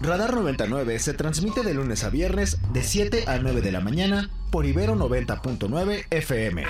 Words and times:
Radar 0.00 0.32
99 0.32 1.00
se 1.00 1.12
transmite 1.12 1.64
de 1.64 1.74
lunes 1.74 2.04
a 2.04 2.10
viernes 2.10 2.58
de 2.72 2.84
7 2.84 3.24
a 3.26 3.38
9 3.38 3.60
de 3.62 3.72
la 3.72 3.80
mañana 3.80 4.30
por 4.52 4.64
Ibero 4.64 4.94
90.9 4.94 6.04
FM. 6.10 6.62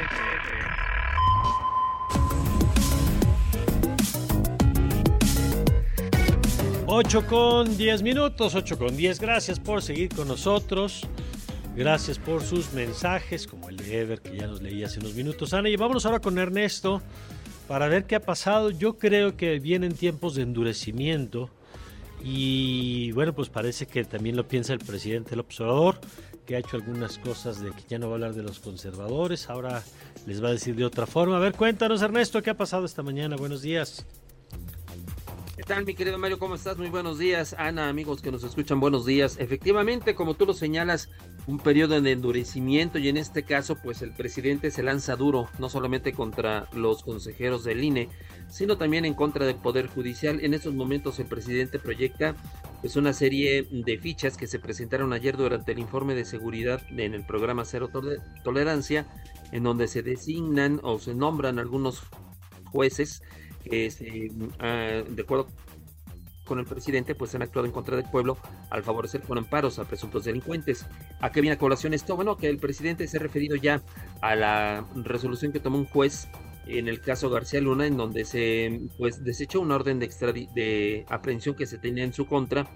Ocho 6.87 7.27
con 7.27 7.77
10 7.77 8.03
minutos, 8.03 8.55
8 8.55 8.79
con 8.79 8.97
10. 8.97 9.21
Gracias 9.21 9.61
por 9.61 9.83
seguir 9.83 10.09
con 10.09 10.27
nosotros. 10.27 11.07
Gracias 11.77 12.19
por 12.19 12.43
sus 12.43 12.73
mensajes, 12.73 13.47
como 13.47 13.69
el 13.69 13.77
de 13.77 14.01
Ever 14.01 14.23
que 14.23 14.39
ya 14.39 14.47
nos 14.47 14.63
leía 14.63 14.87
hace 14.87 15.01
unos 15.01 15.15
minutos. 15.15 15.53
Ana, 15.53 15.69
y 15.69 15.77
vámonos 15.77 16.07
ahora 16.07 16.21
con 16.21 16.39
Ernesto 16.39 17.03
para 17.69 17.89
ver 17.89 18.07
qué 18.07 18.17
ha 18.17 18.21
pasado. 18.21 18.71
Yo 18.71 18.97
creo 18.97 19.37
que 19.37 19.59
vienen 19.59 19.93
tiempos 19.93 20.35
de 20.35 20.43
endurecimiento 20.43 21.51
y 22.23 23.13
bueno, 23.13 23.33
pues 23.33 23.49
parece 23.49 23.87
que 23.87 24.05
también 24.05 24.37
lo 24.37 24.47
piensa 24.47 24.73
el 24.73 24.81
presidente 24.81 25.31
del 25.31 25.41
observador, 25.41 26.01
que 26.47 26.57
ha 26.57 26.59
hecho 26.59 26.77
algunas 26.77 27.19
cosas 27.19 27.61
de 27.61 27.71
que 27.71 27.83
ya 27.89 27.99
no 27.99 28.07
va 28.07 28.13
a 28.13 28.15
hablar 28.15 28.35
de 28.35 28.43
los 28.43 28.59
conservadores, 28.59 29.49
ahora 29.51 29.83
les 30.27 30.43
va 30.43 30.49
a 30.49 30.53
decir 30.53 30.75
de 30.75 30.85
otra 30.85 31.07
forma. 31.07 31.37
A 31.37 31.41
ver, 31.41 31.55
cuéntanos 31.55 32.03
Ernesto, 32.03 32.43
¿qué 32.43 32.51
ha 32.51 32.57
pasado 32.57 32.85
esta 32.87 33.03
mañana? 33.03 33.37
Buenos 33.37 33.63
días. 33.63 34.07
¿Qué 35.57 35.63
tal, 35.65 35.85
mi 35.85 35.95
querido 35.95 36.19
Mario? 36.19 36.39
¿Cómo 36.39 36.55
estás? 36.55 36.79
Muy 36.79 36.89
buenos 36.89 37.19
días. 37.19 37.55
Ana, 37.59 37.89
amigos 37.89 38.23
que 38.23 38.31
nos 38.31 38.45
escuchan, 38.45 38.79
buenos 38.79 39.05
días. 39.05 39.37
Efectivamente, 39.39 40.15
como 40.15 40.35
tú 40.35 40.47
lo 40.47 40.55
señalas, 40.55 41.11
un 41.49 41.59
periodo 41.59 41.99
de 41.99 42.13
endurecimiento 42.13 42.99
y 42.99 43.09
en 43.09 43.17
este 43.17 43.43
caso, 43.43 43.77
pues 43.83 44.03
el 44.03 44.13
presidente 44.13 44.71
se 44.71 44.83
lanza 44.83 45.17
duro, 45.17 45.49
no 45.59 45.71
solamente 45.71 46.13
contra 46.13 46.69
los 46.75 47.03
consejeros 47.03 47.65
del 47.65 47.83
INE, 47.83 48.11
sino 48.51 48.77
también 48.77 49.07
en 49.07 49.15
contra 49.15 49.47
del 49.47 49.57
Poder 49.57 49.87
Judicial. 49.87 50.45
En 50.45 50.53
estos 50.53 50.75
momentos 50.75 51.19
el 51.19 51.25
presidente 51.25 51.79
proyecta 51.79 52.37
pues 52.83 52.97
una 52.97 53.15
serie 53.15 53.67
de 53.71 53.97
fichas 53.97 54.37
que 54.37 54.47
se 54.47 54.59
presentaron 54.59 55.15
ayer 55.15 55.39
durante 55.39 55.73
el 55.73 55.79
informe 55.79 56.15
de 56.15 56.27
seguridad 56.27 56.83
en 56.91 57.15
el 57.15 57.25
programa 57.25 57.65
Cero 57.65 57.89
Tolerancia, 58.45 59.07
en 59.51 59.63
donde 59.63 59.89
se 59.89 60.03
designan 60.03 60.81
o 60.83 60.99
se 60.99 61.15
nombran 61.15 61.59
algunos 61.59 62.03
jueces 62.67 63.23
que 63.65 64.31
ah, 64.59 65.03
de 65.09 65.23
acuerdo 65.23 65.49
con 66.49 66.59
el 66.59 66.65
presidente, 66.65 67.15
pues 67.15 67.35
han 67.35 67.43
actuado 67.43 67.67
en 67.67 67.73
contra 67.73 67.97
del 67.97 68.11
pueblo 68.11 68.39
al 68.71 68.83
favorecer 68.83 69.21
con 69.21 69.39
amparos 69.39 69.79
a 69.79 69.85
presuntos 69.85 70.25
delincuentes. 70.25 70.87
¿A 71.21 71.31
qué 71.31 71.41
viene 71.41 71.55
a 71.55 71.59
colación 71.59 71.95
esto? 71.95 72.17
Bueno, 72.17 72.37
que 72.37 72.49
el 72.49 72.59
presidente 72.59 73.07
se 73.07 73.19
ha 73.19 73.21
referido 73.21 73.55
ya 73.55 73.83
a 74.21 74.35
la 74.35 74.85
resolución 74.97 75.53
que 75.53 75.61
tomó 75.61 75.79
un 75.79 75.87
juez 75.87 76.29
en 76.67 76.89
el 76.89 77.01
caso 77.01 77.31
García 77.31 77.61
Luna, 77.61 77.87
en 77.87 77.97
donde 77.97 78.25
se 78.25 78.81
pues 78.99 79.25
desechó 79.25 79.61
una 79.61 79.77
orden 79.77 79.99
de, 79.99 80.09
de 80.55 81.07
aprehensión 81.09 81.55
que 81.55 81.67
se 81.67 81.79
tenía 81.79 82.05
en 82.05 82.13
su 82.13 82.27
contra 82.27 82.69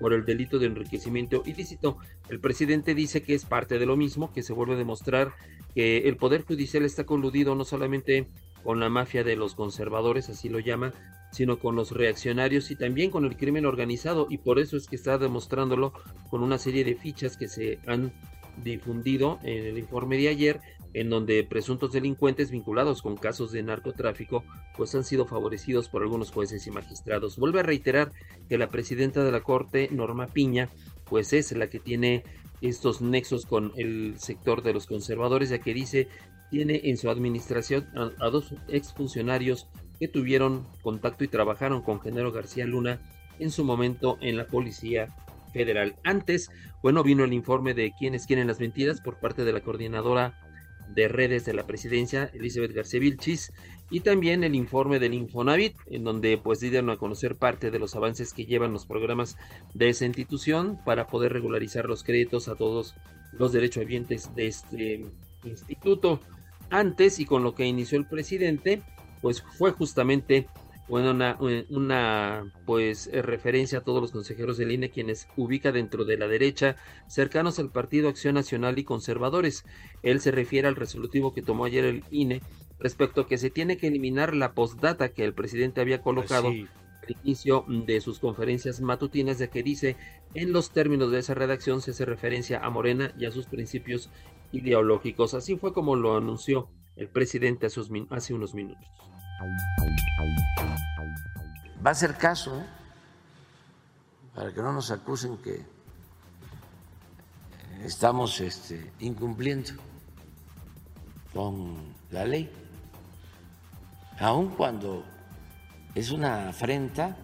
por 0.00 0.12
el 0.12 0.24
delito 0.24 0.58
de 0.58 0.66
enriquecimiento 0.66 1.42
ilícito. 1.44 1.98
El 2.28 2.40
presidente 2.40 2.94
dice 2.94 3.22
que 3.22 3.34
es 3.34 3.44
parte 3.44 3.78
de 3.78 3.86
lo 3.86 3.96
mismo, 3.96 4.32
que 4.32 4.42
se 4.42 4.52
vuelve 4.52 4.74
a 4.74 4.78
demostrar 4.78 5.32
que 5.74 6.08
el 6.08 6.16
Poder 6.16 6.44
Judicial 6.44 6.84
está 6.84 7.04
coludido 7.04 7.54
no 7.54 7.64
solamente 7.64 8.26
con 8.64 8.80
la 8.80 8.88
mafia 8.88 9.24
de 9.24 9.36
los 9.36 9.54
conservadores, 9.54 10.28
así 10.28 10.48
lo 10.48 10.58
llama, 10.58 10.92
sino 11.30 11.58
con 11.58 11.76
los 11.76 11.92
reaccionarios 11.92 12.70
y 12.70 12.76
también 12.76 13.10
con 13.10 13.24
el 13.24 13.36
crimen 13.36 13.66
organizado 13.66 14.26
y 14.30 14.38
por 14.38 14.58
eso 14.58 14.76
es 14.76 14.86
que 14.86 14.96
está 14.96 15.18
demostrándolo 15.18 15.92
con 16.28 16.42
una 16.42 16.58
serie 16.58 16.84
de 16.84 16.94
fichas 16.94 17.36
que 17.36 17.48
se 17.48 17.78
han 17.86 18.12
difundido 18.62 19.38
en 19.42 19.64
el 19.66 19.78
informe 19.78 20.16
de 20.16 20.28
ayer 20.28 20.60
en 20.92 21.08
donde 21.08 21.44
presuntos 21.44 21.92
delincuentes 21.92 22.50
vinculados 22.50 23.00
con 23.02 23.16
casos 23.16 23.52
de 23.52 23.62
narcotráfico 23.62 24.44
pues 24.76 24.94
han 24.94 25.04
sido 25.04 25.24
favorecidos 25.26 25.88
por 25.88 26.02
algunos 26.02 26.32
jueces 26.32 26.66
y 26.66 26.70
magistrados. 26.70 27.36
Vuelve 27.36 27.60
a 27.60 27.64
reiterar 27.64 28.12
que 28.48 28.58
la 28.58 28.68
presidenta 28.68 29.22
de 29.22 29.30
la 29.30 29.40
Corte, 29.40 29.88
Norma 29.92 30.26
Piña, 30.26 30.68
pues 31.04 31.32
es 31.32 31.52
la 31.52 31.68
que 31.68 31.78
tiene 31.78 32.24
estos 32.60 33.00
nexos 33.00 33.46
con 33.46 33.72
el 33.76 34.18
sector 34.18 34.62
de 34.62 34.72
los 34.72 34.86
conservadores, 34.86 35.50
ya 35.50 35.58
que 35.58 35.74
dice 35.74 36.08
tiene 36.50 36.80
en 36.84 36.96
su 36.96 37.08
administración 37.08 37.86
a, 37.94 38.28
dos 38.28 38.54
exfuncionarios 38.68 39.68
que 40.00 40.08
tuvieron 40.08 40.66
contacto 40.82 41.22
y 41.22 41.28
trabajaron 41.28 41.82
con 41.82 42.00
Genaro 42.00 42.32
García 42.32 42.66
Luna 42.66 42.98
en 43.38 43.50
su 43.50 43.64
momento 43.64 44.18
en 44.20 44.36
la 44.36 44.46
Policía 44.46 45.14
Federal. 45.52 45.94
Antes, 46.04 46.50
bueno, 46.82 47.02
vino 47.04 47.22
el 47.24 47.32
informe 47.32 47.74
de 47.74 47.92
quienes 47.98 48.26
quieren 48.26 48.48
las 48.48 48.60
mentiras 48.60 49.00
por 49.00 49.20
parte 49.20 49.44
de 49.44 49.52
la 49.52 49.60
coordinadora 49.60 50.34
de 50.94 51.06
redes 51.06 51.44
de 51.44 51.54
la 51.54 51.66
presidencia, 51.66 52.30
Elizabeth 52.34 52.72
García 52.72 53.00
Vilchis, 53.00 53.52
y 53.90 54.00
también 54.00 54.42
el 54.42 54.54
informe 54.54 54.98
del 54.98 55.14
Infonavit, 55.14 55.76
en 55.86 56.04
donde 56.04 56.38
pues 56.38 56.60
dieron 56.60 56.90
a 56.90 56.96
conocer 56.96 57.36
parte 57.36 57.70
de 57.70 57.78
los 57.78 57.94
avances 57.94 58.32
que 58.32 58.46
llevan 58.46 58.72
los 58.72 58.86
programas 58.86 59.36
de 59.74 59.88
esa 59.88 60.06
institución 60.06 60.78
para 60.84 61.06
poder 61.06 61.32
regularizar 61.32 61.86
los 61.86 62.02
créditos 62.02 62.48
a 62.48 62.56
todos 62.56 62.94
los 63.32 63.52
derechohabientes 63.52 64.34
de 64.34 64.46
este 64.46 65.06
instituto 65.44 66.20
antes 66.70 67.18
y 67.18 67.24
con 67.24 67.42
lo 67.42 67.54
que 67.54 67.66
inició 67.66 67.98
el 67.98 68.06
presidente, 68.06 68.82
pues 69.20 69.42
fue 69.42 69.72
justamente 69.72 70.48
una, 70.98 71.38
una 71.68 72.52
pues 72.66 73.08
eh, 73.12 73.22
referencia 73.22 73.78
a 73.78 73.82
todos 73.82 74.02
los 74.02 74.10
consejeros 74.10 74.56
del 74.58 74.72
INE 74.72 74.90
quienes 74.90 75.28
ubica 75.36 75.70
dentro 75.70 76.04
de 76.04 76.18
la 76.18 76.26
derecha 76.26 76.76
cercanos 77.06 77.58
al 77.58 77.70
Partido 77.70 78.08
Acción 78.08 78.34
Nacional 78.34 78.78
y 78.78 78.84
Conservadores. 78.84 79.64
Él 80.02 80.20
se 80.20 80.32
refiere 80.32 80.66
al 80.66 80.76
resolutivo 80.76 81.32
que 81.32 81.42
tomó 81.42 81.64
ayer 81.64 81.84
el 81.84 82.04
INE 82.10 82.42
respecto 82.80 83.20
a 83.20 83.26
que 83.26 83.38
se 83.38 83.50
tiene 83.50 83.76
que 83.76 83.86
eliminar 83.86 84.34
la 84.34 84.52
postdata 84.52 85.10
que 85.10 85.24
el 85.24 85.34
presidente 85.34 85.80
había 85.80 86.02
colocado 86.02 86.48
pues 86.48 86.68
al 87.02 87.16
inicio 87.24 87.64
de 87.68 88.00
sus 88.00 88.18
conferencias 88.18 88.80
matutinas 88.80 89.38
de 89.38 89.48
que 89.48 89.62
dice 89.62 89.96
en 90.34 90.52
los 90.52 90.70
términos 90.70 91.10
de 91.12 91.20
esa 91.20 91.34
redacción 91.34 91.82
se 91.82 91.92
hace 91.92 92.04
referencia 92.04 92.60
a 92.64 92.70
Morena 92.70 93.12
y 93.18 93.26
a 93.26 93.30
sus 93.30 93.46
principios 93.46 94.10
ideológicos. 94.52 95.34
Así 95.34 95.56
fue 95.56 95.72
como 95.72 95.94
lo 95.94 96.16
anunció 96.16 96.68
el 97.00 97.08
presidente 97.08 97.66
hace, 97.66 98.34
unos 98.34 98.52
minutos. 98.52 98.86
Va 101.84 101.92
a 101.92 101.94
ser 101.94 102.14
caso, 102.18 102.60
¿eh? 102.60 102.66
para 104.34 104.52
que 104.52 104.60
no 104.60 104.70
nos 104.70 104.90
acusen 104.90 105.38
que 105.38 105.64
estamos 107.82 108.38
este, 108.42 108.92
incumpliendo 109.00 109.72
con 111.32 111.94
la 112.10 112.26
ley, 112.26 112.52
aun 114.18 114.50
cuando 114.50 115.02
es 115.94 116.10
una 116.10 116.50
afrenta, 116.50 117.16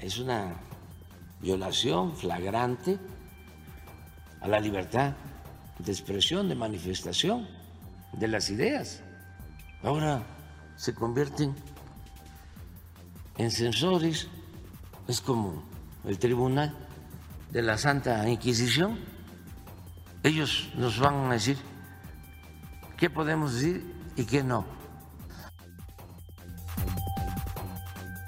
es 0.00 0.18
una 0.20 0.54
violación 1.40 2.16
flagrante 2.16 2.96
a 4.40 4.46
la 4.46 4.60
libertad 4.60 5.14
de 5.80 5.90
expresión, 5.90 6.48
de 6.48 6.54
manifestación 6.54 7.55
de 8.16 8.28
las 8.28 8.50
ideas. 8.50 9.02
Ahora 9.82 10.22
se 10.76 10.94
convierten 10.94 11.54
en 13.38 13.50
censores, 13.50 14.28
es 15.08 15.20
como 15.20 15.62
el 16.04 16.18
tribunal 16.18 16.74
de 17.50 17.62
la 17.62 17.78
Santa 17.78 18.28
Inquisición. 18.28 18.98
Ellos 20.22 20.70
nos 20.76 20.98
van 20.98 21.30
a 21.30 21.34
decir 21.34 21.56
qué 22.96 23.10
podemos 23.10 23.54
decir 23.54 23.84
y 24.16 24.24
qué 24.24 24.42
no. 24.42 24.64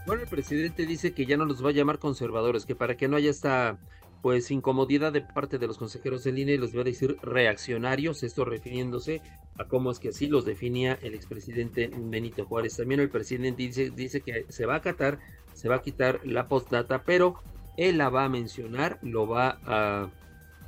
Bueno, 0.07 0.23
el 0.23 0.29
presidente 0.29 0.87
dice 0.87 1.13
que 1.13 1.27
ya 1.27 1.37
no 1.37 1.45
los 1.45 1.63
va 1.63 1.69
a 1.71 1.73
llamar 1.73 1.99
conservadores, 1.99 2.65
que 2.65 2.75
para 2.75 2.97
que 2.97 3.09
no 3.09 3.17
haya 3.17 3.31
esta 3.31 3.79
pues 4.23 4.51
incomodidad 4.51 5.13
de 5.13 5.21
parte 5.21 5.59
de 5.59 5.67
los 5.67 5.79
consejeros 5.79 6.25
del 6.25 6.39
INE, 6.39 6.59
les 6.59 6.73
voy 6.73 6.81
a 6.81 6.85
decir 6.85 7.17
reaccionarios, 7.23 8.23
esto 8.23 8.45
refiriéndose 8.45 9.23
a 9.59 9.65
cómo 9.67 9.91
es 9.91 9.99
que 9.99 10.09
así 10.09 10.27
los 10.27 10.45
definía 10.45 10.99
el 11.03 11.15
expresidente 11.15 11.91
Benito 11.95 12.45
Juárez. 12.45 12.77
También 12.77 13.01
el 13.01 13.11
presidente 13.11 13.63
dice, 13.63 13.91
dice 13.91 14.21
que 14.21 14.47
se 14.49 14.67
va 14.67 14.75
a 14.75 14.79
acatar, 14.79 15.19
se 15.55 15.69
va 15.69 15.77
a 15.77 15.83
quitar 15.83 16.21
la 16.25 16.49
postdata, 16.49 17.03
pero 17.05 17.37
él 17.77 17.99
la 17.99 18.09
va 18.09 18.25
a 18.25 18.29
mencionar, 18.29 18.99
lo 19.03 19.27
va 19.27 19.59
a 19.65 20.11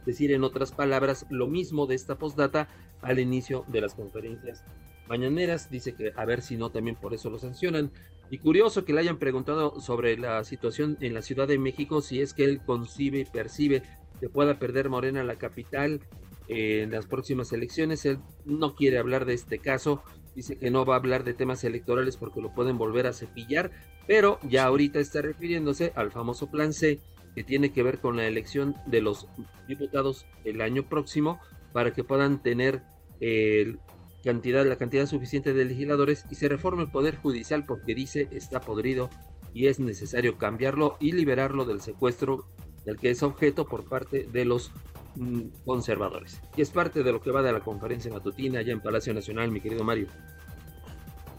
decir 0.07 0.33
en 0.33 0.45
otras 0.45 0.73
palabras 0.73 1.27
lo 1.29 1.47
mismo 1.47 1.87
de 1.87 1.95
esta 1.95 2.17
postdata 2.17 2.69
al 3.03 3.19
inicio 3.19 3.65
de 3.69 3.81
las 3.81 3.95
conferencias 3.95 4.65
mañaneras. 5.11 5.71
Dice 5.71 5.95
que 5.95 6.13
a 6.17 6.25
ver 6.25 6.41
si 6.41 6.57
no, 6.57 6.71
también 6.71 6.97
por 6.97 7.13
eso 7.13 7.29
lo 7.29 7.39
sancionan. 7.39 7.91
Y 8.31 8.39
curioso 8.39 8.85
que 8.85 8.95
le 8.95 9.01
hayan 9.01 9.19
preguntado 9.19 9.81
sobre 9.81 10.17
la 10.17 10.43
situación 10.45 10.97
en 11.01 11.13
la 11.13 11.21
Ciudad 11.21 11.49
de 11.49 11.59
México, 11.59 12.01
si 12.01 12.23
es 12.23 12.33
que 12.33 12.45
él 12.45 12.61
concibe 12.65 13.19
y 13.19 13.25
percibe 13.25 13.83
que 14.21 14.29
pueda 14.29 14.59
perder 14.59 14.89
Morena 14.89 15.25
la 15.25 15.37
capital 15.37 16.01
eh, 16.47 16.83
en 16.83 16.93
las 16.93 17.07
próximas 17.07 17.53
elecciones. 17.53 18.07
Él 18.07 18.19
no 18.45 18.77
quiere 18.77 18.99
hablar 18.99 19.25
de 19.25 19.35
este 19.35 19.59
caso, 19.59 20.03
dice 20.37 20.57
que 20.57 20.71
no 20.71 20.85
va 20.85 20.95
a 20.95 20.99
hablar 20.99 21.25
de 21.25 21.35
temas 21.35 21.65
electorales 21.65 22.17
porque 22.17 22.41
lo 22.41 22.55
pueden 22.55 22.79
volver 22.79 23.09
a 23.09 23.13
cepillar, 23.13 23.73
pero 24.07 24.39
ya 24.49 24.65
ahorita 24.65 25.01
está 25.01 25.23
refiriéndose 25.23 25.93
al 25.97 26.13
famoso 26.13 26.51
plan 26.51 26.73
C 26.73 27.01
que 27.35 27.43
tiene 27.43 27.73
que 27.73 27.83
ver 27.83 27.99
con 27.99 28.17
la 28.17 28.27
elección 28.27 28.77
de 28.87 29.01
los 29.01 29.27
diputados 29.67 30.27
el 30.45 30.61
año 30.61 30.85
próximo 30.89 31.41
para 31.73 31.93
que 31.93 32.05
puedan 32.05 32.43
tener 32.43 32.83
el 33.21 33.79
cantidad, 34.25 34.67
la 34.67 34.77
cantidad 34.77 35.07
suficiente 35.07 35.53
de 35.53 35.65
legisladores 35.65 36.25
y 36.31 36.35
se 36.35 36.49
reforma 36.49 36.83
el 36.83 36.91
poder 36.91 37.17
judicial 37.17 37.65
porque 37.65 37.95
dice 37.95 38.29
está 38.31 38.61
podrido 38.61 39.11
y 39.53 39.67
es 39.67 39.81
necesario 39.81 40.39
cambiarlo 40.39 40.97
y 41.01 41.13
liberarlo 41.13 41.65
del 41.65 41.81
secuestro 41.81 42.47
del 42.85 42.97
que 42.97 43.11
es 43.11 43.23
objeto 43.23 43.67
por 43.67 43.89
parte 43.89 44.29
de 44.31 44.45
los 44.45 44.73
mm, 45.17 45.65
conservadores. 45.65 46.41
Y 46.57 46.63
es 46.63 46.71
parte 46.71 47.03
de 47.03 47.13
lo 47.13 47.21
que 47.21 47.31
va 47.31 47.43
de 47.43 47.53
la 47.53 47.61
conferencia 47.61 48.13
matutina 48.13 48.61
allá 48.61 48.73
en 48.73 48.81
Palacio 48.81 49.13
Nacional, 49.13 49.51
mi 49.51 49.61
querido 49.61 49.85
Mario. 49.85 50.07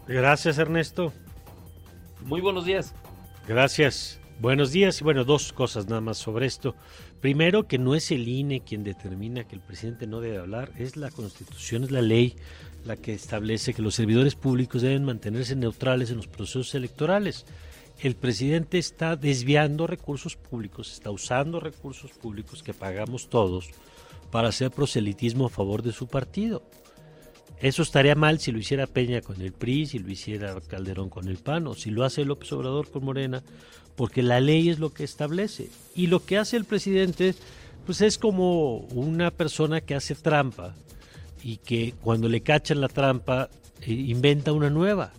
Gracias, 0.06 0.58
Ernesto. 0.58 1.12
Muy 2.24 2.40
buenos 2.40 2.64
días. 2.64 2.94
Gracias. 3.48 4.20
Buenos 4.40 4.72
días. 4.72 5.00
Y 5.00 5.04
bueno, 5.04 5.24
dos 5.24 5.52
cosas 5.52 5.86
nada 5.88 6.00
más 6.00 6.18
sobre 6.18 6.46
esto. 6.46 6.74
Primero, 7.20 7.68
que 7.68 7.78
no 7.78 7.94
es 7.94 8.10
el 8.10 8.26
INE 8.26 8.62
quien 8.62 8.82
determina 8.82 9.44
que 9.44 9.54
el 9.54 9.60
presidente 9.60 10.06
no 10.06 10.20
debe 10.20 10.38
hablar, 10.38 10.72
es 10.76 10.96
la 10.96 11.10
Constitución, 11.10 11.84
es 11.84 11.92
la 11.92 12.02
ley 12.02 12.34
la 12.84 12.96
que 12.96 13.14
establece 13.14 13.74
que 13.74 13.82
los 13.82 13.94
servidores 13.94 14.34
públicos 14.34 14.82
deben 14.82 15.04
mantenerse 15.04 15.54
neutrales 15.56 16.10
en 16.10 16.16
los 16.16 16.26
procesos 16.26 16.74
electorales. 16.74 17.46
El 18.00 18.16
presidente 18.16 18.78
está 18.78 19.16
desviando 19.16 19.86
recursos 19.86 20.36
públicos, 20.36 20.92
está 20.92 21.10
usando 21.10 21.60
recursos 21.60 22.10
públicos 22.10 22.62
que 22.62 22.74
pagamos 22.74 23.28
todos 23.28 23.70
para 24.30 24.48
hacer 24.48 24.70
proselitismo 24.70 25.46
a 25.46 25.50
favor 25.50 25.82
de 25.82 25.92
su 25.92 26.08
partido. 26.08 26.62
Eso 27.60 27.82
estaría 27.82 28.16
mal 28.16 28.40
si 28.40 28.50
lo 28.50 28.58
hiciera 28.58 28.88
Peña 28.88 29.20
con 29.20 29.40
el 29.40 29.52
PRI, 29.52 29.86
si 29.86 29.98
lo 30.00 30.10
hiciera 30.10 30.60
Calderón 30.62 31.10
con 31.10 31.28
el 31.28 31.36
PAN 31.36 31.68
o 31.68 31.74
si 31.74 31.90
lo 31.90 32.02
hace 32.02 32.24
López 32.24 32.50
Obrador 32.52 32.90
con 32.90 33.04
Morena, 33.04 33.44
porque 33.94 34.22
la 34.22 34.40
ley 34.40 34.68
es 34.68 34.80
lo 34.80 34.92
que 34.92 35.04
establece. 35.04 35.70
Y 35.94 36.08
lo 36.08 36.24
que 36.24 36.38
hace 36.38 36.56
el 36.56 36.64
presidente, 36.64 37.36
pues 37.86 38.00
es 38.00 38.18
como 38.18 38.78
una 38.78 39.30
persona 39.30 39.80
que 39.80 39.94
hace 39.94 40.16
trampa 40.16 40.74
y 41.42 41.58
que 41.58 41.94
cuando 42.02 42.28
le 42.28 42.42
cachan 42.42 42.80
la 42.80 42.88
trampa 42.88 43.50
eh, 43.82 43.92
inventa 43.92 44.52
una 44.52 44.70
nueva 44.70 45.12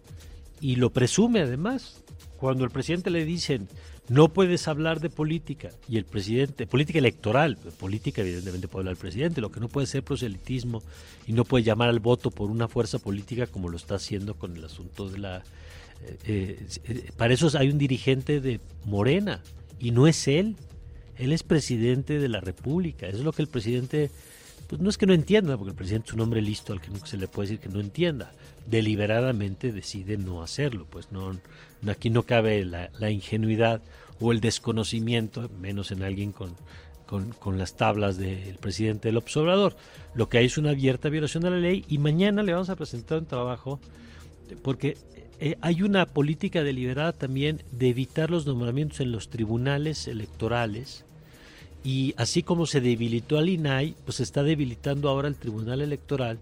y 0.62 0.76
lo 0.76 0.92
presume 0.92 1.42
además. 1.42 2.00
Cuando 2.38 2.66
el 2.66 2.72
presidente 2.72 3.10
le 3.10 3.26
dicen 3.26 3.70
no 4.10 4.34
puedes 4.34 4.68
hablar 4.68 5.00
de 5.00 5.10
política 5.10 5.70
y 5.88 5.98
el 5.98 6.04
presidente, 6.04 6.68
política 6.68 7.00
electoral, 7.00 7.58
política 7.80 8.22
evidentemente 8.22 8.68
puede 8.68 8.82
hablar 8.82 8.94
el 8.94 9.00
presidente, 9.00 9.40
lo 9.40 9.52
que 9.52 9.62
no 9.62 9.70
puede 9.70 9.88
ser 9.88 10.04
proselitismo 10.04 10.84
y 11.26 11.32
no 11.32 11.46
puede 11.46 11.64
llamar 11.64 11.90
al 11.90 12.00
voto 12.00 12.30
por 12.30 12.52
una 12.52 12.68
fuerza 12.68 13.00
política 13.00 13.48
como 13.48 13.70
lo 13.70 13.78
está 13.78 13.96
haciendo 13.96 14.36
con 14.36 14.58
el 14.58 14.66
asunto 14.66 15.10
de 15.10 15.20
la... 15.20 15.44
Eh, 16.26 16.68
eh, 16.84 17.12
para 17.16 17.34
eso 17.34 17.50
hay 17.58 17.70
un 17.70 17.78
dirigente 17.78 18.42
de 18.42 18.60
Morena 18.84 19.42
y 19.80 19.92
no 19.92 20.06
es 20.06 20.28
él, 20.28 20.58
él 21.18 21.32
es 21.32 21.44
presidente 21.44 22.20
de 22.20 22.28
la 22.28 22.42
República, 22.42 23.08
es 23.08 23.22
lo 23.22 23.32
que 23.32 23.42
el 23.42 23.48
presidente 23.48 24.12
pues 24.74 24.82
no 24.82 24.90
es 24.90 24.98
que 24.98 25.06
no 25.06 25.14
entienda, 25.14 25.56
porque 25.56 25.70
el 25.70 25.76
presidente 25.76 26.08
es 26.08 26.14
un 26.16 26.22
hombre 26.22 26.42
listo 26.42 26.74
al 26.74 26.82
que 26.82 26.90
nunca 26.90 27.06
se 27.06 27.18
le 27.18 27.28
puede 27.28 27.50
decir 27.50 27.60
que 27.60 27.70
no 27.70 27.80
entienda. 27.80 28.32
Deliberadamente 28.66 29.72
decide 29.72 30.18
no 30.18 30.42
hacerlo, 30.42 30.88
pues 30.90 31.12
no, 31.12 31.40
aquí 31.88 32.10
no 32.10 32.24
cabe 32.24 32.66
la, 32.66 33.12
ingenuidad 33.12 33.84
o 34.20 34.32
el 34.32 34.42
desconocimiento, 34.42 35.48
menos 35.60 35.92
en 35.92 36.02
alguien 36.02 36.32
con, 36.32 36.56
con, 37.06 37.60
las 37.60 37.78
tablas 37.78 38.18
del 38.18 38.56
presidente 38.56 39.10
del 39.10 39.18
observador. 39.18 39.76
Lo 40.16 40.28
que 40.28 40.40
hay 40.40 40.46
es 40.48 40.58
una 40.58 40.72
abierta 40.72 41.10
violación 41.10 41.44
de 41.44 41.52
la 41.52 41.58
ley 41.58 41.86
y 41.88 42.00
mañana 42.00 42.42
le 42.42 42.54
vamos 42.54 42.72
a 42.72 42.76
presentar 42.76 43.20
un 43.20 43.28
trabajo 43.28 43.80
porque 44.64 44.98
eh, 45.40 45.56
hay 45.62 45.84
una 45.84 46.08
política 46.08 46.64
deliberada 46.64 47.14
también 47.14 47.62
de 47.72 47.90
evitar 47.90 48.32
los 48.32 48.48
nombramientos 48.48 49.02
en 49.02 49.12
los 49.12 49.30
tribunales 49.30 50.08
electorales 50.08 51.06
y 51.84 52.14
así 52.18 52.44
como 52.44 52.66
se 52.66 52.82
debilitó 52.82 53.38
al 53.38 53.50
INAI, 53.50 53.96
pues 54.06 54.18
se 54.18 54.24
está 54.24 54.44
debilitando 54.44 55.10
ahora 55.10 55.28
el 55.28 55.36
Tribunal 55.36 55.82
Electoral 55.82 56.40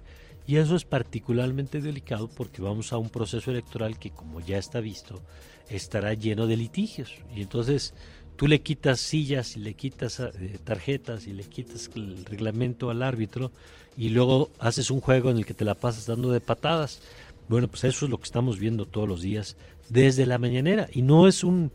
y 0.48 0.58
eso 0.58 0.76
es 0.76 0.86
particularmente 0.86 1.82
delicado 1.82 2.28
porque 2.28 2.62
vamos 2.62 2.94
a 2.94 2.98
un 2.98 3.10
proceso 3.10 3.52
electoral 3.52 3.98
que 3.98 4.12
como 4.12 4.40
ya 4.40 4.58
está 4.58 4.80
visto 4.80 5.22
estará 5.70 6.14
lleno 6.14 6.48
de 6.48 6.58
litigios 6.58 7.14
y 7.36 7.42
entonces 7.42 7.94
tú 8.36 8.48
le 8.48 8.62
quitas 8.62 9.00
sillas 9.00 9.56
y 9.56 9.60
le 9.60 9.74
quitas 9.74 10.20
eh, 10.20 10.60
tarjetas 10.64 11.28
y 11.28 11.34
le 11.34 11.44
quitas 11.44 11.90
el 11.96 12.26
reglamento 12.26 12.90
al 12.90 13.04
árbitro 13.04 13.52
y 13.98 14.10
luego 14.10 14.50
haces 14.60 14.92
un 14.92 15.00
juego 15.00 15.30
en 15.30 15.38
el 15.38 15.46
que 15.46 15.54
te 15.54 15.66
la 15.66 15.76
pasas 15.76 16.06
dando 16.06 16.32
de 16.32 16.42
patadas. 16.42 17.02
Bueno, 17.50 17.68
pues 17.68 17.84
eso 17.84 18.06
es 18.06 18.12
lo 18.12 18.18
que 18.18 18.24
estamos 18.26 18.58
viendo 18.58 18.86
todos 18.86 19.08
los 19.08 19.22
días 19.22 19.58
desde 19.90 20.26
la 20.26 20.38
mañanera 20.38 20.88
y 20.92 21.02
no 21.02 21.28
es 21.28 21.44
un 21.44 21.72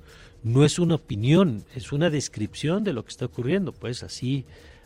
no 0.46 0.64
es 0.64 0.78
una 0.78 0.94
opinión, 0.94 1.64
es 1.74 1.90
una 1.90 2.08
descripción 2.08 2.84
de 2.84 2.92
lo 2.92 3.04
que 3.04 3.10
está 3.10 3.24
ocurriendo. 3.24 3.72
Pues 3.72 4.04
así, 4.04 4.44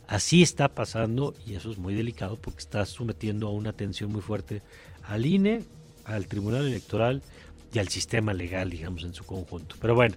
así 0.09 0.41
está 0.41 0.69
pasando 0.69 1.35
y 1.47 1.53
eso 1.53 1.71
es 1.71 1.77
muy 1.77 1.95
delicado 1.95 2.37
porque 2.37 2.61
está 2.61 2.87
sometiendo 2.87 3.47
a 3.47 3.51
una 3.51 3.75
tensión 3.75 4.11
muy 4.11 4.23
fuerte 4.23 4.63
al 5.05 5.27
INE, 5.27 5.65
al 6.07 6.29
Tribunal 6.29 6.67
Electoral 6.67 7.21
y 7.75 7.79
al 7.79 7.89
sistema 7.89 8.33
legal, 8.33 8.71
digamos, 8.71 9.05
en 9.05 9.13
su 9.13 9.25
conjunto. 9.25 9.77
Pero 9.83 9.95
bueno, 9.95 10.17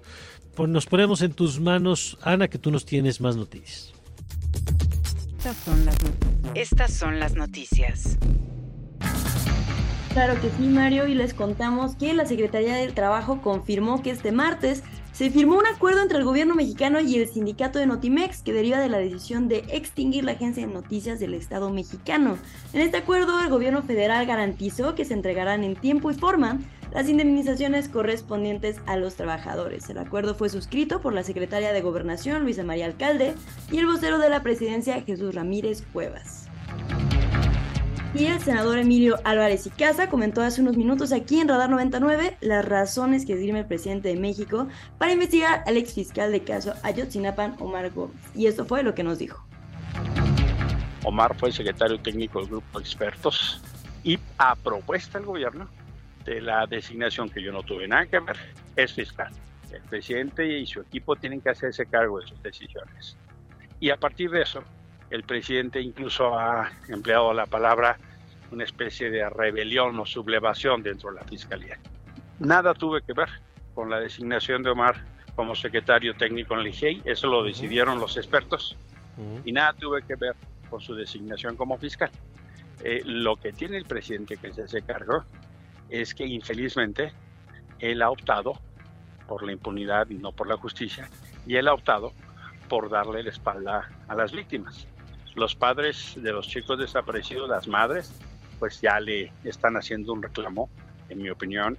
pues 0.56 0.70
nos 0.70 0.86
ponemos 0.86 1.22
en 1.22 1.34
tus 1.34 1.60
manos, 1.60 2.18
Ana, 2.22 2.48
que 2.48 2.58
tú 2.58 2.72
nos 2.72 2.86
tienes 2.86 3.20
más 3.20 3.36
noticias. 3.36 3.92
Estas 5.40 5.58
son 5.58 5.86
las, 5.86 5.98
Estas 6.56 6.94
son 6.94 7.20
las 7.20 7.36
noticias. 7.36 8.18
Claro 10.14 10.40
que 10.40 10.50
sí, 10.52 10.68
Mario, 10.68 11.06
y 11.08 11.16
les 11.16 11.34
contamos 11.34 11.96
que 11.96 12.14
la 12.14 12.26
Secretaría 12.26 12.76
del 12.76 12.94
Trabajo 12.94 13.42
confirmó 13.42 14.02
que 14.02 14.12
este 14.12 14.32
martes 14.32 14.84
se 15.14 15.30
firmó 15.30 15.58
un 15.58 15.68
acuerdo 15.68 16.02
entre 16.02 16.18
el 16.18 16.24
gobierno 16.24 16.56
mexicano 16.56 17.00
y 17.00 17.16
el 17.18 17.30
sindicato 17.30 17.78
de 17.78 17.86
Notimex 17.86 18.42
que 18.42 18.52
deriva 18.52 18.80
de 18.80 18.90
la 18.90 18.98
decisión 18.98 19.48
de 19.48 19.64
extinguir 19.70 20.24
la 20.24 20.32
agencia 20.32 20.66
de 20.66 20.74
noticias 20.74 21.20
del 21.20 21.36
Estado 21.36 21.70
mexicano. 21.70 22.38
En 22.74 22.82
este 22.82 22.98
acuerdo, 22.98 23.40
el 23.40 23.50
gobierno 23.50 23.84
federal 23.84 24.26
garantizó 24.26 24.96
que 24.96 25.06
se 25.06 25.14
entregarán 25.14 25.64
en 25.64 25.76
tiempo 25.76 26.10
y 26.10 26.16
forma 26.16 26.60
las 26.92 27.10
indemnizaciones 27.10 27.90
correspondientes 27.90 28.82
a 28.88 28.98
los 28.98 29.14
trabajadores. 29.16 29.88
El 29.90 30.00
acuerdo 30.00 30.34
fue 30.34 30.50
suscrito 30.50 31.00
por 31.00 31.14
la 31.14 31.24
secretaria 31.24 31.74
de 31.74 31.82
Gobernación, 31.82 32.44
Luisa 32.44 32.64
María 32.64 32.88
Alcalde, 32.88 33.36
y 33.72 33.78
el 33.78 33.86
vocero 33.86 34.18
de 34.18 34.30
la 34.30 34.42
presidencia, 34.42 35.02
Jesús 35.02 35.36
Ramírez 35.36 35.84
Cuevas. 35.94 36.50
Y 38.16 38.28
el 38.28 38.40
senador 38.40 38.78
Emilio 38.78 39.18
Álvarez 39.24 39.66
y 39.66 39.72
Casa 39.72 40.08
comentó 40.08 40.44
hace 40.44 40.62
unos 40.62 40.78
minutos 40.78 41.12
aquí 41.12 41.40
en 41.40 41.48
Radar 41.48 41.72
99 41.72 42.38
las 42.42 42.64
razones 42.64 43.26
que 43.26 43.34
esgrime 43.34 43.62
el 43.62 43.66
presidente 43.66 44.10
de 44.10 44.16
México 44.16 44.68
para 45.00 45.14
investigar 45.14 45.64
al 45.66 45.78
ex 45.78 45.96
fiscal 45.96 46.32
de 46.32 46.44
caso 46.44 46.76
Ayotzinapan, 46.84 47.56
Omar 47.60 47.90
Gómez. 47.90 48.16
Y 48.36 48.46
esto 48.46 48.66
fue 48.66 48.84
lo 48.84 48.94
que 48.94 49.02
nos 49.02 49.18
dijo. 49.18 49.44
Omar 51.04 51.36
fue 51.40 51.52
secretario 51.52 52.00
técnico 52.00 52.40
del 52.40 52.50
grupo 52.50 52.80
de 52.80 52.86
expertos 52.86 53.60
y 54.04 54.20
a 54.38 54.56
propuesta 54.58 55.18
del 55.18 55.26
gobierno 55.26 55.68
de 56.24 56.40
la 56.40 56.68
designación 56.68 57.30
que 57.30 57.42
yo 57.42 57.52
no 57.52 57.64
tuve 57.64 57.88
nada 57.88 58.06
que 58.06 58.20
ver, 58.20 58.38
es 58.76 58.94
fiscal. 58.94 59.34
El 59.72 59.82
presidente 59.82 60.46
y 60.46 60.68
su 60.68 60.82
equipo 60.82 61.16
tienen 61.16 61.42
que 61.42 61.50
hacerse 61.50 61.88
cargo 61.88 62.20
de 62.20 62.28
sus 62.28 62.42
decisiones. 62.44 63.18
Y 63.80 63.90
a 63.90 63.98
partir 63.98 64.30
de 64.30 64.44
eso, 64.44 64.64
el 65.14 65.24
presidente 65.24 65.80
incluso 65.80 66.38
ha 66.38 66.72
empleado 66.88 67.34
la 67.34 67.46
palabra 67.46 67.98
una 68.54 68.64
especie 68.64 69.10
de 69.10 69.28
rebelión 69.30 70.00
o 70.00 70.06
sublevación 70.06 70.84
dentro 70.84 71.12
de 71.12 71.20
la 71.20 71.24
fiscalía. 71.26 71.80
Nada 72.40 72.74
tuve 72.74 73.02
que 73.02 73.14
ver 73.14 73.30
con 73.74 73.90
la 73.90 74.00
designación 74.00 74.64
de 74.64 74.70
Omar 74.70 75.04
como 75.36 75.56
secretario 75.56 76.16
técnico 76.16 76.54
en 76.54 76.62
el 76.62 76.68
IGEI, 76.68 77.02
eso 77.06 77.28
lo 77.28 77.44
decidieron 77.44 78.00
los 78.00 78.18
expertos, 78.18 78.78
y 79.44 79.52
nada 79.52 79.74
tuve 79.74 80.04
que 80.04 80.16
ver 80.16 80.36
con 80.70 80.80
su 80.80 80.96
designación 80.96 81.56
como 81.56 81.78
fiscal. 81.78 82.12
Eh, 82.84 83.02
lo 83.06 83.36
que 83.36 83.52
tiene 83.54 83.78
el 83.78 83.86
presidente 83.86 84.38
que 84.38 84.54
se 84.54 84.64
hace 84.64 84.82
cargo 84.82 85.24
es 85.90 86.14
que 86.14 86.26
infelizmente 86.26 87.14
él 87.80 88.02
ha 88.02 88.10
optado 88.10 88.60
por 89.28 89.44
la 89.44 89.52
impunidad 89.52 90.10
y 90.10 90.16
no 90.16 90.32
por 90.32 90.48
la 90.48 90.58
justicia, 90.58 91.10
y 91.48 91.56
él 91.56 91.68
ha 91.68 91.74
optado 91.74 92.14
por 92.70 92.90
darle 92.90 93.24
la 93.24 93.30
espalda 93.30 93.90
a 94.08 94.16
las 94.16 94.32
víctimas 94.32 94.88
los 95.36 95.56
padres 95.56 96.14
de 96.16 96.32
los 96.32 96.48
chicos 96.48 96.78
desaparecidos, 96.78 97.50
las 97.50 97.68
madres, 97.68 98.14
pues 98.64 98.80
ya 98.80 98.98
le 98.98 99.30
están 99.44 99.76
haciendo 99.76 100.14
un 100.14 100.24
reclamo, 100.24 100.70
en 101.10 101.22
mi 101.22 101.30
opinión, 101.30 101.78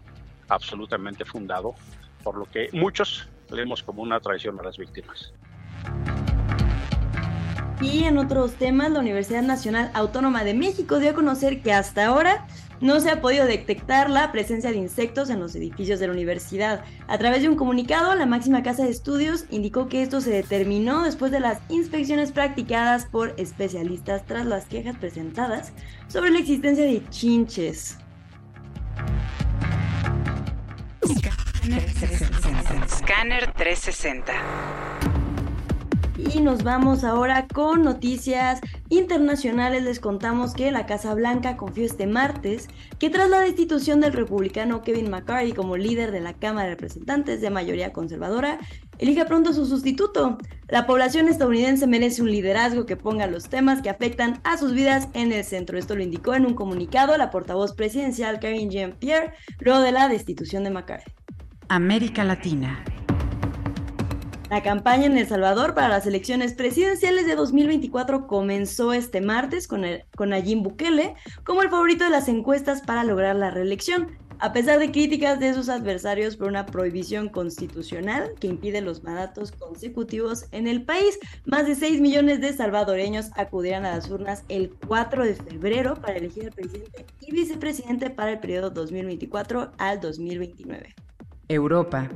absolutamente 0.51 1.25
fundado, 1.25 1.75
por 2.23 2.37
lo 2.37 2.45
que 2.45 2.69
muchos 2.75 3.27
leemos 3.51 3.83
como 3.83 4.03
una 4.03 4.21
traición 4.21 4.61
a 4.61 4.65
las 4.65 4.77
víctimas. 4.77 5.33
Y 7.81 8.05
en 8.05 8.19
otros 8.19 8.57
temas, 8.57 8.91
la 8.91 8.99
Universidad 8.99 9.41
Nacional 9.41 9.91
Autónoma 9.95 10.45
de 10.45 10.53
México 10.53 10.99
dio 10.99 11.13
a 11.13 11.15
conocer 11.15 11.63
que 11.63 11.73
hasta 11.73 12.05
ahora 12.05 12.47
no 12.81 13.01
se 13.01 13.11
ha 13.11 13.21
podido 13.21 13.47
detectar 13.47 14.11
la 14.11 14.33
presencia 14.33 14.71
de 14.71 14.77
insectos 14.77 15.31
en 15.31 15.41
los 15.41 15.55
edificios 15.55 16.01
de 16.01 16.07
la 16.07 16.13
universidad. 16.13 16.85
A 17.09 17.19
través 17.19 17.43
de 17.43 17.49
un 17.49 17.57
comunicado, 17.57 18.15
la 18.15 18.27
máxima 18.27 18.63
casa 18.63 18.85
de 18.85 18.91
estudios 18.91 19.47
indicó 19.51 19.89
que 19.89 20.03
esto 20.03 20.21
se 20.21 20.31
determinó 20.31 21.05
después 21.05 21.33
de 21.33 21.41
las 21.41 21.61
inspecciones 21.69 22.33
practicadas 22.33 23.07
por 23.07 23.35
especialistas 23.37 24.25
tras 24.27 24.47
las 24.47 24.67
quejas 24.67 24.97
presentadas 24.97 25.73
sobre 26.09 26.31
la 26.31 26.39
existencia 26.39 26.85
de 26.85 27.03
chinches. 27.11 27.99
Scanner 32.89 33.53
360. 33.53 34.33
Y 36.35 36.41
nos 36.41 36.63
vamos 36.63 37.05
ahora 37.05 37.47
con 37.47 37.83
noticias 37.83 38.61
internacionales 38.91 39.83
les 39.83 40.01
contamos 40.01 40.55
que 40.55 40.71
la 40.71 40.87
Casa 40.87 41.15
Blanca 41.15 41.57
confió 41.57 41.85
este 41.85 42.07
martes 42.07 42.69
que 42.99 43.11
tras 43.11 43.31
la 43.31 43.41
destitución 43.41 44.01
del 44.01 44.13
republicano 44.13 44.83
Kevin 44.83 45.11
McCarthy 45.11 45.53
como 45.53 45.77
líder 45.77 46.13
de 46.13 46.21
la 46.21 46.35
Cámara 46.35 46.69
de 46.69 46.75
Representantes 46.75 47.41
de 47.41 47.51
mayoría 47.51 47.93
conservadora, 47.93 48.59
elija 48.99 49.25
pronto 49.27 49.53
su 49.53 49.67
sustituto. 49.67 50.39
La 50.69 50.87
población 50.87 51.29
estadounidense 51.29 51.87
merece 51.87 52.23
un 52.23 52.31
liderazgo 52.31 52.87
que 52.87 52.97
ponga 52.97 53.27
los 53.27 53.49
temas 53.49 53.83
que 53.83 53.91
afectan 53.91 54.41
a 54.45 54.59
sus 54.59 54.73
vidas 54.73 55.09
en 55.15 55.33
el 55.33 55.45
centro. 55.45 55.79
Esto 55.79 55.97
lo 55.97 56.03
indicó 56.03 56.35
en 56.35 56.47
un 56.47 56.55
comunicado 56.55 57.17
la 57.17 57.31
portavoz 57.31 57.75
presidencial 57.75 58.41
Karine 58.41 58.71
Jean-Pierre 58.71 59.33
luego 59.61 59.81
de 59.81 59.93
la 59.93 60.09
destitución 60.09 60.65
de 60.65 60.71
McCarthy. 60.71 61.11
América 61.69 62.25
Latina. 62.25 62.85
La 64.51 64.63
campaña 64.63 65.07
en 65.07 65.17
El 65.17 65.27
Salvador 65.27 65.75
para 65.75 65.89
las 65.89 66.07
elecciones 66.07 66.53
presidenciales 66.53 67.27
de 67.27 67.35
2024 67.35 68.27
comenzó 68.27 68.93
este 68.93 69.23
martes 69.23 69.67
con, 69.67 69.85
el, 69.85 70.05
con 70.15 70.29
Nayib 70.31 70.63
Bukele 70.63 71.15
como 71.45 71.63
el 71.63 71.71
favorito 71.71 72.05
de 72.05 72.11
las 72.11 72.29
encuestas 72.29 72.83
para 72.83 73.05
lograr 73.05 73.37
la 73.37 73.51
reelección. 73.51 74.19
A 74.41 74.53
pesar 74.53 74.79
de 74.79 74.91
críticas 74.91 75.41
de 75.41 75.55
sus 75.55 75.71
adversarios 75.71 76.37
por 76.37 76.49
una 76.49 76.67
prohibición 76.67 77.31
constitucional 77.31 78.33
que 78.39 78.49
impide 78.49 78.83
los 78.83 79.03
mandatos 79.03 79.53
consecutivos 79.53 80.47
en 80.53 80.67
el 80.67 80.85
país, 80.85 81.19
más 81.47 81.67
de 81.67 81.75
6 81.75 82.01
millones 82.01 82.41
de 82.41 82.53
salvadoreños 82.53 83.31
acudirán 83.37 83.87
a 83.87 83.95
las 83.95 84.11
urnas 84.11 84.45
el 84.49 84.75
4 84.87 85.25
de 85.25 85.35
febrero 85.37 85.95
para 85.95 86.17
elegir 86.17 86.45
al 86.45 86.53
presidente 86.53 87.07
y 87.21 87.33
vicepresidente 87.33 88.11
para 88.11 88.33
el 88.33 88.41
periodo 88.41 88.71
2024 88.71 89.73
al 89.79 90.01
2029. 90.01 90.95
Europa. 91.49 92.09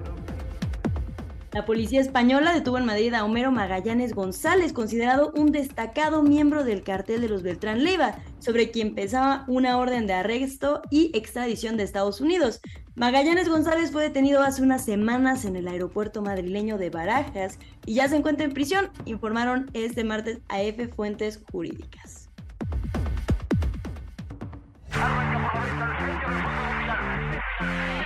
La 1.53 1.65
policía 1.65 2.03
española 2.03 2.53
detuvo 2.53 2.77
en 2.77 2.85
Madrid 2.85 3.15
a 3.15 3.25
Homero 3.25 3.51
Magallanes 3.51 4.13
González, 4.13 4.75
considerado 4.75 5.33
un 5.35 5.51
destacado 5.51 6.23
miembro 6.23 6.63
del 6.63 6.83
cartel 6.83 7.23
de 7.23 7.29
los 7.29 7.43
Beltrán 7.43 7.85
Leiva, 7.85 8.17
sobre 8.39 8.71
quien 8.71 8.95
pesaba 8.95 9.45
una 9.49 9.79
orden 9.79 10.07
de 10.07 10.13
arresto 10.13 10.83
y 10.91 11.11
extradición 11.17 11.79
de 11.79 11.85
Estados 11.85 12.21
Unidos. 12.21 12.61
Magallanes 12.97 13.49
González 13.49 13.93
fue 13.93 14.03
detenido 14.03 14.43
hace 14.43 14.63
unas 14.63 14.85
semanas 14.85 15.47
en 15.47 15.57
el 15.57 15.69
aeropuerto 15.69 16.21
madrileño 16.21 16.77
de 16.77 16.91
Barajas 16.91 17.59
y 17.87 17.95
ya 17.95 18.09
se 18.09 18.17
encuentra 18.17 18.45
en 18.45 18.53
prisión, 18.53 18.91
informaron 19.07 19.71
este 19.73 20.05
martes 20.05 20.41
a 20.49 20.61
F 20.61 20.89
Fuentes 20.89 21.41
Jurídicas. 21.51 22.29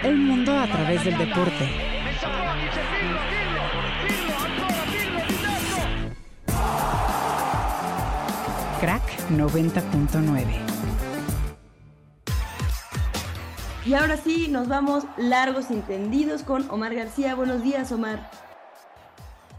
El 0.05 0.17
mundo 0.17 0.57
a 0.57 0.67
través 0.67 1.05
del 1.05 1.19
deporte. 1.19 1.93
Crack 8.83 9.31
90.9. 9.31 10.45
Y 13.87 13.95
ahora 13.95 14.17
sí, 14.17 14.49
nos 14.49 14.67
vamos 14.67 15.05
largos 15.17 15.71
y 15.71 16.43
con 16.43 16.69
Omar 16.69 16.93
García. 16.93 17.37
Buenos 17.37 17.63
días, 17.63 17.93
Omar. 17.93 18.29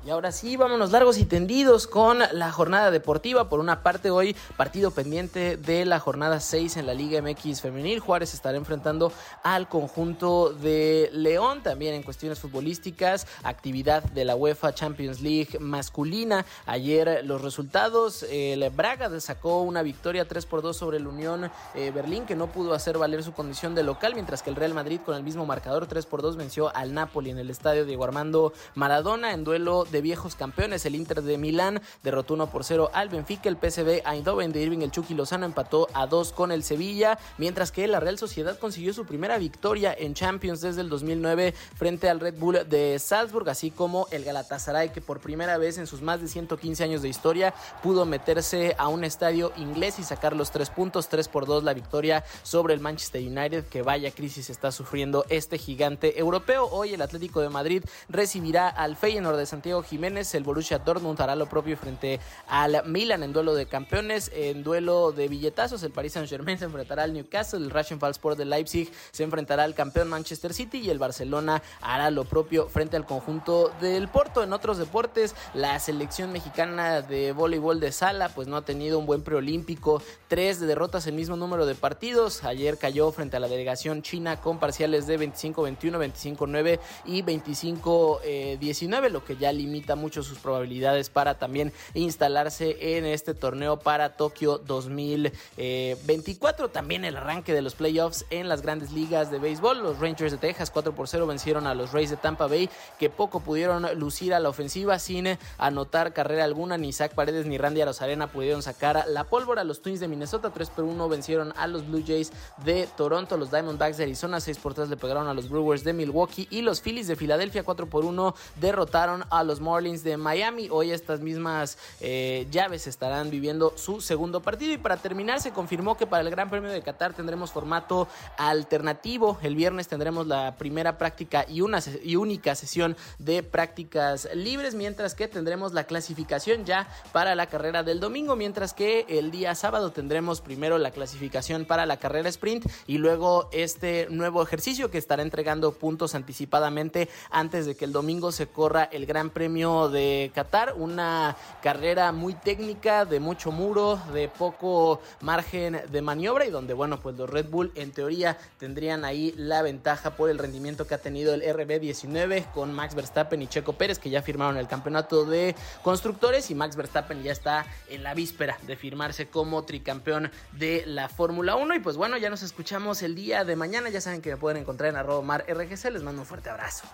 Y 0.05 0.09
ahora 0.09 0.33
sí, 0.33 0.57
vámonos 0.57 0.91
largos 0.91 1.17
y 1.17 1.23
tendidos 1.23 1.87
con 1.87 2.19
la 2.33 2.51
jornada 2.51 2.91
deportiva. 2.91 3.47
Por 3.47 3.61
una 3.61 3.83
parte, 3.83 4.11
hoy 4.11 4.35
partido 4.57 4.91
pendiente 4.91 5.55
de 5.55 5.85
la 5.85 5.97
jornada 5.97 6.41
6 6.41 6.75
en 6.75 6.87
la 6.87 6.93
Liga 6.93 7.21
MX 7.21 7.61
Femenil. 7.61 8.01
Juárez 8.01 8.33
estará 8.33 8.57
enfrentando 8.57 9.13
al 9.43 9.69
conjunto 9.69 10.49
de 10.49 11.09
León. 11.13 11.63
También 11.63 11.93
en 11.93 12.03
cuestiones 12.03 12.39
futbolísticas, 12.39 13.27
actividad 13.43 14.03
de 14.03 14.25
la 14.25 14.35
UEFA 14.35 14.73
Champions 14.73 15.21
League 15.21 15.57
masculina. 15.61 16.45
Ayer 16.65 17.21
los 17.23 17.41
resultados, 17.41 18.23
el 18.23 18.69
Braga 18.71 19.21
sacó 19.21 19.61
una 19.61 19.83
victoria 19.83 20.27
3 20.27 20.45
por 20.47 20.61
2 20.61 20.75
sobre 20.75 20.97
el 20.97 21.07
Unión 21.07 21.49
eh, 21.75 21.91
Berlín, 21.95 22.25
que 22.25 22.35
no 22.35 22.47
pudo 22.47 22.73
hacer 22.73 22.97
valer 22.97 23.23
su 23.23 23.31
condición 23.31 23.73
de 23.73 23.83
local, 23.83 24.15
mientras 24.15 24.43
que 24.43 24.49
el 24.49 24.57
Real 24.57 24.73
Madrid 24.73 24.99
con 25.05 25.15
el 25.15 25.23
mismo 25.23 25.45
marcador 25.45 25.87
3 25.87 26.05
por 26.07 26.21
2 26.21 26.35
venció 26.35 26.75
al 26.75 26.93
Napoli 26.93 27.29
en 27.29 27.39
el 27.39 27.49
estadio 27.49 27.85
Diego 27.85 28.03
Armando 28.03 28.51
Maradona 28.75 29.31
en 29.31 29.45
duelo 29.45 29.85
de 29.93 30.01
viejos 30.01 30.35
campeones. 30.35 30.85
El 30.85 30.95
Inter 30.95 31.21
de 31.21 31.37
Milán 31.37 31.81
derrotó 32.03 32.33
1 32.33 32.47
por 32.47 32.65
0 32.65 32.91
al 32.93 33.07
Benfica. 33.07 33.47
El 33.47 33.55
PSV 33.55 34.01
Eindhoven 34.05 34.51
de 34.51 34.61
Irving 34.61 34.81
el 34.81 34.91
Chucky 34.91 35.13
Lozano 35.13 35.45
empató 35.45 35.87
a 35.93 36.07
2 36.07 36.33
con 36.33 36.51
el 36.51 36.63
Sevilla, 36.63 37.17
mientras 37.37 37.71
que 37.71 37.87
la 37.87 38.01
Real 38.01 38.17
Sociedad 38.17 38.59
consiguió 38.59 38.93
su 38.93 39.05
primera 39.05 39.37
victoria 39.37 39.95
en 39.97 40.13
Champions 40.13 40.59
desde 40.59 40.81
el 40.81 40.89
2009 40.89 41.53
frente 41.75 42.09
al 42.09 42.19
Red 42.19 42.35
Bull 42.37 42.67
de 42.67 42.99
Salzburg, 42.99 43.49
así 43.49 43.71
como 43.71 44.07
el 44.11 44.25
Galatasaray 44.25 44.91
que 44.91 44.99
por 44.99 45.21
primera 45.21 45.57
vez 45.57 45.77
en 45.77 45.87
sus 45.87 46.01
más 46.01 46.19
de 46.19 46.27
115 46.27 46.83
años 46.83 47.01
de 47.01 47.09
historia 47.09 47.53
pudo 47.81 48.05
meterse 48.05 48.75
a 48.77 48.87
un 48.87 49.03
estadio 49.03 49.53
inglés 49.55 49.99
y 49.99 50.03
sacar 50.03 50.35
los 50.35 50.51
tres 50.51 50.69
puntos, 50.69 51.07
3 51.07 51.27
por 51.27 51.45
2 51.45 51.63
la 51.63 51.73
victoria 51.73 52.23
sobre 52.41 52.73
el 52.73 52.79
Manchester 52.79 53.21
United, 53.21 53.65
que 53.65 53.83
vaya 53.83 54.11
crisis 54.11 54.49
está 54.49 54.71
sufriendo 54.71 55.25
este 55.29 55.57
gigante 55.57 56.19
europeo. 56.19 56.67
Hoy 56.71 56.93
el 56.93 57.01
Atlético 57.01 57.41
de 57.41 57.49
Madrid 57.49 57.83
recibirá 58.09 58.69
al 58.69 58.95
Feyenoord 58.95 59.37
de 59.37 59.45
Santiago 59.45 59.82
Jiménez, 59.83 60.33
el 60.35 60.43
Borussia 60.43 60.79
Dortmund 60.79 61.19
hará 61.21 61.35
lo 61.35 61.47
propio 61.47 61.77
frente 61.77 62.19
al 62.47 62.83
Milan 62.85 63.23
en 63.23 63.33
duelo 63.33 63.53
de 63.55 63.65
campeones, 63.65 64.31
en 64.33 64.63
duelo 64.63 65.11
de 65.11 65.27
billetazos, 65.27 65.83
el 65.83 65.91
Paris 65.91 66.13
Saint-Germain 66.13 66.57
se 66.57 66.65
enfrentará 66.65 67.03
al 67.03 67.13
Newcastle, 67.13 67.65
el 67.65 67.71
Sport 67.75 68.37
de 68.37 68.45
Leipzig 68.45 68.91
se 69.11 69.23
enfrentará 69.23 69.63
al 69.63 69.75
campeón 69.75 70.09
Manchester 70.09 70.53
City 70.53 70.79
y 70.79 70.89
el 70.89 70.99
Barcelona 70.99 71.61
hará 71.81 72.11
lo 72.11 72.25
propio 72.25 72.67
frente 72.69 72.95
al 72.95 73.05
conjunto 73.05 73.71
del 73.81 74.07
Porto. 74.07 74.43
En 74.43 74.53
otros 74.53 74.77
deportes, 74.77 75.35
la 75.53 75.79
selección 75.79 76.31
mexicana 76.31 77.01
de 77.01 77.31
voleibol 77.31 77.79
de 77.79 77.91
sala 77.91 78.29
pues 78.29 78.47
no 78.47 78.57
ha 78.57 78.65
tenido 78.65 78.99
un 78.99 79.05
buen 79.05 79.21
preolímpico, 79.21 80.01
tres 80.27 80.59
derrotas 80.59 81.07
el 81.07 81.13
mismo 81.13 81.35
número 81.35 81.65
de 81.65 81.75
partidos. 81.75 82.43
Ayer 82.43 82.77
cayó 82.77 83.11
frente 83.11 83.37
a 83.37 83.39
la 83.39 83.47
delegación 83.47 84.01
china 84.01 84.39
con 84.39 84.59
parciales 84.59 85.07
de 85.07 85.19
25-21, 85.19 86.37
25-9 86.37 86.79
y 87.05 87.23
25-19, 87.23 89.09
lo 89.09 89.23
que 89.25 89.37
ya 89.37 89.51
limita 89.51 89.72
mucho 89.95 90.23
sus 90.23 90.37
probabilidades 90.37 91.09
para 91.09 91.39
también 91.39 91.73
instalarse 91.95 92.97
en 92.97 93.05
este 93.05 93.33
torneo 93.33 93.79
para 93.79 94.15
Tokio 94.15 94.59
2024. 94.59 96.69
También 96.69 97.05
el 97.05 97.17
arranque 97.17 97.53
de 97.53 97.63
los 97.63 97.73
playoffs 97.73 98.25
en 98.29 98.49
las 98.49 98.61
grandes 98.61 98.91
ligas 98.91 99.31
de 99.31 99.39
béisbol. 99.39 99.81
Los 99.81 99.97
Rangers 99.99 100.31
de 100.31 100.37
Texas 100.37 100.69
4 100.69 100.93
por 100.93 101.07
0 101.07 101.25
vencieron 101.25 101.65
a 101.65 101.73
los 101.73 101.91
Rays 101.91 102.11
de 102.11 102.17
Tampa 102.17 102.45
Bay 102.47 102.69
que 102.99 103.09
poco 103.09 103.39
pudieron 103.39 103.87
lucir 103.97 104.31
a 104.33 104.39
la 104.39 104.49
ofensiva 104.49 104.99
sin 104.99 105.39
anotar 105.57 106.13
carrera 106.13 106.43
alguna. 106.43 106.77
Ni 106.77 106.93
Zach 106.93 107.15
Paredes 107.15 107.47
ni 107.47 107.57
Randy 107.57 107.81
Arozarena 107.81 108.27
pudieron 108.27 108.61
sacar 108.61 109.05
la 109.07 109.23
pólvora. 109.23 109.63
Los 109.63 109.81
Twins 109.81 109.99
de 109.99 110.07
Minnesota 110.07 110.51
3 110.51 110.69
por 110.69 110.85
1 110.85 111.09
vencieron 111.09 111.51
a 111.57 111.65
los 111.65 111.87
Blue 111.87 112.03
Jays 112.05 112.31
de 112.63 112.87
Toronto. 112.95 113.37
Los 113.37 113.49
Diamondbacks 113.49 113.97
de 113.97 114.03
Arizona 114.03 114.39
6 114.39 114.59
por 114.59 114.75
3 114.75 114.89
le 114.89 114.97
pegaron 114.97 115.27
a 115.27 115.33
los 115.33 115.49
Brewers 115.49 115.83
de 115.83 115.93
Milwaukee 115.93 116.47
y 116.51 116.61
los 116.61 116.81
Phillies 116.81 117.07
de 117.07 117.15
Filadelfia 117.15 117.63
4 117.63 117.87
por 117.87 118.05
1 118.05 118.35
derrotaron 118.55 119.25
a 119.29 119.43
los 119.43 119.61
Marlins 119.63 120.03
de 120.03 120.17
Miami. 120.17 120.67
Hoy 120.69 120.91
estas 120.91 121.21
mismas 121.21 121.77
eh, 122.01 122.45
llaves 122.51 122.85
estarán 122.85 123.29
viviendo 123.29 123.73
su 123.77 124.01
segundo 124.01 124.41
partido. 124.41 124.73
Y 124.73 124.77
para 124.77 124.97
terminar, 124.97 125.39
se 125.39 125.51
confirmó 125.51 125.97
que 125.97 126.05
para 126.05 126.21
el 126.21 126.29
Gran 126.29 126.49
Premio 126.49 126.69
de 126.69 126.81
Qatar 126.81 127.13
tendremos 127.13 127.51
formato 127.51 128.07
alternativo. 128.37 129.37
El 129.41 129.55
viernes 129.55 129.87
tendremos 129.87 130.27
la 130.27 130.55
primera 130.57 130.97
práctica 130.97 131.45
y 131.47 131.61
una 131.61 131.79
y 132.03 132.17
única 132.17 132.55
sesión 132.55 132.95
de 133.17 133.41
prácticas 133.41 134.27
libres, 134.35 134.75
mientras 134.75 135.15
que 135.15 135.27
tendremos 135.27 135.73
la 135.73 135.85
clasificación 135.85 136.65
ya 136.65 136.87
para 137.11 137.35
la 137.35 137.47
carrera 137.47 137.83
del 137.83 137.99
domingo, 137.99 138.35
mientras 138.35 138.73
que 138.73 139.05
el 139.07 139.31
día 139.31 139.55
sábado 139.55 139.91
tendremos 139.91 140.41
primero 140.41 140.77
la 140.77 140.91
clasificación 140.91 141.65
para 141.65 141.85
la 141.85 141.97
carrera 141.97 142.29
sprint 142.29 142.65
y 142.87 142.97
luego 142.97 143.49
este 143.53 144.07
nuevo 144.09 144.43
ejercicio 144.43 144.91
que 144.91 144.97
estará 144.97 145.23
entregando 145.23 145.71
puntos 145.71 146.15
anticipadamente 146.15 147.09
antes 147.31 147.65
de 147.65 147.75
que 147.75 147.85
el 147.85 147.93
domingo 147.93 148.31
se 148.31 148.47
corra 148.47 148.83
el 148.83 149.05
Gran 149.05 149.29
Premio 149.29 149.52
de 149.53 150.31
Qatar, 150.33 150.73
una 150.75 151.37
carrera 151.61 152.11
muy 152.11 152.33
técnica, 152.33 153.05
de 153.05 153.19
mucho 153.19 153.51
muro, 153.51 153.99
de 154.11 154.27
poco 154.27 154.99
margen 155.21 155.79
de 155.91 156.01
maniobra 156.01 156.45
y 156.45 156.49
donde, 156.49 156.73
bueno, 156.73 156.99
pues 156.99 157.15
los 157.15 157.29
Red 157.29 157.49
Bull 157.49 157.71
en 157.75 157.91
teoría 157.91 158.37
tendrían 158.57 159.05
ahí 159.05 159.31
la 159.37 159.61
ventaja 159.61 160.15
por 160.15 160.31
el 160.31 160.39
rendimiento 160.39 160.87
que 160.87 160.95
ha 160.95 160.97
tenido 160.97 161.35
el 161.35 161.43
RB19 161.43 162.51
con 162.51 162.73
Max 162.73 162.95
Verstappen 162.95 163.43
y 163.43 163.47
Checo 163.47 163.73
Pérez, 163.73 163.99
que 163.99 164.09
ya 164.09 164.23
firmaron 164.23 164.57
el 164.57 164.67
campeonato 164.67 165.23
de 165.23 165.55
constructores 165.83 166.49
y 166.49 166.55
Max 166.55 166.75
Verstappen 166.75 167.21
ya 167.21 167.31
está 167.31 167.67
en 167.89 168.01
la 168.01 168.15
víspera 168.15 168.57
de 168.63 168.75
firmarse 168.75 169.27
como 169.27 169.65
tricampeón 169.65 170.31
de 170.53 170.83
la 170.87 171.09
Fórmula 171.09 171.55
1. 171.55 171.75
Y 171.75 171.79
pues 171.79 171.95
bueno, 171.95 172.17
ya 172.17 172.31
nos 172.31 172.41
escuchamos 172.41 173.03
el 173.03 173.13
día 173.13 173.43
de 173.43 173.55
mañana. 173.55 173.89
Ya 173.89 174.01
saben 174.01 174.21
que 174.21 174.31
me 174.31 174.37
pueden 174.37 174.61
encontrar 174.61 174.89
en 174.89 174.95
arroba 174.95 175.21
mar 175.21 175.45
RGC. 175.47 175.91
Les 175.91 176.01
mando 176.01 176.21
un 176.21 176.27
fuerte 176.27 176.49
abrazo. 176.49 176.85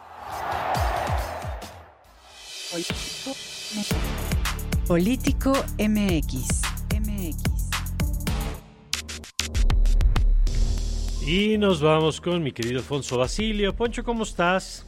Político 4.88 5.54
MX. 5.80 6.62
MX. 6.94 7.70
Y 11.26 11.58
nos 11.58 11.82
vamos 11.82 12.22
con 12.22 12.44
mi 12.44 12.52
querido 12.52 12.78
Alfonso 12.78 13.18
Basilio. 13.18 13.76
Poncho, 13.76 14.04
¿cómo 14.04 14.22
estás? 14.22 14.86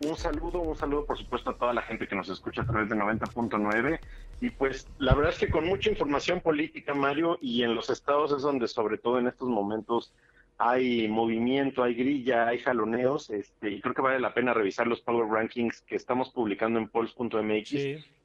un 0.00 0.16
saludo, 0.16 0.58
un 0.58 0.76
saludo 0.76 1.06
por 1.06 1.16
supuesto 1.16 1.50
a 1.50 1.56
toda 1.56 1.72
la 1.72 1.82
gente 1.82 2.08
que 2.08 2.16
nos 2.16 2.28
escucha 2.28 2.62
a 2.62 2.66
través 2.66 2.88
de 2.88 2.96
90.9 2.96 4.00
y 4.40 4.50
pues 4.50 4.88
la 4.98 5.14
verdad 5.14 5.32
es 5.32 5.38
que 5.38 5.48
con 5.48 5.64
mucha 5.64 5.90
información 5.90 6.40
política, 6.40 6.92
Mario, 6.92 7.38
y 7.40 7.62
en 7.62 7.74
los 7.74 7.88
estados 7.88 8.32
es 8.32 8.42
donde 8.42 8.66
sobre 8.66 8.98
todo 8.98 9.20
en 9.20 9.28
estos 9.28 9.48
momentos 9.48 10.12
hay 10.58 11.08
movimiento, 11.08 11.82
hay 11.82 11.94
grilla, 11.94 12.46
hay 12.46 12.58
jaloneos, 12.58 13.30
este, 13.30 13.70
y 13.70 13.80
creo 13.80 13.94
que 13.94 14.02
vale 14.02 14.20
la 14.20 14.34
pena 14.34 14.54
revisar 14.54 14.86
los 14.86 15.00
Power 15.00 15.28
Rankings 15.28 15.80
que 15.82 15.96
estamos 15.96 16.30
publicando 16.30 16.78
en 16.78 16.88
polls.mx. 16.88 17.74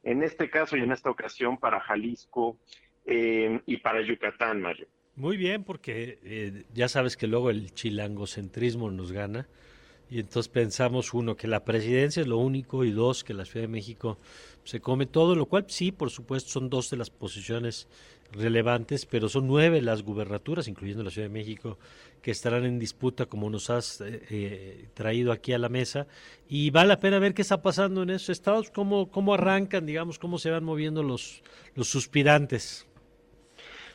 En 0.02 0.22
este 0.22 0.48
caso 0.48 0.76
y 0.76 0.82
en 0.82 0.92
esta 0.92 1.10
ocasión 1.10 1.58
para 1.58 1.80
Jalisco 1.80 2.56
eh, 3.04 3.60
y 3.66 3.78
para 3.78 4.00
Yucatán, 4.02 4.60
Mario. 4.60 4.86
Muy 5.16 5.36
bien, 5.36 5.64
porque 5.64 6.18
eh, 6.22 6.64
ya 6.72 6.88
sabes 6.88 7.16
que 7.16 7.26
luego 7.26 7.50
el 7.50 7.74
chilangocentrismo 7.74 8.90
nos 8.90 9.12
gana. 9.12 9.48
Y 10.08 10.18
entonces 10.18 10.48
pensamos, 10.48 11.14
uno, 11.14 11.36
que 11.36 11.46
la 11.46 11.64
presidencia 11.64 12.20
es 12.20 12.26
lo 12.26 12.38
único, 12.38 12.84
y 12.84 12.90
dos, 12.90 13.22
que 13.22 13.34
la 13.34 13.44
Ciudad 13.44 13.64
de 13.64 13.72
México 13.72 14.18
se 14.64 14.80
come 14.80 15.06
todo, 15.06 15.34
lo 15.34 15.46
cual 15.46 15.64
sí, 15.68 15.92
por 15.92 16.10
supuesto, 16.10 16.50
son 16.50 16.70
dos 16.70 16.90
de 16.90 16.96
las 16.96 17.10
posiciones 17.10 17.88
relevantes, 18.32 19.06
pero 19.06 19.28
son 19.28 19.46
nueve 19.46 19.82
las 19.82 20.02
gubernaturas, 20.02 20.68
incluyendo 20.68 21.02
la 21.02 21.10
Ciudad 21.10 21.28
de 21.28 21.34
México, 21.34 21.78
que 22.22 22.30
estarán 22.30 22.64
en 22.64 22.78
disputa, 22.78 23.26
como 23.26 23.50
nos 23.50 23.70
has 23.70 24.00
eh, 24.00 24.22
eh, 24.30 24.88
traído 24.94 25.32
aquí 25.32 25.52
a 25.52 25.58
la 25.58 25.68
mesa. 25.68 26.06
Y 26.48 26.70
vale 26.70 26.88
la 26.88 27.00
pena 27.00 27.18
ver 27.18 27.34
qué 27.34 27.42
está 27.42 27.62
pasando 27.62 28.02
en 28.02 28.10
esos 28.10 28.30
estados, 28.30 28.70
cómo, 28.70 29.10
cómo 29.10 29.34
arrancan, 29.34 29.86
digamos, 29.86 30.18
cómo 30.18 30.38
se 30.38 30.50
van 30.50 30.64
moviendo 30.64 31.02
los, 31.02 31.42
los 31.74 31.88
suspirantes. 31.88 32.86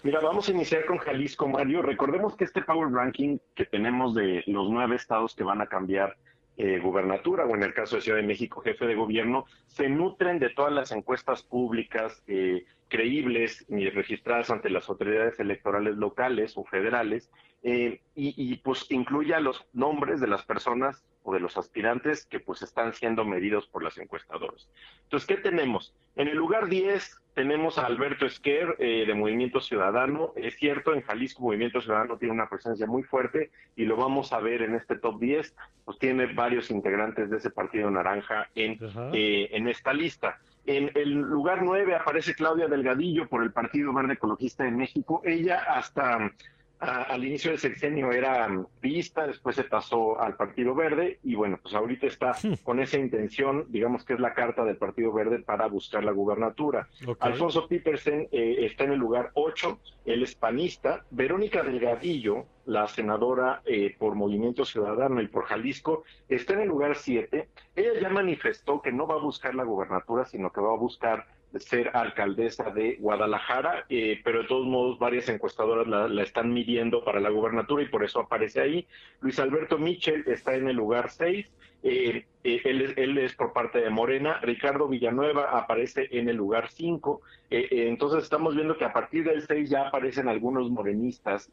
Mira, 0.03 0.19
vamos 0.19 0.47
a 0.47 0.51
iniciar 0.51 0.85
con 0.85 0.97
Jalisco, 0.97 1.47
Mario. 1.47 1.81
Recordemos 1.81 2.35
que 2.35 2.43
este 2.43 2.61
Power 2.61 2.91
Ranking 2.91 3.39
que 3.55 3.65
tenemos 3.65 4.13
de 4.13 4.43
los 4.45 4.69
nueve 4.69 4.95
estados 4.95 5.33
que 5.33 5.43
van 5.43 5.61
a 5.61 5.67
cambiar 5.67 6.15
eh, 6.57 6.79
gubernatura 6.79 7.45
o 7.45 7.55
en 7.55 7.63
el 7.63 7.73
caso 7.73 7.95
de 7.95 8.01
Ciudad 8.01 8.17
de 8.17 8.27
México 8.27 8.61
jefe 8.61 8.85
de 8.85 8.95
gobierno, 8.95 9.45
se 9.67 9.89
nutren 9.89 10.39
de 10.39 10.49
todas 10.49 10.71
las 10.71 10.91
encuestas 10.91 11.43
públicas 11.43 12.23
eh, 12.27 12.65
creíbles 12.87 13.65
y 13.69 13.89
registradas 13.89 14.49
ante 14.49 14.69
las 14.69 14.87
autoridades 14.89 15.39
electorales 15.39 15.97
locales 15.97 16.53
o 16.55 16.63
federales 16.63 17.29
eh, 17.63 18.01
y, 18.13 18.57
pues 18.57 18.85
incluya 18.91 19.39
los 19.39 19.65
nombres 19.73 20.21
de 20.21 20.27
las 20.27 20.43
personas 20.45 21.03
o 21.23 21.33
de 21.33 21.39
los 21.39 21.57
aspirantes 21.57 22.27
que 22.27 22.39
pues 22.39 22.61
están 22.61 22.93
siendo 22.93 23.25
medidos 23.25 23.65
por 23.65 23.83
las 23.83 23.97
encuestadoras. 23.97 24.69
Entonces, 25.03 25.25
¿qué 25.25 25.37
tenemos? 25.37 25.95
En 26.15 26.27
el 26.27 26.37
lugar 26.37 26.67
10 26.67 27.21
tenemos 27.33 27.79
a 27.79 27.87
Alberto 27.87 28.27
Esquer 28.27 28.75
eh, 28.77 29.05
de 29.07 29.13
Movimiento 29.15 29.59
Ciudadano. 29.61 30.31
Es 30.35 30.55
cierto, 30.57 30.93
en 30.93 31.01
Jalisco 31.01 31.41
Movimiento 31.41 31.81
Ciudadano 31.81 32.19
tiene 32.19 32.35
una 32.35 32.47
presencia 32.47 32.85
muy 32.85 33.01
fuerte 33.01 33.49
y 33.75 33.85
lo 33.85 33.97
vamos 33.97 34.31
a 34.31 34.39
ver 34.39 34.61
en 34.61 34.75
este 34.75 34.97
top 34.97 35.19
10, 35.19 35.55
pues 35.85 35.97
tiene 35.97 36.27
varios 36.27 36.69
integrantes 36.69 37.31
de 37.31 37.37
ese 37.37 37.49
partido 37.49 37.89
naranja 37.89 38.47
en, 38.53 38.77
eh, 39.11 39.49
en 39.53 39.67
esta 39.67 39.91
lista. 39.91 40.39
En 40.67 40.91
el 40.95 41.11
lugar 41.13 41.61
9 41.63 41.95
aparece 41.95 42.33
Claudia 42.33 42.67
Delgadillo 42.67 43.27
por 43.27 43.43
el 43.43 43.51
Partido 43.51 43.93
Verde 43.93 44.13
Ecologista 44.13 44.63
de 44.63 44.71
México. 44.71 45.21
Ella 45.23 45.63
hasta 45.67 46.31
al 46.79 47.23
inicio 47.23 47.51
del 47.51 47.59
sexenio 47.59 48.11
era 48.11 48.47
vista, 48.81 49.25
después 49.25 49.55
se 49.55 49.63
pasó 49.63 50.19
al 50.19 50.35
Partido 50.35 50.75
Verde 50.75 51.19
y 51.23 51.35
bueno, 51.35 51.59
pues 51.61 51.73
ahorita 51.73 52.07
está 52.07 52.33
hmm. 52.33 52.63
con 52.63 52.79
esa 52.79 52.97
intención, 52.97 53.65
digamos 53.69 54.03
que 54.03 54.13
es 54.13 54.19
la 54.19 54.33
carta 54.33 54.63
del 54.63 54.77
Partido 54.77 55.13
Verde 55.13 55.39
para 55.39 55.67
buscar 55.67 56.03
la 56.03 56.11
gubernatura. 56.11 56.87
Alfonso 57.19 57.67
Petersen 57.67 58.27
eh, 58.31 58.57
está 58.65 58.83
en 58.83 58.93
el 58.93 58.99
lugar 58.99 59.31
8, 59.35 59.79
él 60.05 60.23
es 60.23 60.35
panista. 60.35 61.05
Verónica 61.11 61.63
Delgadillo, 61.63 62.45
la 62.65 62.87
senadora 62.87 63.61
eh, 63.65 63.95
por 63.97 64.15
Movimiento 64.15 64.65
Ciudadano 64.65 65.21
y 65.21 65.27
por 65.27 65.45
Jalisco, 65.45 66.03
está 66.29 66.53
en 66.53 66.61
el 66.61 66.67
lugar 66.67 66.95
7. 66.95 67.47
Ella 67.75 67.99
ya 68.01 68.09
manifestó 68.09 68.81
que 68.81 68.91
no 68.91 69.07
va 69.07 69.15
a 69.15 69.19
buscar 69.19 69.55
la 69.55 69.63
gubernatura, 69.63 70.25
sino 70.25 70.51
que 70.51 70.61
va 70.61 70.73
a 70.73 70.77
buscar 70.77 71.25
ser 71.59 71.91
alcaldesa 71.93 72.71
de 72.71 72.97
Guadalajara, 72.99 73.85
eh, 73.89 74.19
pero 74.23 74.41
de 74.41 74.47
todos 74.47 74.65
modos 74.65 74.99
varias 74.99 75.29
encuestadoras 75.29 75.87
la, 75.87 76.23
están 76.23 76.53
midiendo 76.53 77.03
para 77.03 77.19
la 77.19 77.29
gubernatura 77.29 77.83
y 77.83 77.87
por 77.87 78.03
eso 78.03 78.19
aparece 78.19 78.61
ahí. 78.61 78.87
Luis 79.21 79.39
Alberto 79.39 79.77
Michel 79.77 80.23
está 80.27 80.55
en 80.55 80.67
el 80.67 80.75
lugar 80.75 81.09
6, 81.09 81.47
eh, 81.83 82.25
eh, 82.43 82.61
él, 82.65 83.17
es, 83.17 83.35
por 83.35 83.53
parte 83.53 83.79
de 83.79 83.89
Morena, 83.89 84.39
Ricardo 84.41 84.87
Villanueva 84.87 85.57
aparece 85.57 86.07
en 86.11 86.29
el 86.29 86.35
lugar 86.35 86.69
5, 86.69 87.21
entonces 87.49 88.23
estamos 88.23 88.55
viendo 88.55 88.77
que 88.77 88.85
a 88.85 88.93
partir 88.93 89.23
del 89.23 89.45
6 89.45 89.69
ya 89.69 89.87
aparecen 89.87 90.27
algunos 90.27 90.69
morenistas 90.69 91.49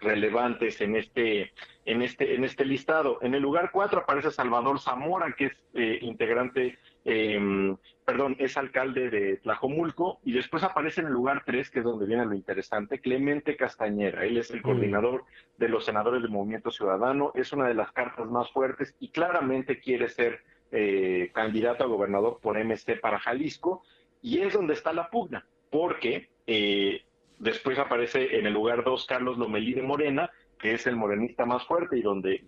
relevantes 0.00 0.80
en 0.80 0.96
este 0.96 1.52
en 1.84 2.00
este 2.00 2.34
en 2.34 2.44
este 2.44 2.64
listado. 2.64 3.18
En 3.20 3.34
el 3.34 3.42
lugar 3.42 3.70
4 3.70 4.00
aparece 4.00 4.30
Salvador 4.30 4.80
Zamora, 4.80 5.34
que 5.36 5.46
es 5.46 6.02
integrante 6.02 6.78
eh, 7.04 7.76
perdón, 8.04 8.36
es 8.38 8.56
alcalde 8.56 9.08
de 9.08 9.36
Tlajomulco, 9.38 10.20
y 10.24 10.32
después 10.32 10.62
aparece 10.64 11.00
en 11.00 11.06
el 11.06 11.12
lugar 11.12 11.44
3, 11.46 11.70
que 11.70 11.78
es 11.78 11.84
donde 11.84 12.06
viene 12.06 12.26
lo 12.26 12.34
interesante, 12.34 13.00
Clemente 13.00 13.56
Castañera. 13.56 14.24
Él 14.24 14.36
es 14.36 14.50
el 14.50 14.62
coordinador 14.62 15.24
de 15.58 15.68
los 15.68 15.84
senadores 15.84 16.22
del 16.22 16.30
Movimiento 16.30 16.70
Ciudadano, 16.70 17.32
es 17.34 17.52
una 17.52 17.68
de 17.68 17.74
las 17.74 17.92
cartas 17.92 18.28
más 18.28 18.50
fuertes 18.50 18.94
y 18.98 19.08
claramente 19.08 19.78
quiere 19.78 20.08
ser 20.08 20.40
eh, 20.72 21.30
candidato 21.32 21.84
a 21.84 21.86
gobernador 21.86 22.38
por 22.42 22.58
MC 22.58 23.00
para 23.00 23.18
Jalisco, 23.18 23.82
y 24.22 24.40
es 24.40 24.52
donde 24.52 24.74
está 24.74 24.92
la 24.92 25.08
pugna, 25.08 25.46
porque 25.70 26.28
eh, 26.46 27.02
después 27.38 27.78
aparece 27.78 28.38
en 28.38 28.46
el 28.46 28.52
lugar 28.52 28.84
2 28.84 29.06
Carlos 29.06 29.38
Lomelí 29.38 29.72
de 29.74 29.82
Morena, 29.82 30.30
que 30.58 30.74
es 30.74 30.86
el 30.86 30.96
morenista 30.96 31.46
más 31.46 31.64
fuerte 31.64 31.96
y 31.96 32.02
donde 32.02 32.44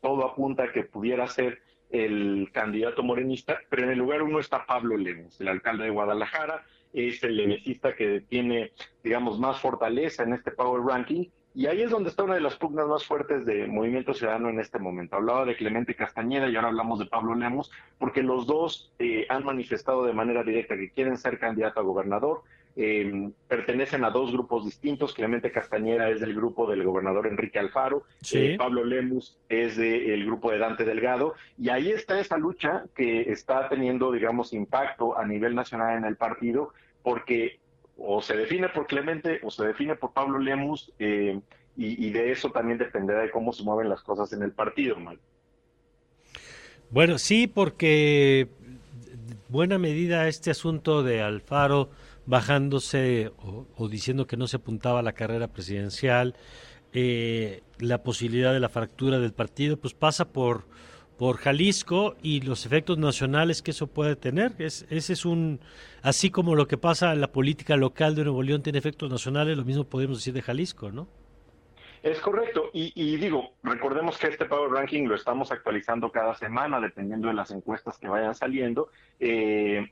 todo 0.00 0.24
apunta 0.24 0.64
a 0.64 0.72
que 0.72 0.84
pudiera 0.84 1.26
ser 1.26 1.60
el 1.90 2.50
candidato 2.52 3.02
morenista, 3.02 3.58
pero 3.68 3.84
en 3.84 3.90
el 3.90 3.98
lugar 3.98 4.22
uno 4.22 4.38
está 4.38 4.64
Pablo 4.66 4.96
Lemos, 4.96 5.40
el 5.40 5.48
alcalde 5.48 5.84
de 5.84 5.90
Guadalajara, 5.90 6.64
es 6.92 7.22
el 7.22 7.36
lemecista 7.36 7.94
que 7.94 8.20
tiene, 8.28 8.72
digamos, 9.02 9.38
más 9.38 9.60
fortaleza 9.60 10.22
en 10.22 10.34
este 10.34 10.50
Power 10.50 10.82
Ranking, 10.82 11.26
y 11.52 11.66
ahí 11.66 11.82
es 11.82 11.90
donde 11.90 12.10
está 12.10 12.22
una 12.22 12.34
de 12.34 12.40
las 12.40 12.56
pugnas 12.56 12.86
más 12.86 13.04
fuertes 13.04 13.44
de 13.44 13.66
Movimiento 13.66 14.14
Ciudadano 14.14 14.48
en 14.50 14.60
este 14.60 14.78
momento. 14.78 15.16
Hablaba 15.16 15.44
de 15.44 15.56
Clemente 15.56 15.96
Castañeda 15.96 16.48
y 16.48 16.54
ahora 16.54 16.68
hablamos 16.68 17.00
de 17.00 17.06
Pablo 17.06 17.34
Lemos, 17.34 17.72
porque 17.98 18.22
los 18.22 18.46
dos 18.46 18.92
eh, 19.00 19.26
han 19.28 19.44
manifestado 19.44 20.04
de 20.04 20.12
manera 20.12 20.44
directa 20.44 20.76
que 20.76 20.90
quieren 20.90 21.16
ser 21.16 21.40
candidato 21.40 21.80
a 21.80 21.82
gobernador. 21.82 22.42
Eh, 22.76 23.30
pertenecen 23.48 24.04
a 24.04 24.10
dos 24.10 24.32
grupos 24.32 24.64
distintos. 24.64 25.12
Clemente 25.12 25.50
Castañeda 25.50 26.08
es 26.08 26.20
del 26.20 26.34
grupo 26.34 26.70
del 26.70 26.84
gobernador 26.84 27.26
Enrique 27.26 27.58
Alfaro, 27.58 28.04
eh, 28.32 28.56
Pablo 28.56 28.84
Lemus 28.84 29.38
es 29.48 29.76
del 29.76 30.24
grupo 30.24 30.50
de 30.50 30.58
Dante 30.58 30.84
Delgado, 30.84 31.34
y 31.58 31.68
ahí 31.68 31.90
está 31.90 32.20
esa 32.20 32.38
lucha 32.38 32.84
que 32.94 33.22
está 33.22 33.68
teniendo, 33.68 34.12
digamos, 34.12 34.52
impacto 34.52 35.18
a 35.18 35.26
nivel 35.26 35.54
nacional 35.54 35.98
en 35.98 36.04
el 36.04 36.16
partido, 36.16 36.72
porque 37.02 37.58
o 37.98 38.22
se 38.22 38.36
define 38.36 38.68
por 38.68 38.86
Clemente 38.86 39.40
o 39.42 39.50
se 39.50 39.66
define 39.66 39.96
por 39.96 40.12
Pablo 40.12 40.38
Lemus, 40.38 40.92
eh, 40.98 41.40
y, 41.76 42.10
de 42.10 42.30
eso 42.30 42.50
también 42.50 42.76
dependerá 42.76 43.22
de 43.22 43.30
cómo 43.30 43.54
se 43.54 43.62
mueven 43.62 43.88
las 43.88 44.02
cosas 44.02 44.30
en 44.34 44.42
el 44.42 44.52
partido, 44.52 44.96
mal. 44.96 45.18
Bueno, 46.90 47.18
sí, 47.18 47.46
porque 47.46 48.48
buena 49.48 49.78
medida 49.78 50.28
este 50.28 50.50
asunto 50.50 51.02
de 51.02 51.22
Alfaro 51.22 51.88
bajándose 52.30 53.32
o, 53.38 53.88
diciendo 53.88 54.26
que 54.26 54.36
no 54.36 54.46
se 54.46 54.56
apuntaba 54.56 55.00
a 55.00 55.02
la 55.02 55.12
carrera 55.12 55.48
presidencial, 55.48 56.36
eh, 56.92 57.62
la 57.78 58.02
posibilidad 58.02 58.52
de 58.52 58.60
la 58.60 58.68
fractura 58.68 59.18
del 59.18 59.32
partido, 59.32 59.76
pues 59.76 59.94
pasa 59.94 60.32
por, 60.32 60.64
por 61.18 61.38
Jalisco 61.38 62.14
y 62.22 62.40
los 62.40 62.66
efectos 62.66 62.98
nacionales 62.98 63.62
que 63.62 63.72
eso 63.72 63.88
puede 63.88 64.14
tener. 64.14 64.52
Es, 64.58 64.86
ese 64.90 65.12
es 65.12 65.24
un, 65.24 65.60
así 66.02 66.30
como 66.30 66.54
lo 66.54 66.68
que 66.68 66.78
pasa 66.78 67.12
en 67.12 67.20
la 67.20 67.32
política 67.32 67.76
local 67.76 68.14
de 68.14 68.22
Nuevo 68.22 68.44
León 68.44 68.62
tiene 68.62 68.78
efectos 68.78 69.10
nacionales, 69.10 69.58
lo 69.58 69.64
mismo 69.64 69.84
podemos 69.84 70.18
decir 70.18 70.32
de 70.32 70.42
Jalisco, 70.42 70.92
¿no? 70.92 71.08
Es 72.02 72.18
correcto, 72.20 72.70
y, 72.72 72.92
y, 72.94 73.18
digo, 73.18 73.52
recordemos 73.62 74.16
que 74.16 74.28
este 74.28 74.46
Power 74.46 74.70
Ranking 74.70 75.06
lo 75.06 75.16
estamos 75.16 75.52
actualizando 75.52 76.10
cada 76.10 76.34
semana, 76.34 76.80
dependiendo 76.80 77.28
de 77.28 77.34
las 77.34 77.50
encuestas 77.50 77.98
que 77.98 78.08
vayan 78.08 78.34
saliendo. 78.34 78.88
Eh, 79.18 79.86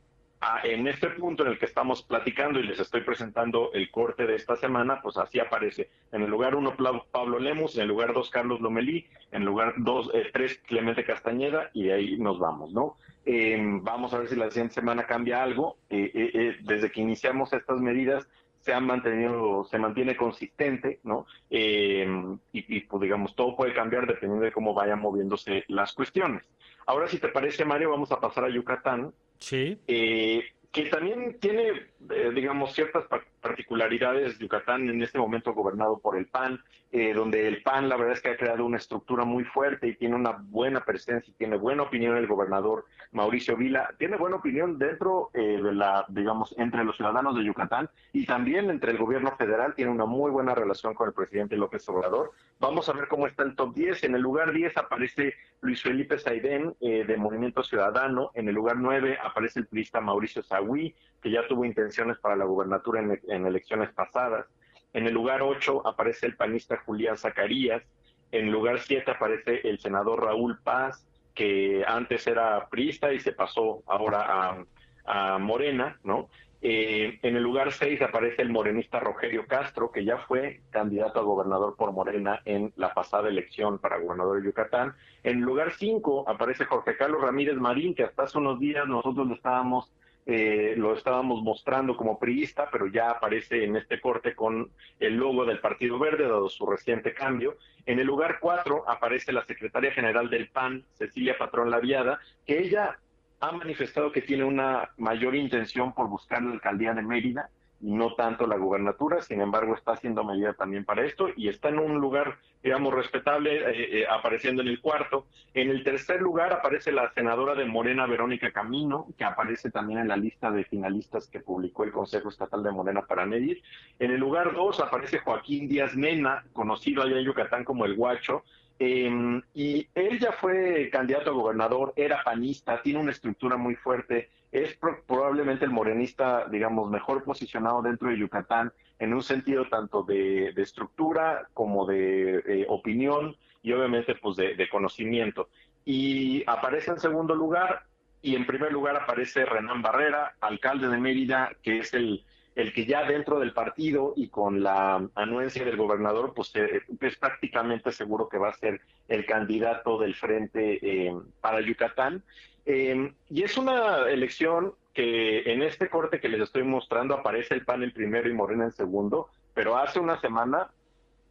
en 0.62 0.87
este 0.87 1.09
punto 1.11 1.44
en 1.44 1.51
el 1.51 1.59
que 1.59 1.66
estamos 1.66 2.03
platicando 2.03 2.61
y 2.61 2.62
les 2.62 2.79
estoy 2.79 3.01
presentando 3.03 3.72
el 3.72 3.90
corte 3.90 4.27
de 4.27 4.37
esta 4.37 4.57
semana, 4.57 5.01
pues 5.03 5.16
así 5.16 5.40
aparece. 5.40 5.90
En 6.12 6.22
el 6.22 6.31
lugar 6.31 6.55
uno, 6.55 6.74
Pablo 7.11 7.38
Lemus, 7.38 7.77
en 7.77 7.83
el 7.83 7.88
lugar 7.88 8.12
dos, 8.12 8.31
Carlos 8.31 8.61
Lomelí, 8.61 9.07
en 9.33 9.42
el 9.42 9.46
lugar 9.46 9.74
dos, 9.79 10.11
eh, 10.14 10.31
tres, 10.33 10.59
Clemente 10.66 11.05
Castañeda, 11.05 11.70
y 11.74 11.85
de 11.85 11.92
ahí 11.92 12.16
nos 12.18 12.38
vamos, 12.38 12.72
¿no? 12.72 12.96
Em, 13.24 13.83
vamos 13.83 14.14
a 14.14 14.18
ver 14.18 14.29
si 14.29 14.37
la 14.37 14.51
siguiente 14.51 14.74
semana 14.74 15.07
cambia 15.07 15.42
algo. 15.42 15.77
Eh, 15.90 16.11
eh, 16.14 16.57
desde 16.62 16.90
que 16.90 17.01
iniciamos 17.01 17.53
estas 17.53 17.81
medidas, 17.81 18.29
se 18.61 18.72
han 18.72 18.87
mantenido, 18.87 19.64
se 19.64 19.79
mantiene 19.79 20.16
consistente, 20.16 21.01
¿no? 21.03 21.27
Em, 21.51 22.38
y, 22.53 22.77
y, 22.77 22.81
pues 22.81 23.03
digamos, 23.03 23.35
todo 23.35 23.57
puede 23.57 23.74
cambiar 23.74 24.07
dependiendo 24.07 24.44
de 24.44 24.53
cómo 24.53 24.72
vayan 24.72 25.01
moviéndose 25.01 25.64
las 25.68 25.92
cuestiones. 25.92 26.44
Ahora, 26.87 27.09
si 27.09 27.18
te 27.18 27.29
parece, 27.29 27.64
Mario, 27.64 27.90
vamos 27.90 28.12
a 28.12 28.20
pasar 28.20 28.44
a 28.44 28.48
Yucatán, 28.48 29.12
Sí. 29.38 29.79
Eh, 29.87 30.44
que 30.72 30.87
también 30.87 31.38
tiene, 31.40 31.87
eh, 32.11 32.31
digamos, 32.35 32.74
ciertas 32.74 33.05
particularidades, 33.48 34.38
Yucatán 34.38 34.88
en 34.90 35.02
este 35.02 35.18
momento 35.18 35.54
gobernado 35.54 35.98
por 35.98 36.18
el 36.18 36.26
PAN, 36.26 36.61
eh, 36.92 37.14
donde 37.14 37.48
el 37.48 37.62
PAN 37.62 37.88
la 37.88 37.96
verdad 37.96 38.12
es 38.12 38.20
que 38.20 38.28
ha 38.28 38.37
creado 38.37 38.66
una 38.66 38.76
estructura 38.76 39.24
muy 39.24 39.44
fuerte 39.44 39.88
y 39.88 39.94
tiene 39.94 40.16
una 40.16 40.32
buena 40.32 40.84
presencia 40.84 41.30
y 41.30 41.34
tiene 41.34 41.56
buena 41.56 41.84
opinión 41.84 42.16
el 42.16 42.26
gobernador 42.26 42.84
Mauricio 43.12 43.56
Vila, 43.56 43.94
tiene 43.98 44.16
buena 44.16 44.37
opinión 44.37 44.78
dentro 44.78 45.30
eh, 45.32 45.61
de 45.62 45.72
la, 45.72 46.04
digamos, 46.08 46.54
entre 46.58 46.84
los 46.84 46.96
ciudadanos 46.96 47.37
de 47.37 47.44
Yucatán 47.44 47.88
y 48.12 48.26
también 48.26 48.68
entre 48.68 48.92
el 48.92 48.98
gobierno 48.98 49.34
federal, 49.37 49.74
tiene 49.74 49.90
una 49.90 50.04
muy 50.04 50.30
buena 50.30 50.54
relación 50.54 50.94
con 50.94 51.08
el 51.08 51.14
presidente 51.14 51.56
López 51.56 51.88
Obrador. 51.88 52.32
Vamos 52.61 52.88
a 52.88 52.92
ver 52.92 53.08
cómo 53.08 53.26
está 53.26 53.44
el 53.44 53.56
top 53.56 53.74
10. 53.74 54.04
En 54.04 54.14
el 54.14 54.20
lugar 54.20 54.52
10 54.52 54.76
aparece 54.76 55.34
Luis 55.62 55.82
Felipe 55.82 56.18
Saidén 56.18 56.74
eh, 56.80 57.04
de 57.04 57.16
Movimiento 57.16 57.62
Ciudadano, 57.62 58.30
en 58.34 58.48
el 58.48 58.54
lugar 58.54 58.76
9 58.76 59.18
aparece 59.22 59.61
el 59.61 59.66
turista 59.66 60.00
Mauricio 60.00 60.42
Sagüí, 60.42 60.94
que 61.22 61.31
ya 61.31 61.46
tuvo 61.46 61.64
intenciones 61.64 62.18
para 62.18 62.37
la 62.37 62.44
gubernatura 62.44 63.00
en, 63.00 63.46
elecciones 63.46 63.92
pasadas. 63.92 64.46
En 64.92 65.07
el 65.07 65.14
lugar 65.14 65.42
8 65.42 65.87
aparece 65.87 66.26
el 66.26 66.37
panista 66.37 66.78
Julián 66.85 67.16
Zacarías. 67.16 67.83
En 68.31 68.46
el 68.46 68.52
lugar 68.52 68.81
7 68.81 69.11
aparece 69.11 69.61
el 69.68 69.78
senador 69.78 70.24
Raúl 70.24 70.59
Paz, 70.62 71.07
que 71.35 71.85
antes 71.87 72.26
era 72.26 72.68
priista 72.68 73.12
y 73.12 73.20
se 73.20 73.33
pasó 73.33 73.83
ahora 73.87 74.24
a, 74.26 74.64
a 75.04 75.38
Morena, 75.38 75.98
¿no? 76.02 76.28
Eh, 76.61 77.20
en 77.22 77.37
el 77.37 77.42
lugar 77.42 77.72
6 77.72 78.02
aparece 78.02 78.42
el 78.42 78.50
morenista 78.50 78.98
Rogelio 78.98 79.46
Castro, 79.46 79.92
que 79.92 80.04
ya 80.04 80.18
fue 80.18 80.62
candidato 80.70 81.20
a 81.20 81.22
gobernador 81.22 81.76
por 81.76 81.92
Morena 81.92 82.40
en 82.44 82.72
la 82.76 82.92
pasada 82.94 83.28
elección 83.28 83.78
para 83.78 83.98
gobernador 83.98 84.40
de 84.40 84.46
Yucatán. 84.46 84.94
En 85.22 85.38
el 85.38 85.44
lugar 85.44 85.72
5 85.72 86.28
aparece 86.28 86.64
Jorge 86.64 86.96
Carlos 86.96 87.22
Ramírez 87.22 87.57
Marín, 87.57 87.94
que 87.94 88.04
hasta 88.04 88.24
hace 88.24 88.38
unos 88.38 88.59
días 88.59 88.88
nosotros 88.88 89.28
lo 89.28 89.35
estábamos, 89.35 89.92
eh, 90.30 90.74
lo 90.76 90.92
estábamos 90.92 91.42
mostrando 91.42 91.96
como 91.96 92.18
priista, 92.18 92.68
pero 92.70 92.86
ya 92.86 93.08
aparece 93.08 93.64
en 93.64 93.76
este 93.76 93.98
corte 93.98 94.34
con 94.34 94.70
el 95.00 95.14
logo 95.14 95.46
del 95.46 95.58
Partido 95.58 95.98
Verde, 95.98 96.24
dado 96.24 96.50
su 96.50 96.66
reciente 96.66 97.14
cambio. 97.14 97.56
En 97.86 97.98
el 97.98 98.06
lugar 98.06 98.36
4 98.38 98.84
aparece 98.86 99.32
la 99.32 99.46
secretaria 99.46 99.90
general 99.90 100.28
del 100.28 100.50
PAN, 100.50 100.84
Cecilia 100.92 101.38
Patrón 101.38 101.70
Laviada, 101.70 102.20
que 102.46 102.58
ella 102.58 102.98
ha 103.40 103.52
manifestado 103.52 104.12
que 104.12 104.20
tiene 104.20 104.44
una 104.44 104.90
mayor 104.98 105.34
intención 105.34 105.94
por 105.94 106.08
buscar 106.08 106.42
la 106.42 106.52
alcaldía 106.52 106.92
de 106.92 107.02
Mérida 107.02 107.48
no 107.80 108.14
tanto 108.14 108.46
la 108.46 108.56
gubernatura, 108.56 109.22
sin 109.22 109.40
embargo 109.40 109.74
está 109.74 109.92
haciendo 109.92 110.24
medida 110.24 110.54
también 110.54 110.84
para 110.84 111.04
esto 111.04 111.28
y 111.36 111.48
está 111.48 111.68
en 111.68 111.78
un 111.78 112.00
lugar, 112.00 112.38
digamos, 112.62 112.92
respetable, 112.92 113.56
eh, 113.56 114.00
eh, 114.00 114.06
apareciendo 114.10 114.62
en 114.62 114.68
el 114.68 114.80
cuarto. 114.80 115.26
En 115.54 115.70
el 115.70 115.84
tercer 115.84 116.20
lugar 116.20 116.52
aparece 116.52 116.90
la 116.90 117.12
senadora 117.12 117.54
de 117.54 117.64
Morena, 117.64 118.06
Verónica 118.06 118.50
Camino, 118.50 119.06
que 119.16 119.24
aparece 119.24 119.70
también 119.70 120.00
en 120.00 120.08
la 120.08 120.16
lista 120.16 120.50
de 120.50 120.64
finalistas 120.64 121.28
que 121.28 121.40
publicó 121.40 121.84
el 121.84 121.92
Consejo 121.92 122.28
Estatal 122.28 122.62
de 122.62 122.72
Morena 122.72 123.02
para 123.02 123.26
medir. 123.26 123.62
En 123.98 124.10
el 124.10 124.18
lugar 124.18 124.54
dos 124.54 124.80
aparece 124.80 125.18
Joaquín 125.18 125.68
Díaz 125.68 125.94
Mena, 125.94 126.44
conocido 126.52 127.02
allá 127.02 127.18
en 127.18 127.24
Yucatán 127.24 127.64
como 127.64 127.84
el 127.84 127.94
Guacho, 127.94 128.42
Em, 128.80 129.42
y 129.54 129.88
él 129.94 130.20
ya 130.20 130.32
fue 130.32 130.88
candidato 130.90 131.30
a 131.30 131.34
gobernador, 131.34 131.92
era 131.96 132.22
panista, 132.22 132.80
tiene 132.80 133.00
una 133.00 133.10
estructura 133.10 133.56
muy 133.56 133.74
fuerte, 133.74 134.30
es 134.52 134.78
probablemente 135.06 135.64
el 135.64 135.70
morenista, 135.70 136.46
digamos, 136.48 136.90
mejor 136.90 137.24
posicionado 137.24 137.82
dentro 137.82 138.08
de 138.08 138.18
Yucatán 138.18 138.72
en 138.98 139.14
un 139.14 139.22
sentido 139.22 139.68
tanto 139.68 140.02
de, 140.02 140.48
estructura 140.56 141.48
como 141.54 141.87
de 141.87 142.42
eh, 142.46 142.66
opinión 142.68 143.37
y 143.62 143.72
obviamente 143.72 144.14
pues 144.14 144.37
de, 144.37 144.54
de, 144.54 144.68
conocimiento. 144.68 145.48
Y 145.84 146.42
aparece 146.46 146.90
en 146.90 146.98
segundo 146.98 147.34
lugar 147.34 147.84
y 148.22 148.34
en 148.34 148.46
primer 148.46 148.72
lugar 148.72 148.96
aparece 148.96 149.44
Renán 149.44 149.82
Barrera, 149.82 150.34
alcalde 150.40 150.88
de 150.88 150.98
Mérida, 150.98 151.52
que 151.62 151.78
es 151.78 151.94
el, 151.94 152.24
el 152.58 152.72
que 152.72 152.87
ya 152.87 153.04
dentro 153.04 153.38
del 153.38 153.52
partido 153.52 154.14
y 154.16 154.28
con 154.28 154.64
la 154.64 155.08
anuencia 155.14 155.64
del 155.64 155.76
gobernador, 155.76 156.32
pues 156.34 156.50
eh, 156.56 156.82
es 157.00 157.16
prácticamente 157.16 157.92
seguro 157.92 158.28
que 158.28 158.37
va 158.37 158.48
a 158.48 158.54
ser 158.54 158.80
el 159.06 159.24
candidato 159.24 159.96
del 159.98 160.16
frente 160.16 160.78
eh, 160.82 161.14
para 161.40 161.61
Yucatán. 161.61 162.24
Em, 162.70 163.14
y 163.31 163.44
es 163.44 163.57
una 163.57 164.11
elección 164.11 164.74
que 164.92 165.40
en 165.50 165.62
este 165.62 165.88
corte 165.88 166.20
que 166.20 166.28
les 166.28 166.42
estoy 166.42 166.64
mostrando 166.64 167.14
aparece 167.14 167.54
el 167.54 167.64
PAN 167.64 167.83
en 167.83 167.94
primero 167.94 168.28
y 168.28 168.35
Morena 168.35 168.64
en 168.64 168.72
segundo, 168.72 169.31
pero 169.54 169.78
hace 169.78 169.98
una 169.98 170.20
semana 170.20 170.68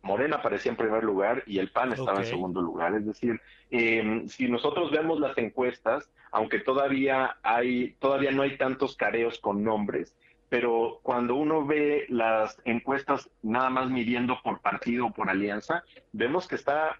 Morena 0.02 0.38
aparecía 0.38 0.71
en 0.71 0.78
primer 0.78 1.04
lugar 1.04 1.43
y 1.45 1.60
el 1.60 1.69
PAN 1.69 1.93
estaba 1.93 2.21
en 2.21 2.26
segundo 2.26 2.60
lugar. 2.60 2.95
Es 2.95 3.06
decir, 3.06 3.39
em, 3.69 4.28
si 4.28 4.50
nosotros 4.50 4.89
vemos 4.89 5.19
las 5.19 5.38
encuestas, 5.38 6.10
aunque 6.32 6.58
todavía 6.58 7.38
hay, 7.43 7.91
todavía 8.00 8.32
no 8.32 8.41
hay 8.41 8.58
tantos 8.58 8.95
careos 8.95 9.38
con 9.38 9.63
nombres, 9.63 10.15
pero 10.50 11.02
cuando 11.04 11.36
uno 11.36 11.67
ve 11.67 12.08
las 12.10 12.60
encuestas 12.65 13.30
nada 13.43 13.69
más 13.69 13.91
midiendo 13.91 14.41
por 14.41 14.60
partido 14.62 15.06
o 15.06 15.13
por 15.13 15.30
alianza, 15.30 15.84
vemos 16.13 16.47
que 16.47 16.56
está 16.56 16.97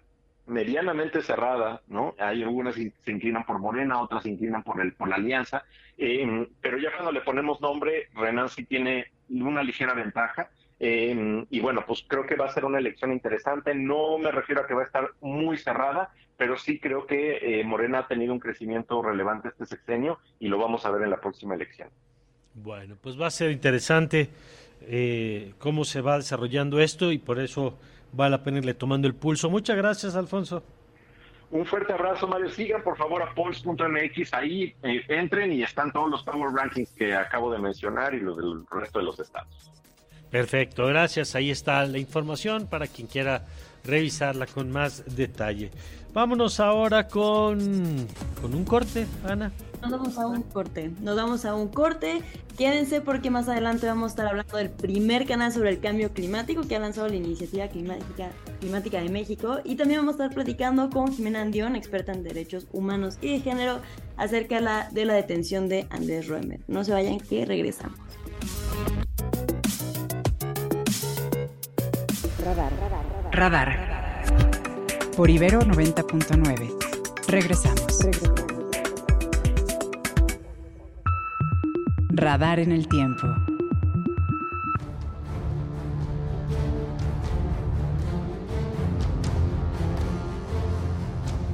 medianamente 0.48 1.22
cerrada, 1.22 1.82
¿no? 1.88 2.14
Hay 2.18 2.42
algunas 2.42 2.74
que 2.74 2.92
se 3.04 3.12
inclinan 3.12 3.44
por 3.44 3.58
Morena, 3.58 4.00
otras 4.00 4.22
se 4.22 4.30
inclinan 4.30 4.62
por 4.62 4.80
el 4.80 4.92
por 4.94 5.08
la 5.08 5.16
alianza, 5.16 5.64
em, 5.96 6.46
pero 6.60 6.78
ya 6.78 6.90
cuando 6.92 7.12
le 7.12 7.20
ponemos 7.20 7.60
nombre, 7.60 8.08
Renan 8.14 8.48
sí 8.48 8.64
tiene 8.64 9.12
una 9.28 9.62
ligera 9.62 9.94
ventaja. 9.94 10.50
Em, 10.80 11.44
y 11.50 11.60
bueno, 11.60 11.84
pues 11.86 12.04
creo 12.06 12.24
que 12.24 12.36
va 12.36 12.46
a 12.46 12.52
ser 12.52 12.64
una 12.64 12.78
elección 12.78 13.12
interesante. 13.12 13.74
No 13.74 14.16
me 14.18 14.30
refiero 14.30 14.62
a 14.62 14.66
que 14.66 14.74
va 14.74 14.82
a 14.82 14.86
estar 14.86 15.10
muy 15.20 15.58
cerrada, 15.58 16.12
pero 16.36 16.56
sí 16.56 16.78
creo 16.78 17.06
que 17.06 17.60
eh, 17.60 17.64
Morena 17.64 18.00
ha 18.00 18.06
tenido 18.06 18.32
un 18.32 18.38
crecimiento 18.38 19.02
relevante 19.02 19.48
este 19.48 19.66
sexenio 19.66 20.20
y 20.38 20.48
lo 20.48 20.58
vamos 20.58 20.86
a 20.86 20.90
ver 20.90 21.02
en 21.02 21.10
la 21.10 21.20
próxima 21.20 21.54
elección. 21.56 21.88
Bueno, 22.54 22.96
pues 23.00 23.20
va 23.20 23.26
a 23.26 23.30
ser 23.30 23.50
interesante 23.50 24.30
eh, 24.82 25.52
cómo 25.58 25.84
se 25.84 26.00
va 26.00 26.16
desarrollando 26.16 26.80
esto 26.80 27.10
y 27.12 27.18
por 27.18 27.40
eso 27.40 27.76
vale 28.12 28.30
la 28.30 28.42
pena 28.42 28.58
irle 28.58 28.74
tomando 28.74 29.06
el 29.06 29.14
pulso. 29.14 29.50
Muchas 29.50 29.76
gracias, 29.76 30.14
Alfonso. 30.16 30.62
Un 31.50 31.64
fuerte 31.64 31.92
abrazo, 31.92 32.28
Mario. 32.28 32.50
Sigan 32.50 32.82
por 32.82 32.96
favor 32.96 33.22
a 33.22 33.34
polls.mx, 33.34 34.34
ahí 34.34 34.74
eh, 34.82 35.02
entren 35.08 35.52
y 35.52 35.62
están 35.62 35.92
todos 35.92 36.10
los 36.10 36.22
Power 36.22 36.52
Rankings 36.52 36.90
que 36.90 37.14
acabo 37.14 37.50
de 37.50 37.58
mencionar 37.58 38.14
y 38.14 38.20
los 38.20 38.36
del 38.36 38.66
resto 38.70 38.98
de 38.98 39.04
los 39.06 39.18
estados. 39.18 39.72
Perfecto, 40.30 40.86
gracias. 40.86 41.34
Ahí 41.34 41.50
está 41.50 41.86
la 41.86 41.98
información 41.98 42.66
para 42.66 42.86
quien 42.86 43.06
quiera 43.06 43.46
revisarla 43.84 44.46
con 44.46 44.70
más 44.70 45.16
detalle. 45.16 45.70
Vámonos 46.12 46.60
ahora 46.60 47.08
con, 47.08 48.06
con 48.42 48.54
un 48.54 48.64
corte, 48.64 49.06
Ana. 49.24 49.50
Nos 49.80 49.90
vamos 49.90 50.18
a 50.18 50.26
un 50.26 50.42
corte, 50.42 50.90
nos 51.00 51.16
vamos 51.16 51.44
a 51.44 51.54
un 51.54 51.68
corte. 51.68 52.22
Quédense 52.56 53.00
porque 53.00 53.30
más 53.30 53.48
adelante 53.48 53.86
vamos 53.86 54.04
a 54.04 54.08
estar 54.08 54.26
hablando 54.26 54.56
del 54.56 54.70
primer 54.70 55.26
canal 55.26 55.52
sobre 55.52 55.70
el 55.70 55.80
cambio 55.80 56.12
climático 56.12 56.62
que 56.62 56.74
ha 56.74 56.80
lanzado 56.80 57.08
la 57.08 57.14
Iniciativa 57.14 57.68
Climática, 57.68 58.30
Climática 58.60 59.00
de 59.00 59.08
México. 59.08 59.58
Y 59.64 59.76
también 59.76 60.00
vamos 60.00 60.18
a 60.18 60.24
estar 60.24 60.34
platicando 60.34 60.90
con 60.90 61.12
Jimena 61.12 61.42
Andión, 61.42 61.76
experta 61.76 62.12
en 62.12 62.24
derechos 62.24 62.66
humanos 62.72 63.18
y 63.20 63.32
de 63.32 63.40
género, 63.40 63.78
acerca 64.16 64.56
de 64.56 64.62
la, 64.62 64.90
de 64.90 65.04
la 65.04 65.14
detención 65.14 65.68
de 65.68 65.86
Andrés 65.90 66.26
Roemer. 66.26 66.60
No 66.66 66.82
se 66.82 66.92
vayan 66.92 67.20
que 67.20 67.44
regresamos. 67.46 67.98
Radar. 72.44 72.72
Radar. 73.30 74.24
Por 75.16 75.30
Ibero 75.30 75.60
90.9. 75.60 76.74
Regresamos. 77.28 78.47
Radar 82.18 82.58
en 82.58 82.72
el 82.72 82.88
tiempo. 82.88 83.28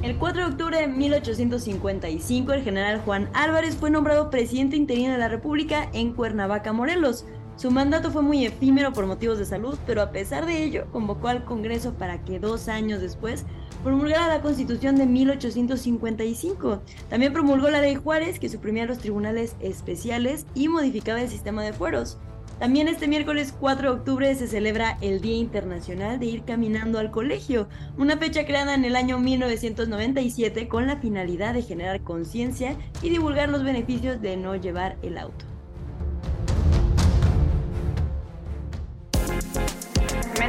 El 0.01 0.17
4 0.17 0.41
de 0.41 0.47
octubre 0.47 0.79
de 0.79 0.87
1855, 0.87 2.53
el 2.53 2.63
general 2.63 3.01
Juan 3.01 3.29
Álvarez 3.33 3.75
fue 3.75 3.91
nombrado 3.91 4.31
presidente 4.31 4.75
interino 4.75 5.11
de 5.11 5.19
la 5.19 5.27
República 5.27 5.87
en 5.93 6.13
Cuernavaca, 6.13 6.73
Morelos. 6.73 7.25
Su 7.57 7.71
mandato 7.71 8.11
fue 8.11 8.21
muy 8.21 8.45
efímero 8.45 8.91
por 8.91 9.05
motivos 9.05 9.39
de 9.39 9.45
salud, 9.45 9.77
pero 9.87 10.01
a 10.01 10.11
pesar 10.11 10.45
de 10.45 10.61
ello, 10.61 10.87
convocó 10.91 11.29
al 11.29 11.45
Congreso 11.45 11.93
para 11.93 12.21
que 12.25 12.37
dos 12.37 12.67
años 12.67 12.99
después 12.99 13.45
promulgara 13.81 14.27
la 14.27 14.41
Constitución 14.41 14.97
de 14.97 15.05
1855. 15.05 16.81
También 17.09 17.31
promulgó 17.31 17.69
la 17.69 17.79
Ley 17.79 17.95
Juárez, 17.95 18.39
que 18.39 18.49
suprimía 18.49 18.85
los 18.85 18.97
tribunales 18.97 19.55
especiales 19.61 20.45
y 20.53 20.67
modificaba 20.67 21.21
el 21.21 21.29
sistema 21.29 21.63
de 21.63 21.71
fueros. 21.71 22.17
También 22.59 22.89
este 22.89 23.07
miércoles 23.07 23.53
4 23.57 23.89
de 23.89 23.99
octubre 23.99 24.35
se 24.35 24.47
celebra 24.47 24.97
el 25.01 25.21
Día 25.21 25.35
Internacional 25.35 26.19
de 26.19 26.25
Ir 26.25 26.43
Caminando 26.43 26.99
al 26.99 27.11
Colegio, 27.11 27.69
una 27.97 28.17
fecha 28.17 28.45
creada 28.45 28.73
en 28.73 28.83
el 28.83 28.97
año 28.97 29.17
1997 29.17 30.67
con 30.67 30.87
la 30.87 30.97
finalidad 30.97 31.53
de 31.53 31.61
generar 31.61 32.01
conciencia 32.01 32.75
y 33.01 33.09
divulgar 33.09 33.49
los 33.49 33.63
beneficios 33.63 34.21
de 34.21 34.35
no 34.35 34.55
llevar 34.55 34.97
el 35.03 35.17
auto. 35.17 35.54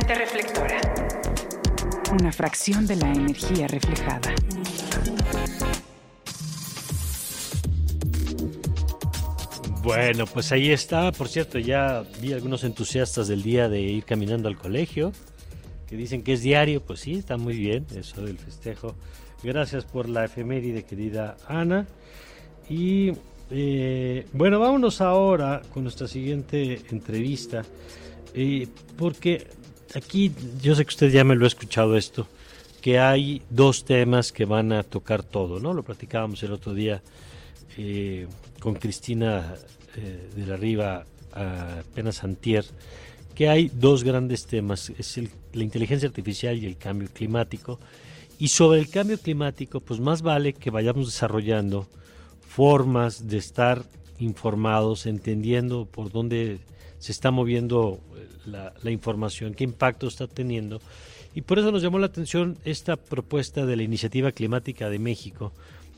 Mente 0.07 0.25
reflectora. 0.25 0.81
Una 2.13 2.31
fracción 2.31 2.87
de 2.87 2.95
la 2.95 3.13
energía 3.13 3.67
reflejada. 3.67 4.33
Bueno, 9.83 10.27
pues 10.27 10.53
ahí 10.53 10.71
está. 10.71 11.11
Por 11.11 11.27
cierto, 11.27 11.59
ya 11.59 12.05
vi 12.21 12.33
algunos 12.33 12.63
entusiastas 12.63 13.27
del 13.27 13.43
día 13.43 13.69
de 13.69 13.81
ir 13.81 14.05
caminando 14.05 14.47
al 14.47 14.57
colegio 14.57 15.13
que 15.89 15.97
dicen 15.97 16.23
que 16.23 16.35
es 16.35 16.43
diario. 16.43 16.81
Pues 16.85 17.01
sí, 17.01 17.15
está 17.15 17.37
muy 17.37 17.57
bien 17.57 17.85
eso 17.97 18.25
del 18.25 18.39
festejo. 18.39 18.95
Gracias 19.43 19.87
por 19.87 20.09
la 20.09 20.27
efeméride, 20.27 20.85
querida 20.85 21.37
Ana. 21.49 21.85
Y 22.69 23.11
eh, 23.51 24.25
bueno, 24.33 24.61
vámonos 24.61 25.01
ahora 25.01 25.63
con 25.75 25.83
nuestra 25.83 26.07
siguiente 26.07 26.83
entrevista. 26.93 27.65
Eh, 28.35 28.69
porque 28.97 29.49
aquí, 29.97 30.33
yo 30.63 30.75
sé 30.75 30.85
que 30.85 30.91
usted 30.91 31.11
ya 31.11 31.25
me 31.25 31.35
lo 31.35 31.45
ha 31.45 31.49
escuchado 31.49 31.97
esto, 31.97 32.27
que 32.81 32.99
hay 32.99 33.43
dos 33.51 33.85
temas 33.85 34.31
que 34.31 34.45
van 34.45 34.73
a 34.73 34.83
tocar 34.83 35.23
todo, 35.23 35.59
¿no? 35.59 35.75
Lo 35.75 35.83
platicábamos 35.83 36.43
el 36.43 36.53
otro 36.53 36.75
día 36.75 37.03
eh, 37.77 38.27
con 38.61 38.75
Cristina 38.75 39.55
de 40.37 40.47
la 40.47 40.57
Riva, 40.57 41.07
apenas 41.33 42.23
antier, 42.23 42.65
que 43.35 43.49
hay 43.49 43.71
dos 43.73 44.05
grandes 44.05 44.47
temas, 44.47 44.91
es 44.91 45.21
la 45.53 45.63
inteligencia 45.63 46.09
artificial 46.09 46.57
y 46.57 46.67
el 46.67 46.77
cambio 46.77 47.09
climático. 47.13 47.79
Y 48.39 48.49
sobre 48.49 48.81
el 48.81 48.89
cambio 48.89 49.19
climático, 49.19 49.81
pues 49.81 50.01
más 50.01 50.23
vale 50.23 50.53
que 50.53 50.71
vayamos 50.71 51.07
desarrollando 51.07 51.87
formas 52.47 53.29
de 53.29 53.39
estar 53.39 53.85
informados, 54.19 55.07
entendiendo 55.07 55.87
por 55.87 56.11
dónde 56.11 56.59
se 57.07 57.13
está 57.13 57.31
moviendo 57.31 58.01
la, 58.47 58.75
la, 58.83 58.91
información, 58.91 59.55
qué 59.55 59.63
impacto 59.63 60.09
está 60.09 60.27
teniendo. 60.27 60.81
Y 61.37 61.43
por 61.43 61.61
eso 61.61 61.71
nos 61.71 61.83
llamó 61.83 62.01
la 62.01 62.07
atención 62.07 62.59
esta 62.65 62.97
propuesta 62.97 63.65
de 63.65 63.77
la 63.77 63.85
Iniciativa 63.85 64.33
Climática 64.33 64.91
de 64.91 64.99
México, 64.99 65.53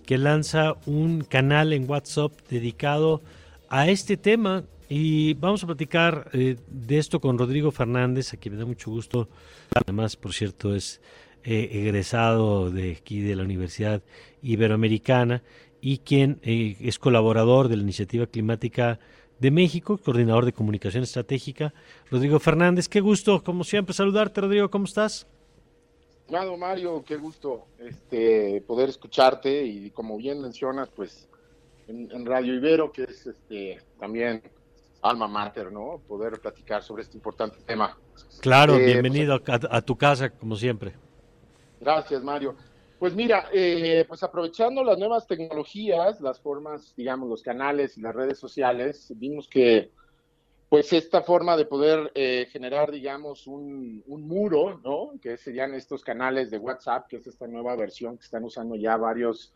que 0.05 0.19
lanza 0.19 0.75
un 0.85 1.23
canal 1.23 1.73
en 1.73 1.89
WhatsApp 1.89 2.33
dedicado 2.51 3.23
a 3.71 3.89
este 3.89 4.19
tema. 4.19 4.65
Y 4.91 5.33
vamos 5.35 5.65
a 5.65 5.67
platicar 5.67 6.29
eh, 6.35 6.57
de 6.69 6.99
esto 6.99 7.21
con 7.21 7.39
Rodrigo 7.39 7.71
Fernández, 7.71 8.35
a 8.35 8.37
quien 8.37 8.55
me 8.55 8.61
da 8.61 8.67
mucho 8.67 8.91
gusto. 8.91 9.31
Además, 9.75 10.17
por 10.17 10.35
cierto, 10.35 10.75
es 10.75 11.01
eh, 11.43 11.71
egresado 11.73 12.71
de 12.71 12.99
aquí 13.01 13.21
de 13.23 13.35
la 13.35 13.45
Universidad 13.45 14.03
Iberoamericana 14.43 15.43
y 15.81 15.99
quien 15.99 16.41
eh, 16.43 16.77
es 16.81 16.99
colaborador 16.99 17.69
de 17.69 17.77
la 17.77 17.83
Iniciativa 17.83 18.27
Climática 18.27 18.99
de 19.39 19.51
México, 19.51 19.99
coordinador 19.99 20.45
de 20.45 20.53
comunicación 20.53 21.03
estratégica. 21.03 21.73
Rodrigo 22.11 22.39
Fernández, 22.39 22.89
qué 22.89 23.01
gusto, 23.01 23.43
como 23.43 23.65
siempre, 23.65 23.95
saludarte, 23.95 24.41
Rodrigo, 24.41 24.71
¿cómo 24.71 24.85
estás? 24.85 25.27
Claro, 26.27 26.57
Mario, 26.59 27.03
qué 27.07 27.17
gusto 27.17 27.67
este, 27.79 28.63
poder 28.67 28.91
escucharte 28.91 29.65
y 29.65 29.91
como 29.91 30.19
bien 30.19 30.43
mencionas, 30.43 30.91
pues 30.95 31.29
en, 31.89 32.27
Radio 32.27 32.55
Ibero, 32.55 32.93
que 32.93 33.05
es 33.05 33.27
este, 33.27 33.81
también 33.99 34.43
alma 35.01 35.27
mater, 35.27 35.73
¿no? 35.73 36.01
Poder 36.07 36.39
platicar 36.41 36.83
sobre 36.83 37.03
este 37.03 37.17
importante 37.17 37.57
tema. 37.65 37.97
Claro, 38.41 38.77
eh, 38.77 38.85
bienvenido 38.85 39.43
pues, 39.43 39.61
a, 39.71 39.81
tu 39.81 39.97
casa, 39.97 40.31
como 40.31 40.57
siempre. 40.57 40.93
Gracias, 41.81 42.23
Mario. 42.23 42.57
Pues 42.99 43.15
mira, 43.15 43.49
eh, 43.53 44.05
pues 44.09 44.23
aprovechando 44.23 44.83
las 44.83 44.99
nuevas 44.99 45.27
tecnologías, 45.27 46.21
las 46.21 46.41
formas, 46.41 46.95
digamos, 46.97 47.29
los 47.29 47.43
canales 47.43 47.97
y 47.97 48.01
las 48.01 48.15
redes 48.15 48.39
sociales, 48.39 49.13
vimos 49.17 49.49
que 49.49 49.91
pues 50.69 50.93
esta 50.93 51.23
forma 51.23 51.57
de 51.57 51.65
poder 51.65 52.11
eh, 52.15 52.47
generar, 52.51 52.91
digamos, 52.91 53.47
un, 53.47 54.03
un, 54.07 54.29
muro, 54.29 54.81
¿no? 54.85 55.13
Que 55.23 55.39
serían 55.39 55.75
estos 55.75 56.05
canales 56.05 56.51
de 56.51 56.59
WhatsApp, 56.59 57.07
que 57.09 57.17
es 57.17 57.27
esta 57.27 57.47
nueva 57.47 57.75
versión 57.75 58.19
que 58.19 58.25
están 58.25 58.45
usando 58.45 58.77
ya 58.77 58.97
varios 58.99 59.55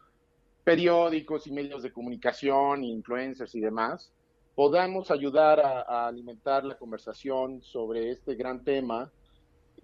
periódicos 0.65 1.47
y 1.47 1.53
medios 1.53 1.83
de 1.83 1.93
comunicación, 1.93 2.85
influencers 2.85 3.55
y 3.55 3.61
demás, 3.61 4.13
podamos 4.55 5.11
ayudar 5.11 5.61
a, 5.61 6.07
alimentar 6.07 6.65
la 6.65 6.77
conversación 6.77 7.63
sobre 7.63 8.11
este 8.11 8.35
gran 8.35 8.63
tema 8.63 9.11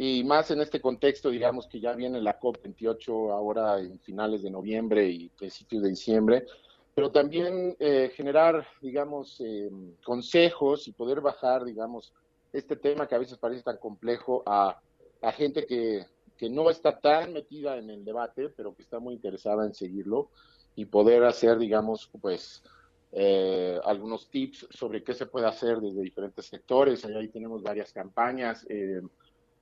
y 0.01 0.23
más 0.23 0.53
en 0.53 0.61
este 0.61 0.81
contexto, 0.81 1.29
digamos 1.29 1.67
que 1.67 1.81
ya 1.81 1.93
viene 1.93 2.21
la 2.21 2.39
COP28 2.39 3.33
ahora 3.33 3.81
en 3.81 3.99
finales 3.99 4.43
de 4.43 4.51
noviembre 4.51 5.09
y 5.09 5.29
principios 5.31 5.83
de 5.83 5.89
diciembre, 5.89 6.47
pero 6.95 7.11
también 7.11 7.77
eh, 7.81 8.13
generar, 8.15 8.65
digamos, 8.81 9.41
eh, 9.41 9.69
consejos 10.05 10.87
y 10.87 10.93
poder 10.93 11.21
bajar, 11.21 11.65
digamos, 11.65 12.13
este 12.53 12.77
tema 12.77 13.09
que 13.09 13.17
a 13.17 13.19
veces 13.19 13.39
parece 13.39 13.65
tan 13.65 13.79
complejo 13.79 14.45
a, 14.47 14.81
a 15.21 15.33
gente 15.33 15.67
que, 15.67 16.07
que 16.37 16.49
no 16.49 16.71
está 16.71 17.01
tan 17.01 17.33
metida 17.33 17.77
en 17.77 17.91
el 17.91 18.05
debate, 18.05 18.51
pero 18.51 18.75
que 18.77 18.83
está 18.83 19.01
muy 19.01 19.15
interesada 19.15 19.67
en 19.67 19.75
seguirlo 19.75 20.31
y 20.77 20.85
poder 20.85 21.25
hacer, 21.25 21.59
digamos, 21.59 22.09
pues 22.21 22.63
eh, 23.11 23.81
algunos 23.85 24.31
tips 24.31 24.69
sobre 24.71 25.03
qué 25.03 25.13
se 25.13 25.27
puede 25.27 25.47
hacer 25.47 25.79
desde 25.79 26.03
diferentes 26.03 26.47
sectores. 26.47 27.05
Ahí 27.05 27.29
tenemos 27.29 27.65
varias 27.65 27.93
campañas. 27.93 28.65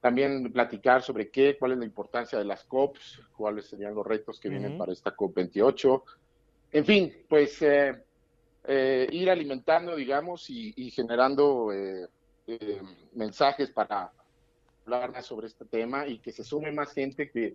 Eh, 0.06 0.08
también 0.08 0.52
platicar 0.52 1.02
sobre 1.02 1.30
qué, 1.30 1.56
cuál 1.58 1.72
es 1.72 1.78
la 1.78 1.84
importancia 1.84 2.38
de 2.38 2.44
las 2.44 2.64
COPs, 2.64 3.20
cuáles 3.36 3.66
serían 3.66 3.94
los 3.94 4.06
retos 4.06 4.38
que 4.38 4.48
vienen 4.48 4.78
para 4.78 4.92
esta 4.92 5.14
COP28. 5.14 6.02
En 6.72 6.84
fin, 6.84 7.12
pues 7.28 7.60
eh, 7.62 9.08
ir 9.10 9.30
alimentando, 9.30 9.96
digamos, 9.96 10.48
y, 10.50 10.72
y 10.76 10.90
generando 10.90 11.70
mensajes 13.14 13.70
para 13.70 14.12
hablar 14.84 15.12
más 15.12 15.26
sobre 15.26 15.48
este 15.48 15.64
tema 15.64 16.06
y 16.06 16.18
que 16.18 16.30
se 16.30 16.44
sume 16.44 16.70
más 16.70 16.92
gente 16.92 17.28
que 17.30 17.54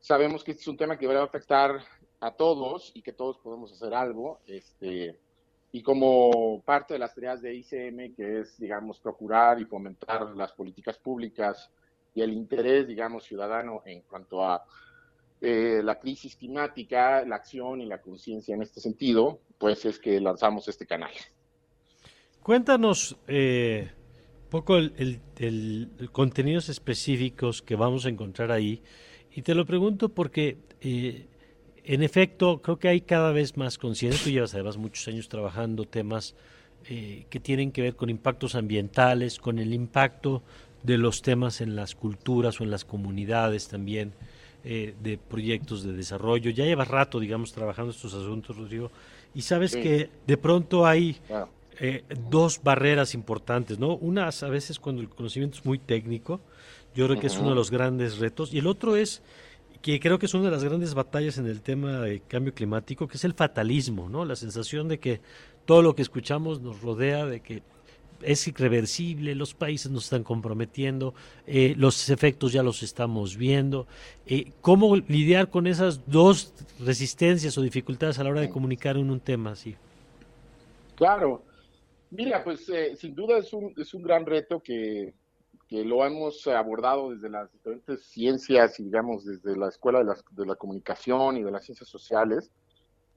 sabemos 0.00 0.42
que 0.42 0.52
este 0.52 0.62
es 0.62 0.68
un 0.68 0.76
tema 0.76 0.98
que 0.98 1.06
va 1.06 1.20
a 1.20 1.24
afectar 1.24 1.80
a 2.20 2.32
todos 2.32 2.90
y 2.94 3.02
que 3.02 3.12
todos 3.12 3.38
podemos 3.38 3.72
hacer 3.72 3.94
algo. 3.94 4.40
Este, 4.46 5.16
y 5.72 5.82
como 5.82 6.62
parte 6.64 6.94
de 6.94 6.98
las 6.98 7.14
tareas 7.14 7.40
de 7.40 7.54
ICM, 7.54 8.14
que 8.14 8.40
es, 8.40 8.58
digamos, 8.58 8.98
procurar 8.98 9.60
y 9.60 9.64
fomentar 9.64 10.34
las 10.34 10.52
políticas 10.52 10.98
públicas 10.98 11.70
y 12.14 12.22
el 12.22 12.32
interés, 12.32 12.88
digamos, 12.88 13.24
ciudadano 13.24 13.82
en 13.84 14.02
cuanto 14.02 14.44
a 14.44 14.64
eh, 15.40 15.80
la 15.82 15.98
crisis 15.98 16.36
climática, 16.36 17.24
la 17.24 17.36
acción 17.36 17.80
y 17.80 17.86
la 17.86 18.00
conciencia 18.00 18.54
en 18.54 18.62
este 18.62 18.80
sentido, 18.80 19.40
pues 19.58 19.84
es 19.84 19.98
que 19.98 20.20
lanzamos 20.20 20.68
este 20.68 20.86
canal. 20.86 21.12
Cuéntanos 22.42 23.16
eh, 23.28 23.90
un 24.44 24.50
poco 24.50 24.76
el, 24.76 25.20
contenidos 26.12 26.68
específicos 26.68 27.62
que 27.62 27.76
vamos 27.76 28.06
a 28.06 28.08
encontrar 28.08 28.50
ahí. 28.50 28.82
Y 29.32 29.42
te 29.42 29.54
lo 29.54 29.64
pregunto 29.64 30.08
porque 30.08 30.58
eh, 30.80 31.28
en 31.84 32.02
efecto, 32.02 32.60
creo 32.62 32.78
que 32.78 32.88
hay 32.88 33.00
cada 33.00 33.32
vez 33.32 33.56
más 33.56 33.78
conciencia. 33.78 34.22
Tú 34.22 34.30
llevas 34.30 34.54
además 34.54 34.76
muchos 34.76 35.06
años 35.08 35.28
trabajando 35.28 35.84
temas 35.84 36.34
eh, 36.88 37.26
que 37.30 37.40
tienen 37.40 37.72
que 37.72 37.82
ver 37.82 37.96
con 37.96 38.10
impactos 38.10 38.54
ambientales, 38.54 39.38
con 39.38 39.58
el 39.58 39.74
impacto 39.74 40.42
de 40.82 40.98
los 40.98 41.22
temas 41.22 41.60
en 41.60 41.76
las 41.76 41.94
culturas 41.94 42.60
o 42.60 42.64
en 42.64 42.70
las 42.70 42.84
comunidades 42.84 43.68
también, 43.68 44.12
eh, 44.64 44.94
de 45.02 45.18
proyectos 45.18 45.82
de 45.82 45.92
desarrollo. 45.92 46.50
Ya 46.50 46.64
llevas 46.64 46.88
rato, 46.88 47.20
digamos, 47.20 47.52
trabajando 47.52 47.90
estos 47.92 48.14
asuntos, 48.14 48.56
Rodrigo, 48.56 48.90
y 49.34 49.42
sabes 49.42 49.74
que 49.74 50.10
de 50.26 50.36
pronto 50.36 50.86
hay 50.86 51.16
eh, 51.78 52.02
dos 52.28 52.62
barreras 52.62 53.14
importantes, 53.14 53.78
¿no? 53.78 53.96
Una 53.96 54.28
a 54.28 54.48
veces 54.48 54.78
cuando 54.78 55.02
el 55.02 55.08
conocimiento 55.08 55.58
es 55.58 55.64
muy 55.64 55.78
técnico, 55.78 56.40
yo 56.94 57.06
creo 57.06 57.20
que 57.20 57.28
es 57.28 57.38
uno 57.38 57.50
de 57.50 57.54
los 57.54 57.70
grandes 57.70 58.18
retos, 58.18 58.52
y 58.52 58.58
el 58.58 58.66
otro 58.66 58.96
es 58.96 59.22
que 59.82 59.98
creo 59.98 60.18
que 60.18 60.26
es 60.26 60.34
una 60.34 60.44
de 60.44 60.50
las 60.50 60.64
grandes 60.64 60.94
batallas 60.94 61.38
en 61.38 61.46
el 61.46 61.62
tema 61.62 62.00
de 62.00 62.20
cambio 62.20 62.54
climático, 62.54 63.08
que 63.08 63.16
es 63.16 63.24
el 63.24 63.34
fatalismo, 63.34 64.08
¿no? 64.08 64.24
La 64.24 64.36
sensación 64.36 64.88
de 64.88 64.98
que 64.98 65.20
todo 65.64 65.82
lo 65.82 65.94
que 65.94 66.02
escuchamos 66.02 66.60
nos 66.60 66.82
rodea, 66.82 67.24
de 67.26 67.40
que 67.40 67.62
es 68.22 68.46
irreversible, 68.46 69.34
los 69.34 69.54
países 69.54 69.90
nos 69.90 70.04
están 70.04 70.24
comprometiendo, 70.24 71.14
eh, 71.46 71.74
los 71.76 72.10
efectos 72.10 72.52
ya 72.52 72.62
los 72.62 72.82
estamos 72.82 73.36
viendo. 73.36 73.86
Eh, 74.26 74.52
¿Cómo 74.60 74.96
lidiar 74.96 75.48
con 75.48 75.66
esas 75.66 76.06
dos 76.06 76.52
resistencias 76.80 77.56
o 77.56 77.62
dificultades 77.62 78.18
a 78.18 78.24
la 78.24 78.30
hora 78.30 78.40
de 78.42 78.50
comunicar 78.50 78.96
en 78.96 79.10
un 79.10 79.20
tema 79.20 79.52
así? 79.52 79.76
Claro. 80.96 81.42
Mira, 82.10 82.42
pues 82.42 82.68
eh, 82.68 82.96
sin 82.96 83.14
duda 83.14 83.38
es 83.38 83.52
un, 83.52 83.72
es 83.76 83.94
un 83.94 84.02
gran 84.02 84.26
reto 84.26 84.60
que 84.60 85.14
que 85.70 85.84
lo 85.84 86.04
hemos 86.04 86.44
abordado 86.48 87.10
desde 87.10 87.30
las 87.30 87.50
diferentes 87.52 88.04
ciencias 88.06 88.80
y 88.80 88.84
digamos 88.84 89.24
desde 89.24 89.56
la 89.56 89.68
escuela 89.68 90.00
de 90.00 90.06
la, 90.06 90.16
de 90.32 90.44
la, 90.44 90.56
comunicación 90.56 91.36
y 91.36 91.44
de 91.44 91.50
las 91.52 91.64
ciencias 91.64 91.88
sociales, 91.88 92.50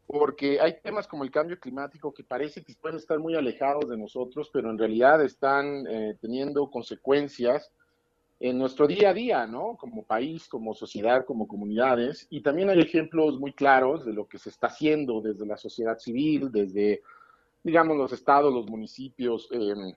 porque 0.06 0.62
hay 0.62 0.80
temas 0.84 1.08
como 1.08 1.24
el 1.24 1.32
cambio 1.32 1.60
climático 1.60 2.14
que 2.14 2.24
parece 2.24 2.64
que 2.64 2.76
pueden 2.80 2.98
estar 2.98 3.18
muy 3.18 3.36
alejados 3.36 3.90
de 3.90 3.98
nosotros, 3.98 4.52
pero 4.54 4.70
en 4.70 4.78
realidad 4.78 5.24
están 5.24 5.88
eh, 5.88 6.16
teniendo 6.22 6.70
consecuencias 6.70 7.72
en 8.40 8.60
nuestro 8.60 8.86
día 8.86 9.10
a 9.10 9.14
día, 9.14 9.48
¿no? 9.48 9.76
Como 9.76 10.04
país, 10.04 10.48
como 10.48 10.76
sociedad, 10.76 11.26
como 11.26 11.48
comunidades. 11.48 12.28
Y 12.30 12.42
también 12.42 12.70
hay 12.70 12.82
ejemplos 12.82 13.40
muy 13.40 13.54
claros 13.54 14.06
de 14.06 14.14
lo 14.14 14.28
que 14.28 14.38
se 14.38 14.50
está 14.50 14.68
haciendo 14.68 15.22
desde 15.22 15.48
la 15.48 15.58
sociedad 15.58 15.98
civil, 15.98 16.52
desde, 16.52 17.02
digamos, 17.64 17.98
los 17.98 18.12
estados, 18.12 18.54
los 18.54 18.70
municipios, 18.70 19.50
eh, 19.52 19.96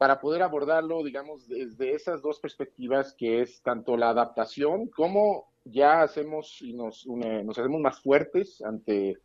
para 0.00 0.18
poder 0.18 0.40
abordarlo, 0.40 1.04
digamos, 1.04 1.46
desde 1.46 1.92
esas 1.92 2.22
dos 2.22 2.40
perspectivas, 2.40 3.14
que 3.18 3.42
es 3.42 3.60
tanto 3.60 3.98
la 3.98 4.08
adaptación 4.08 4.86
como 4.86 5.52
ya 5.62 6.00
hacemos 6.00 6.62
y 6.62 6.72
nos, 6.72 7.06
nos 7.06 7.58
hacemos 7.58 7.82
más 7.82 8.00
fuertes 8.00 8.62
ante 8.62 9.18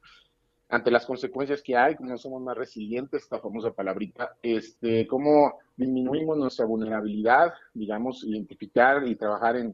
ante 0.68 0.92
las 0.92 1.06
consecuencias 1.06 1.62
que 1.62 1.78
hay, 1.78 1.96
cómo 1.96 2.18
somos 2.18 2.42
más 2.42 2.58
resilientes, 2.58 3.24
esta 3.24 3.40
famosa 3.40 3.72
palabrita, 3.72 4.36
este, 4.42 5.08
cómo 5.08 5.60
disminuimos 5.78 6.38
nuestra 6.38 6.66
vulnerabilidad, 6.66 7.54
digamos, 7.74 8.26
identificar 8.26 9.08
y 9.08 9.16
trabajar 9.16 9.56
en, 9.56 9.74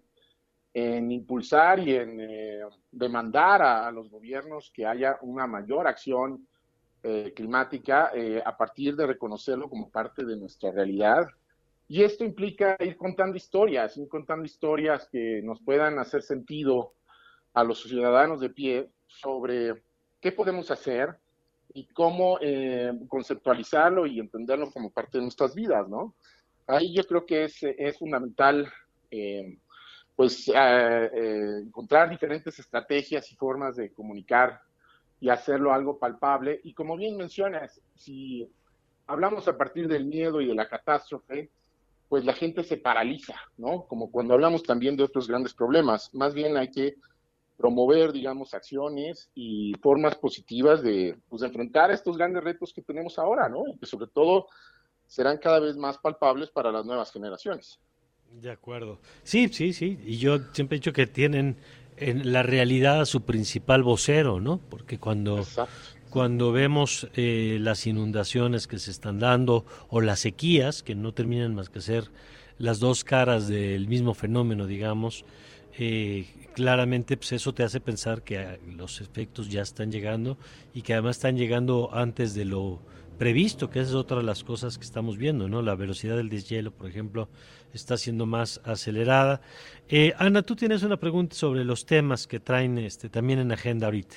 en 0.71 1.11
impulsar 1.11 1.79
y 1.79 1.95
en 1.95 2.19
eh, 2.19 2.59
demandar 2.91 3.63
a, 3.63 3.91
los 3.91 4.11
gobiernos 4.11 4.69
que 4.71 4.85
haya 4.85 5.17
una 5.21 5.47
mayor 5.47 5.87
acción 5.87 6.47
eh, 7.03 7.33
climática 7.35 8.11
eh, 8.13 8.41
a 8.45 8.55
partir 8.55 8.95
de 8.95 9.07
reconocerlo 9.07 9.69
como 9.69 9.89
parte 9.89 10.25
de 10.25 10.35
nuestra 10.37 10.71
realidad. 10.71 11.27
Y 11.87 12.03
esto 12.03 12.23
implica 12.23 12.77
ir 12.79 12.95
contando 12.95 13.35
historias, 13.35 13.97
ir 13.97 14.07
contando 14.07 14.45
historias 14.45 15.07
que 15.11 15.41
nos 15.43 15.59
puedan 15.61 15.99
hacer 15.99 16.21
sentido 16.21 16.93
a 17.53 17.63
los 17.63 17.83
ciudadanos 17.83 18.39
de 18.39 18.49
pie 18.49 18.89
sobre 19.07 19.81
qué 20.21 20.31
podemos 20.31 20.71
hacer 20.71 21.17
y 21.73 21.85
cómo 21.87 22.37
conceptualizarlo 23.09 24.05
y 24.05 24.19
entenderlo 24.19 24.71
como 24.71 24.89
parte 24.89 25.17
de 25.17 25.23
nuestras 25.23 25.53
vidas, 25.53 25.89
¿no? 25.89 26.15
Ahí 26.67 26.93
yo 26.93 27.03
creo 27.03 27.25
que 27.25 27.45
es, 27.45 27.61
es 27.61 27.97
fundamental 27.97 28.71
pues 30.21 30.47
eh, 30.49 30.53
eh, 30.55 31.61
encontrar 31.63 32.07
diferentes 32.07 32.57
estrategias 32.59 33.31
y 33.31 33.35
formas 33.35 33.75
de 33.75 33.91
comunicar 33.91 34.61
y 35.21 35.29
hacerlo 35.29 35.71
algo 35.71 35.97
palpable. 35.97 36.59
Y 36.63 36.73
como 36.73 36.97
bien 36.97 37.15
mencionas, 37.15 37.79
si 37.95 38.49
hablamos 39.07 39.47
a 39.47 39.57
partir 39.57 39.87
del 39.87 40.05
miedo 40.05 40.41
y 40.41 40.47
de 40.47 40.55
la 40.55 40.67
catástrofe, 40.67 41.49
pues 42.09 42.25
la 42.25 42.33
gente 42.33 42.63
se 42.63 42.75
paraliza, 42.75 43.35
¿no? 43.55 43.85
Como 43.85 44.11
cuando 44.11 44.33
hablamos 44.33 44.63
también 44.63 44.97
de 44.97 45.03
otros 45.03 45.29
grandes 45.29 45.53
problemas. 45.53 46.13
Más 46.13 46.33
bien 46.33 46.57
hay 46.57 46.69
que 46.69 46.95
promover, 47.55 48.11
digamos, 48.11 48.55
acciones 48.55 49.29
y 49.35 49.73
formas 49.81 50.15
positivas 50.15 50.81
de, 50.81 51.15
pues, 51.29 51.43
enfrentar 51.43 51.91
estos 51.91 52.17
grandes 52.17 52.43
retos 52.43 52.73
que 52.73 52.81
tenemos 52.81 53.19
ahora, 53.19 53.47
¿no? 53.47 53.67
Y 53.67 53.77
que 53.77 53.85
sobre 53.85 54.07
todo 54.07 54.47
serán 55.05 55.37
cada 55.37 55.59
vez 55.59 55.77
más 55.77 55.99
palpables 55.99 56.49
para 56.49 56.71
las 56.71 56.85
nuevas 56.85 57.11
generaciones. 57.13 57.79
De 58.31 58.49
acuerdo. 58.49 58.99
Sí, 59.23 59.49
sí, 59.49 59.71
sí. 59.71 59.99
Y 60.03 60.17
yo 60.17 60.39
siempre 60.53 60.77
he 60.77 60.79
dicho 60.79 60.93
que 60.93 61.05
tienen 61.05 61.57
en 62.01 62.33
la 62.33 62.43
realidad 62.43 63.01
a 63.01 63.05
su 63.05 63.21
principal 63.21 63.83
vocero, 63.83 64.41
¿no? 64.41 64.59
Porque 64.69 64.97
cuando, 64.97 65.45
cuando 66.09 66.51
vemos 66.51 67.07
eh, 67.15 67.57
las 67.61 67.85
inundaciones 67.85 68.67
que 68.67 68.79
se 68.79 68.91
están 68.91 69.19
dando 69.19 69.65
o 69.89 70.01
las 70.01 70.19
sequías, 70.19 70.83
que 70.83 70.95
no 70.95 71.13
terminan 71.13 71.55
más 71.55 71.69
que 71.69 71.79
ser 71.79 72.11
las 72.57 72.79
dos 72.79 73.03
caras 73.03 73.47
del 73.47 73.87
mismo 73.87 74.13
fenómeno, 74.15 74.65
digamos, 74.65 75.25
eh, 75.77 76.25
claramente 76.53 77.17
pues 77.17 77.31
eso 77.33 77.53
te 77.53 77.63
hace 77.63 77.79
pensar 77.79 78.23
que 78.23 78.39
ah, 78.39 78.57
los 78.67 78.99
efectos 78.99 79.49
ya 79.49 79.61
están 79.61 79.91
llegando 79.91 80.37
y 80.73 80.81
que 80.81 80.93
además 80.93 81.17
están 81.17 81.37
llegando 81.37 81.91
antes 81.93 82.33
de 82.33 82.45
lo 82.45 82.81
previsto, 83.17 83.69
que 83.69 83.79
es 83.79 83.93
otra 83.93 84.17
de 84.17 84.23
las 84.23 84.43
cosas 84.43 84.79
que 84.79 84.83
estamos 84.83 85.17
viendo, 85.17 85.47
¿no? 85.47 85.61
La 85.61 85.75
velocidad 85.75 86.17
del 86.17 86.29
deshielo, 86.29 86.71
por 86.71 86.89
ejemplo, 86.89 87.29
está 87.73 87.97
siendo 87.97 88.25
más 88.25 88.61
acelerada. 88.63 89.41
Eh, 89.89 90.13
Ana, 90.17 90.41
tú 90.41 90.55
tienes 90.55 90.83
una 90.83 90.97
pregunta 90.97 91.35
sobre 91.35 91.63
los 91.63 91.85
temas 91.85 92.27
que 92.27 92.39
traen 92.39 92.77
este, 92.77 93.09
también 93.09 93.39
en 93.39 93.51
agenda 93.51 93.87
ahorita. 93.87 94.15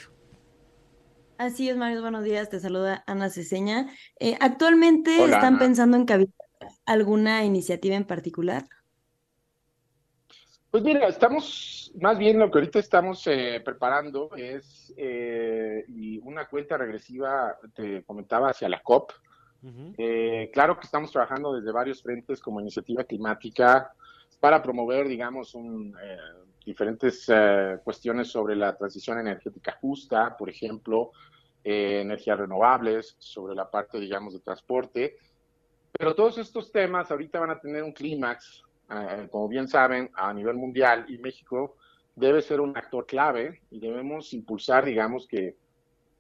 Así 1.37 1.69
es, 1.69 1.77
Mario, 1.77 2.01
buenos 2.01 2.23
días, 2.23 2.49
te 2.49 2.61
saluda 2.61 3.03
Ana 3.07 3.29
Ceseña. 3.29 3.89
Eh, 4.21 4.37
¿Actualmente 4.41 5.25
están 5.25 5.59
pensando 5.59 5.97
en 5.97 6.05
cabildo 6.05 6.33
alguna 6.87 7.45
iniciativa 7.45 7.97
en 7.97 8.05
particular? 8.05 8.69
Pues 10.71 10.83
mira, 10.83 11.07
estamos, 11.07 11.93
más 12.01 12.19
bien 12.19 12.39
lo 12.39 12.51
que 12.51 12.59
ahorita 12.59 12.79
estamos 12.79 13.25
eh, 13.27 13.61
preparando 13.65 14.31
es 14.37 14.93
eh, 14.97 15.85
una 16.23 16.47
cuenta 16.49 16.77
regresiva, 16.77 17.57
te 17.75 18.03
comentaba, 18.05 18.51
hacia 18.51 18.69
la 18.69 18.83
COP. 18.83 19.13
Eh, 19.97 20.51
claro 20.53 20.79
que 20.79 20.85
estamos 20.85 21.11
trabajando 21.11 21.55
desde 21.55 21.73
varios 21.73 22.03
frentes 22.03 22.41
como 22.41 22.61
iniciativa 22.61 23.05
climática 23.05 23.93
para 24.41 24.63
promover, 24.63 25.09
digamos, 25.09 25.55
un, 25.55 25.97
diferentes 26.65 27.27
cuestiones 27.83 28.29
sobre 28.29 28.57
la 28.57 28.77
transición 28.77 29.19
energética 29.19 29.79
justa, 29.81 30.37
por 30.37 30.51
ejemplo, 30.51 31.13
energías 31.63 32.39
renovables, 32.39 33.17
sobre 33.19 33.55
la 33.55 33.71
parte, 33.71 33.99
digamos, 33.99 34.35
de 34.35 34.41
transporte. 34.41 35.17
Pero 35.93 36.15
todos 36.15 36.37
estos 36.39 36.71
temas 36.71 37.11
ahorita 37.11 37.41
van 37.41 37.51
a 37.51 37.61
tener 37.61 37.83
un 37.83 37.93
clímax 37.93 38.65
eh, 38.91 39.29
como 39.31 39.49
bien 39.49 39.67
saben, 39.67 40.11
a 40.15 40.33
nivel 40.33 40.57
mundial 40.57 41.07
y 41.09 41.19
México 41.19 41.77
debe 42.15 42.43
ser 42.43 42.61
un 42.61 42.77
actor 42.77 43.07
clave 43.07 43.63
y 43.71 43.81
debemos 43.81 44.33
impulsar, 44.33 44.85
digamos, 44.85 45.27
que, 45.27 45.57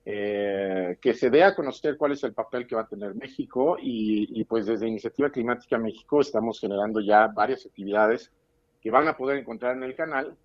eh, 0.06 0.98
que 1.00 1.14
se 1.14 1.30
dé 1.30 1.42
a 1.42 1.54
conocer 1.54 1.96
cuál 1.96 2.12
es 2.12 2.22
el 2.24 2.34
papel 2.34 2.66
que 2.66 2.74
va 2.74 2.82
a 2.82 2.86
tener 2.86 3.14
México 3.14 3.78
y, 3.80 4.44
pues 4.44 4.66
desde 4.66 4.86
Iniciativa 4.86 5.30
Climática 5.30 5.78
México 5.78 6.20
estamos 6.20 6.60
generando 6.60 7.00
ya 7.00 7.28
varias 7.28 7.64
actividades 7.64 8.30
que 8.82 8.90
van 8.90 9.08
a 9.08 9.16
poder 9.16 9.38
encontrar 9.38 9.76
en 9.76 9.82
el 9.82 9.94
canal 9.94 10.36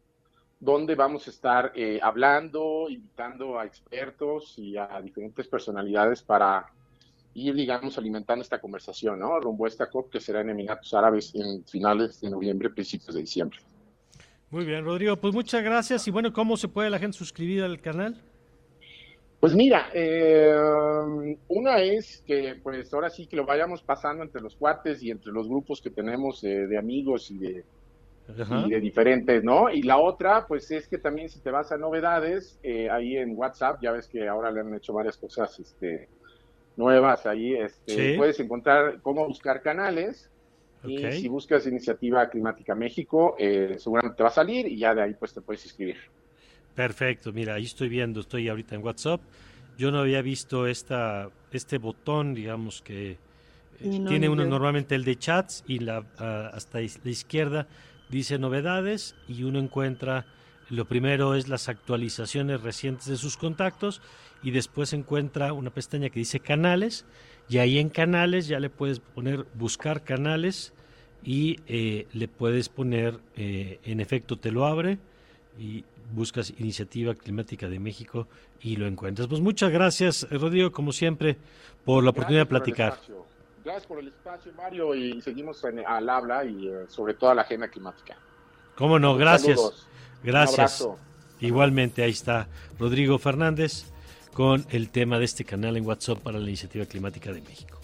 donde 0.62 0.96
vamos 0.96 1.28
a 1.28 1.30
estar 1.30 1.72
eh, 1.76 2.00
hablando, 2.02 2.88
invitando 2.90 3.60
a 3.60 3.66
expertos 3.66 4.56
y 4.58 4.78
a 4.78 5.02
diferentes 5.02 5.48
personalidades 5.48 6.22
para 6.22 6.66
ir, 7.34 7.54
digamos, 7.54 7.98
alimentando 7.98 8.42
esta 8.42 8.60
conversación, 8.60 9.20
¿no? 9.20 9.40
Rumbo 9.40 9.66
a 9.66 9.68
esta 9.68 9.90
COP 9.90 10.10
que 10.10 10.20
será 10.20 10.42
en 10.42 10.50
Emiratos 10.50 10.94
Árabes 10.94 11.34
en 11.36 11.66
finales 11.66 12.20
de 12.22 12.30
noviembre, 12.30 12.70
principios 12.70 13.14
de 13.16 13.22
diciembre. 13.22 13.60
Muy 14.50 14.66
bien, 14.66 14.84
Rodrigo, 14.84 15.16
pues 15.18 15.34
muchas 15.34 15.64
gracias. 15.64 16.08
Y 16.08 16.12
bueno, 16.12 16.34
¿cómo 16.34 16.58
se 16.58 16.68
puede 16.68 16.90
la 16.90 17.00
gente 17.00 17.18
suscribir 17.18 17.64
al 17.64 17.80
canal? 17.80 18.22
Pues 19.40 19.56
mira, 19.56 19.90
eh, 19.94 20.54
una 21.48 21.80
es 21.82 22.22
que 22.28 22.56
pues 22.62 22.94
ahora 22.94 23.10
sí 23.10 23.26
que 23.26 23.38
lo 23.38 23.46
vayamos 23.46 23.82
pasando 23.82 24.24
entre 24.24 24.42
los 24.42 24.56
cuates 24.56 25.02
y 25.02 25.12
entre 25.12 25.32
los 25.32 25.48
grupos 25.48 25.82
que 25.82 25.90
tenemos 25.90 26.42
de 26.42 26.78
amigos 26.78 27.32
y 27.32 27.38
de, 27.38 27.64
y 28.66 28.70
de 28.70 28.80
diferentes, 28.80 29.44
¿no? 29.44 29.70
Y 29.70 29.82
la 29.82 29.98
otra, 29.98 30.46
pues 30.46 30.70
es 30.72 30.88
que 30.88 30.98
también 30.98 31.30
si 31.30 31.40
te 31.40 31.52
vas 31.52 31.72
a 31.72 31.78
novedades, 31.78 32.60
eh, 32.62 32.90
ahí 32.90 33.18
en 33.18 33.36
WhatsApp, 33.36 33.82
ya 33.82 33.92
ves 33.92 34.08
que 34.08 34.28
ahora 34.28 34.52
le 34.52 34.60
han 34.60 34.74
hecho 34.76 34.94
varias 34.94 35.18
cosas, 35.18 35.60
este, 35.60 36.08
nuevas 36.78 37.26
ahí. 37.26 37.56
Este, 37.56 38.18
Puedes 38.18 38.40
encontrar 38.40 39.00
cómo 39.02 39.26
buscar 39.28 39.62
canales. 39.62 40.30
Y 40.86 41.12
si 41.12 41.28
buscas 41.28 41.68
Iniciativa 41.68 42.30
Climática 42.30 42.74
México, 42.74 43.36
eh, 43.38 43.76
seguramente 43.80 44.16
te 44.16 44.24
va 44.24 44.30
a 44.30 44.34
salir 44.34 44.66
y 44.66 44.78
ya 44.78 44.96
de 44.96 45.02
ahí 45.02 45.14
pues 45.14 45.34
te 45.34 45.42
puedes 45.42 45.66
inscribir. 45.66 45.98
Perfecto, 46.80 47.34
mira, 47.34 47.56
ahí 47.56 47.66
estoy 47.66 47.90
viendo, 47.90 48.22
estoy 48.22 48.48
ahorita 48.48 48.74
en 48.74 48.82
WhatsApp. 48.82 49.20
Yo 49.78 49.92
no 49.92 50.00
había 50.00 50.22
visto 50.22 50.66
esta, 50.66 51.30
este 51.52 51.78
botón, 51.78 52.34
digamos 52.34 52.82
que 52.82 53.18
eh, 53.82 54.02
tiene 54.08 54.30
uno 54.30 54.46
normalmente 54.46 54.96
el 54.96 55.04
de 55.04 55.18
chats 55.18 55.66
y 55.68 55.80
la, 55.80 56.06
hasta 56.54 56.80
la 56.80 57.12
izquierda 57.12 57.68
dice 58.08 58.40
novedades 58.40 59.18
y 59.28 59.44
uno 59.44 59.60
encuentra, 59.60 60.26
lo 60.70 60.86
primero 60.86 61.36
es 61.36 61.50
las 61.50 61.68
actualizaciones 61.68 62.62
recientes 62.62 63.08
de 63.08 63.18
sus 63.18 63.36
contactos 63.36 64.02
y 64.42 64.52
después 64.52 64.94
encuentra 64.94 65.52
una 65.52 65.72
pestaña 65.72 66.10
que 66.10 66.20
dice 66.20 66.40
canales 66.40 67.06
y 67.50 67.58
ahí 67.58 67.78
en 67.78 67.90
canales 67.90 68.48
ya 68.48 68.62
le 68.62 68.70
puedes 68.70 69.02
poner 69.02 69.46
buscar 69.54 70.06
canales 70.06 70.72
y 71.26 71.58
eh, 71.68 72.08
le 72.14 72.30
puedes 72.30 72.70
poner, 72.70 73.20
eh, 73.36 73.82
en 73.84 74.00
efecto 74.00 74.38
te 74.38 74.54
lo 74.54 74.66
abre 74.66 74.98
y 75.60 75.84
buscas 76.14 76.54
Iniciativa 76.58 77.14
Climática 77.14 77.68
de 77.68 77.80
México 77.80 78.28
y 78.62 78.78
lo 78.78 78.88
encuentras. 78.88 79.28
Pues 79.28 79.42
muchas 79.42 79.72
gracias, 79.72 80.28
Rodrigo, 80.32 80.72
como 80.72 80.92
siempre, 80.92 81.38
por 81.86 82.04
la 82.04 82.12
oportunidad 82.12 82.44
de 82.44 82.46
platicar. 82.48 82.98
Gracias 83.64 83.86
por 83.86 84.00
el 84.00 84.08
espacio, 84.08 84.52
Mario, 84.56 84.96
y 84.96 85.22
seguimos 85.22 85.64
al 85.64 86.10
habla 86.10 86.46
y 86.46 86.68
eh, 86.68 86.86
sobre 86.88 87.14
todo 87.14 87.32
a 87.32 87.36
la 87.36 87.42
agenda 87.42 87.68
climática. 87.68 88.18
Cómo 88.76 88.98
no, 88.98 89.16
gracias. 89.16 89.88
Gracias. 90.24 90.88
Igualmente, 91.42 92.02
ahí 92.04 92.12
está 92.12 92.48
Rodrigo 92.80 93.20
Fernández 93.20 93.86
con 94.34 94.66
el 94.70 94.90
tema 94.90 95.20
de 95.20 95.26
este 95.26 95.44
canal 95.44 95.78
en 95.78 95.86
WhatsApp 95.86 96.20
para 96.20 96.40
la 96.40 96.48
Iniciativa 96.48 96.86
Climática 96.86 97.32
de 97.32 97.42
México. 97.42 97.79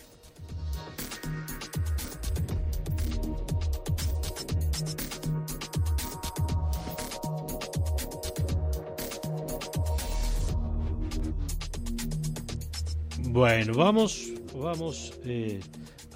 Bueno, 13.36 13.74
vamos, 13.74 14.32
vamos 14.56 15.12
eh, 15.26 15.60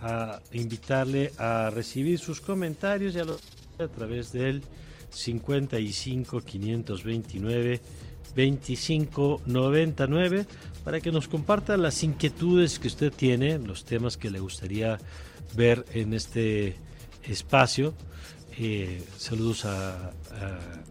a 0.01 0.39
invitarle 0.53 1.33
a 1.37 1.69
recibir 1.69 2.17
sus 2.17 2.39
comentarios 2.39 3.13
ya 3.13 3.25
a 3.77 3.87
través 3.89 4.31
del 4.31 4.63
55 5.09 6.39
529 6.39 7.81
2599 8.33 10.45
para 10.85 11.01
que 11.01 11.11
nos 11.11 11.27
comparta 11.27 11.75
las 11.75 12.03
inquietudes 12.03 12.79
que 12.79 12.87
usted 12.87 13.11
tiene, 13.11 13.59
los 13.59 13.83
temas 13.83 14.15
que 14.15 14.31
le 14.31 14.39
gustaría 14.39 14.97
ver 15.57 15.83
en 15.91 16.13
este 16.13 16.77
espacio. 17.23 17.93
Eh, 18.57 19.03
saludos 19.17 19.65
a, 19.65 20.13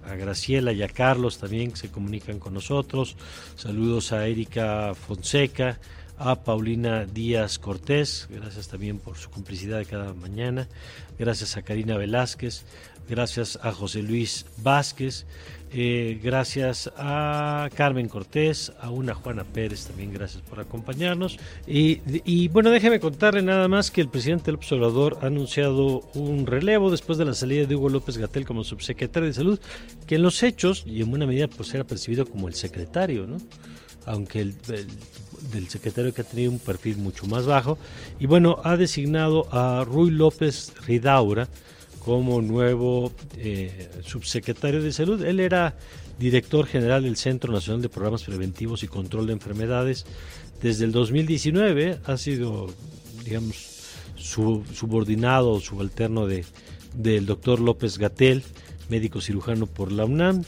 a, 0.05 0.15
Graciela 0.15 0.73
y 0.73 0.83
a 0.83 0.89
Carlos 0.89 1.39
también 1.39 1.71
que 1.71 1.79
se 1.79 1.91
comunican 1.91 2.39
con 2.39 2.53
nosotros. 2.53 3.17
Saludos 3.57 4.13
a 4.13 4.27
Erika 4.27 4.95
Fonseca, 4.95 5.79
a 6.19 6.37
Paulina 6.37 7.05
Díaz 7.05 7.59
Cortés, 7.59 8.29
gracias 8.31 8.69
también 8.69 8.99
por 8.99 9.17
su 9.17 9.31
complicidad 9.31 9.79
de 9.79 9.87
cada 9.87 10.15
mañana. 10.15 10.69
Gracias 11.19 11.57
a 11.57 11.63
Karina 11.63 11.97
Velázquez, 11.97 12.65
gracias 13.09 13.59
a 13.63 13.73
José 13.73 14.03
Luis 14.03 14.47
Vázquez, 14.63 15.27
eh, 15.71 16.19
gracias 16.23 16.91
a 16.97 17.69
Carmen 17.75 18.09
Cortés, 18.09 18.73
a 18.81 18.91
una 18.91 19.15
Juana 19.15 19.45
Pérez 19.45 19.87
también, 19.87 20.13
gracias 20.13 20.43
por 20.43 20.61
acompañarnos. 20.61 21.39
Y, 21.67 22.49
bueno, 22.49 22.71
déjeme 22.71 23.01
contarle 23.01 23.43
nada 23.43 23.69
más 23.69 23.91
que 23.91 24.01
el 24.01 24.09
presidente 24.09 24.51
López 24.51 24.73
Obrador 24.73 25.19
ha 25.23 25.27
anunciado 25.27 26.01
un 26.15 26.47
relevo 26.47 26.91
después 26.91 27.19
de 27.19 27.27
la 27.27 27.35
salida 27.35 27.67
de 27.67 27.77
Hugo 27.77 27.91
López 27.91 28.17
Gatel 28.17 28.47
como 28.47 28.65
subsecretario 28.65 29.29
de 29.29 29.35
Salud, 29.35 29.61
que 30.07 30.17
en 30.17 30.23
los 30.23 30.43
hechos 30.43 30.85
y 30.87 31.03
en 31.03 31.11
buena 31.11 31.27
medida 31.27 31.49
pues 31.49 31.73
era 31.75 31.85
percibido 31.85 32.27
como 32.27 32.49
el 32.49 32.55
secretario, 32.55 33.27
¿no? 33.27 33.37
Aunque 34.07 34.41
el, 34.41 34.55
del 35.53 35.69
secretario 35.69 36.13
que 36.13 36.23
ha 36.23 36.25
tenido 36.25 36.51
un 36.51 36.59
perfil 36.59 36.99
mucho 36.99 37.27
más 37.27 37.47
bajo. 37.47 37.79
Y 38.19 38.27
bueno, 38.27 38.59
ha 38.65 38.77
designado 38.77 39.47
a 39.53 39.85
Ruy 39.85 40.11
López 40.11 40.73
Ridaura, 40.87 41.49
como 42.05 42.41
nuevo 42.41 43.13
eh, 43.37 43.91
subsecretario 44.05 44.83
de 44.83 44.93
salud. 44.93 45.23
Él 45.23 45.41
era 45.41 45.77
director 46.19 46.67
general 46.67 47.03
del 47.03 47.17
Centro 47.17 47.53
Nacional 47.53 47.83
de 47.83 47.89
Programas 47.89 48.25
Preventivos 48.25 48.83
y 48.83 48.89
Control 48.89 49.27
de 49.27 49.35
Enfermedades 49.35 50.07
desde 50.63 50.85
el 50.85 50.93
2019. 50.93 51.99
Ha 52.05 52.17
sido, 52.17 52.69
digamos, 53.25 53.79
su, 54.17 54.65
subordinado, 54.73 55.61
subalterno 55.61 56.27
de, 56.27 56.45
del 56.95 57.27
doctor 57.27 57.61
López 57.61 57.99
Gatel, 57.99 58.43
médico 58.89 59.21
cirujano 59.21 59.67
por 59.67 59.93
la 59.93 60.05
UNAM. 60.05 60.45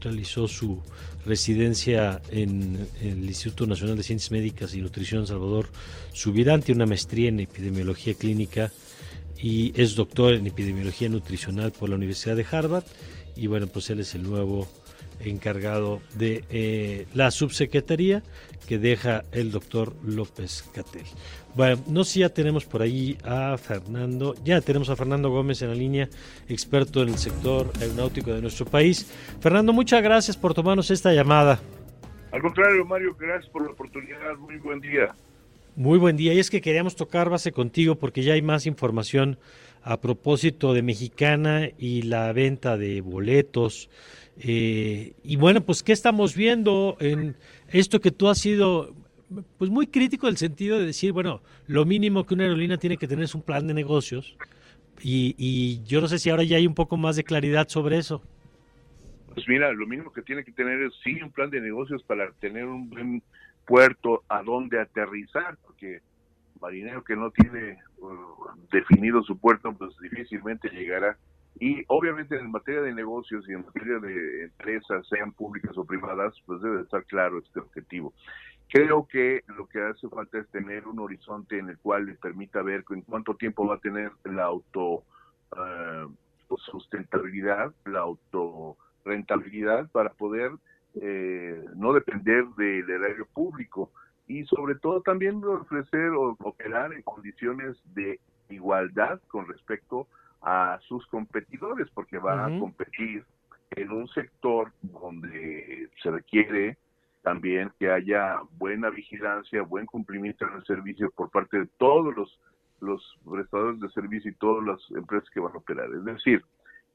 Realizó 0.00 0.48
su 0.48 0.80
residencia 1.24 2.20
en, 2.30 2.86
el 3.00 3.24
Instituto 3.24 3.66
Nacional 3.66 3.96
de 3.96 4.02
Ciencias 4.02 4.30
Médicas 4.30 4.74
y 4.74 4.80
Nutrición 4.80 5.26
Salvador 5.26 5.68
Subirán, 6.12 6.62
una 6.68 6.86
maestría 6.86 7.28
en 7.28 7.40
epidemiología 7.40 8.14
clínica 8.14 8.70
y 9.38 9.72
es 9.80 9.94
doctor 9.94 10.34
en 10.34 10.46
epidemiología 10.46 11.08
nutricional 11.08 11.72
por 11.72 11.88
la 11.88 11.96
Universidad 11.96 12.36
de 12.36 12.46
Harvard 12.50 12.84
y 13.36 13.46
bueno, 13.46 13.66
pues 13.66 13.90
él 13.90 14.00
es 14.00 14.14
el 14.14 14.22
nuevo 14.22 14.68
encargado 15.20 16.00
de 16.14 16.44
eh, 16.50 17.06
la 17.14 17.30
subsecretaría 17.30 18.22
que 18.66 18.78
deja 18.78 19.24
el 19.32 19.50
doctor 19.50 19.94
López 20.04 20.64
Catel. 20.74 21.04
Bueno, 21.54 21.80
no 21.86 22.02
sé 22.04 22.12
si 22.12 22.20
ya 22.20 22.30
tenemos 22.30 22.64
por 22.64 22.82
ahí 22.82 23.16
a 23.24 23.56
Fernando, 23.58 24.34
ya 24.44 24.60
tenemos 24.60 24.88
a 24.90 24.96
Fernando 24.96 25.30
Gómez 25.30 25.62
en 25.62 25.68
la 25.68 25.74
línea, 25.74 26.08
experto 26.48 27.02
en 27.02 27.10
el 27.10 27.18
sector 27.18 27.70
aeronáutico 27.80 28.32
de 28.32 28.42
nuestro 28.42 28.66
país. 28.66 29.12
Fernando, 29.40 29.72
muchas 29.72 30.02
gracias 30.02 30.36
por 30.36 30.54
tomarnos 30.54 30.90
esta 30.90 31.12
llamada. 31.12 31.60
Al 32.32 32.42
contrario, 32.42 32.84
Mario, 32.84 33.14
gracias 33.18 33.50
por 33.52 33.62
la 33.64 33.70
oportunidad. 33.70 34.36
Muy 34.38 34.56
buen 34.56 34.80
día. 34.80 35.14
Muy 35.76 35.98
buen 35.98 36.16
día. 36.16 36.34
Y 36.34 36.40
es 36.40 36.50
que 36.50 36.60
queríamos 36.60 36.96
tocar 36.96 37.30
base 37.30 37.52
contigo 37.52 37.94
porque 37.94 38.22
ya 38.22 38.34
hay 38.34 38.42
más 38.42 38.66
información 38.66 39.38
a 39.84 40.00
propósito 40.00 40.72
de 40.72 40.82
Mexicana 40.82 41.68
y 41.78 42.02
la 42.02 42.32
venta 42.32 42.76
de 42.76 43.00
boletos. 43.02 43.90
Eh, 44.38 45.14
y 45.22 45.36
bueno, 45.36 45.60
pues, 45.60 45.82
¿qué 45.82 45.92
estamos 45.92 46.34
viendo 46.34 46.96
en 47.00 47.36
esto 47.68 48.00
que 48.00 48.10
tú 48.10 48.28
has 48.28 48.38
sido 48.38 48.94
pues 49.58 49.70
muy 49.70 49.86
crítico 49.86 50.26
del 50.26 50.36
sentido 50.36 50.78
de 50.78 50.86
decir, 50.86 51.12
bueno, 51.12 51.42
lo 51.66 51.84
mínimo 51.84 52.24
que 52.26 52.34
una 52.34 52.44
aerolínea 52.44 52.76
tiene 52.76 52.96
que 52.96 53.08
tener 53.08 53.24
es 53.24 53.34
un 53.34 53.42
plan 53.42 53.66
de 53.66 53.74
negocios. 53.74 54.36
Y, 55.02 55.34
y 55.36 55.82
yo 55.84 56.00
no 56.00 56.08
sé 56.08 56.18
si 56.18 56.30
ahora 56.30 56.44
ya 56.44 56.56
hay 56.56 56.66
un 56.66 56.74
poco 56.74 56.96
más 56.96 57.16
de 57.16 57.24
claridad 57.24 57.68
sobre 57.68 57.98
eso. 57.98 58.22
Pues 59.34 59.48
mira, 59.48 59.72
lo 59.72 59.86
mínimo 59.86 60.12
que 60.12 60.22
tiene 60.22 60.44
que 60.44 60.52
tener 60.52 60.80
es 60.82 60.92
sí 61.02 61.20
un 61.20 61.32
plan 61.32 61.50
de 61.50 61.60
negocios 61.60 62.02
para 62.04 62.30
tener 62.32 62.66
un 62.66 62.88
buen 62.88 63.22
puerto 63.66 64.22
a 64.28 64.42
dónde 64.42 64.80
aterrizar, 64.80 65.56
porque 65.66 66.00
marinero 66.60 67.02
que 67.02 67.16
no 67.16 67.30
tiene 67.30 67.78
uh, 67.98 68.08
definido 68.70 69.22
su 69.22 69.36
puerto, 69.36 69.74
pues 69.76 69.92
difícilmente 70.00 70.68
llegará. 70.68 71.16
Y 71.60 71.84
obviamente 71.88 72.36
en 72.36 72.50
materia 72.50 72.82
de 72.82 72.94
negocios 72.94 73.48
y 73.48 73.52
en 73.52 73.64
materia 73.64 73.98
de 73.98 74.44
empresas, 74.44 75.06
sean 75.08 75.32
públicas 75.32 75.76
o 75.76 75.84
privadas, 75.84 76.34
pues 76.46 76.60
debe 76.60 76.82
estar 76.82 77.04
claro 77.04 77.38
este 77.38 77.60
objetivo. 77.60 78.12
Creo 78.68 79.06
que 79.06 79.44
lo 79.56 79.66
que 79.66 79.80
hace 79.80 80.08
falta 80.08 80.38
es 80.38 80.48
tener 80.48 80.86
un 80.88 80.98
horizonte 80.98 81.58
en 81.58 81.68
el 81.68 81.78
cual 81.78 82.06
le 82.06 82.14
permita 82.14 82.62
ver 82.62 82.84
en 82.90 83.02
cuánto 83.02 83.34
tiempo 83.36 83.66
va 83.66 83.76
a 83.76 83.78
tener 83.78 84.10
la 84.24 84.44
auto 84.44 85.04
uh, 85.52 86.56
sustentabilidad, 86.56 87.72
la 87.84 88.00
auto 88.00 88.76
rentabilidad 89.04 89.88
para 89.90 90.10
poder 90.10 90.50
eh, 91.00 91.64
no 91.76 91.92
depender 91.92 92.46
del 92.56 92.88
erario 92.88 93.26
público 93.32 93.90
y 94.26 94.44
sobre 94.46 94.76
todo 94.76 95.02
también 95.02 95.42
ofrecer 95.44 96.10
o 96.10 96.36
operar 96.40 96.92
en 96.92 97.02
condiciones 97.02 97.76
de 97.94 98.20
igualdad 98.48 99.20
con 99.28 99.46
respecto 99.46 100.02
a 100.02 100.23
sus 100.88 101.06
competidores, 101.06 101.88
porque 101.94 102.18
va 102.18 102.46
a 102.46 102.58
competir 102.58 103.24
en 103.70 103.90
un 103.90 104.08
sector 104.08 104.72
donde 104.82 105.88
se 106.02 106.10
requiere 106.10 106.76
también 107.22 107.72
que 107.78 107.90
haya 107.90 108.40
buena 108.58 108.90
vigilancia, 108.90 109.62
buen 109.62 109.86
cumplimiento 109.86 110.46
del 110.46 110.64
servicio 110.64 111.10
por 111.10 111.30
parte 111.30 111.60
de 111.60 111.66
todos 111.78 112.14
los, 112.14 112.38
los 112.80 113.18
prestadores 113.28 113.80
de 113.80 113.88
servicio 113.90 114.30
y 114.30 114.34
todas 114.34 114.64
las 114.66 114.90
empresas 114.90 115.28
que 115.30 115.40
van 115.40 115.54
a 115.54 115.58
operar. 115.58 115.88
Es 115.94 116.04
decir, 116.04 116.44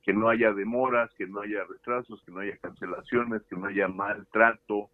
que 0.03 0.13
no 0.13 0.29
haya 0.29 0.53
demoras, 0.53 1.11
que 1.15 1.25
no 1.25 1.41
haya 1.41 1.63
retrasos, 1.65 2.21
que 2.23 2.31
no 2.31 2.39
haya 2.41 2.57
cancelaciones, 2.57 3.41
que 3.49 3.55
no 3.55 3.65
haya 3.65 3.87
maltrato, 3.87 4.89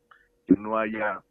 que 0.47 0.53
no 0.55 0.77
haya 0.77 1.21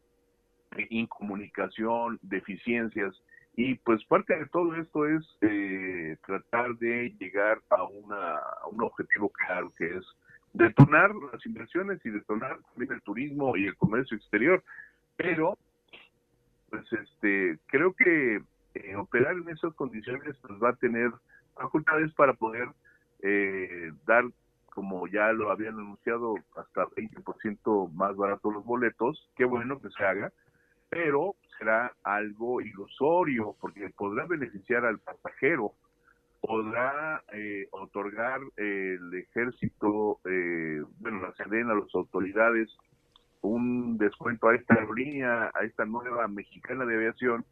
incomunicación, 0.90 2.18
deficiencias. 2.22 3.14
Y 3.56 3.76
pues 3.76 4.04
parte 4.06 4.36
de 4.36 4.46
todo 4.46 4.74
esto 4.74 5.06
es 5.06 5.24
eh, 5.40 6.16
tratar 6.26 6.74
de 6.76 7.14
llegar 7.20 7.60
a, 7.70 7.84
una, 7.84 8.40
un 8.72 8.82
objetivo 8.82 9.28
claro, 9.28 9.72
que 9.78 9.96
es 9.96 10.04
detonar 10.52 11.14
las 11.32 11.44
inversiones 11.46 12.04
y 12.04 12.10
detonar 12.10 12.58
también 12.70 12.92
el 12.92 13.02
turismo 13.02 13.56
y 13.56 13.66
el 13.66 13.76
comercio 13.76 14.16
exterior. 14.16 14.62
Pero, 15.16 15.56
pues 16.70 16.84
este, 16.92 17.58
creo 17.66 17.92
que 17.92 18.42
eh, 18.74 18.96
operar 18.96 19.34
en 19.34 19.48
esas 19.48 19.72
condiciones 19.74 20.36
pues, 20.42 20.60
va 20.60 20.70
a 20.70 20.76
tener 20.76 21.12
facultades 21.54 22.12
para 22.14 22.34
poder 22.34 22.68
eh, 23.22 23.92
dar, 24.04 24.24
como 24.66 25.06
ya 25.06 25.32
lo 25.32 25.52
habían 25.52 25.74
anunciado, 25.74 26.34
hasta 26.56 26.86
20% 26.86 27.92
más 27.92 28.16
barato 28.16 28.50
los 28.50 28.64
boletos, 28.64 29.30
qué 29.36 29.44
bueno 29.44 29.80
que 29.80 29.90
se 29.90 30.04
haga, 30.04 30.32
pero 30.94 31.34
será 31.58 31.92
algo 32.04 32.60
ilusorio 32.60 33.56
porque 33.60 33.90
podrá 33.90 34.26
beneficiar 34.26 34.84
al 34.84 35.00
pasajero, 35.00 35.72
podrá 36.40 37.24
eh, 37.32 37.66
otorgar 37.72 38.40
el 38.56 39.12
ejército, 39.12 40.20
eh, 40.24 40.82
bueno, 41.00 41.22
la 41.22 41.34
Sedena, 41.34 41.74
las 41.74 41.92
autoridades, 41.94 42.68
un 43.40 43.98
descuento 43.98 44.48
a 44.48 44.54
esta 44.54 44.74
aerolínea, 44.74 45.50
a 45.52 45.64
esta 45.64 45.84
nueva 45.84 46.28
mexicana 46.28 46.84
de 46.86 46.94
aviación, 46.94 47.44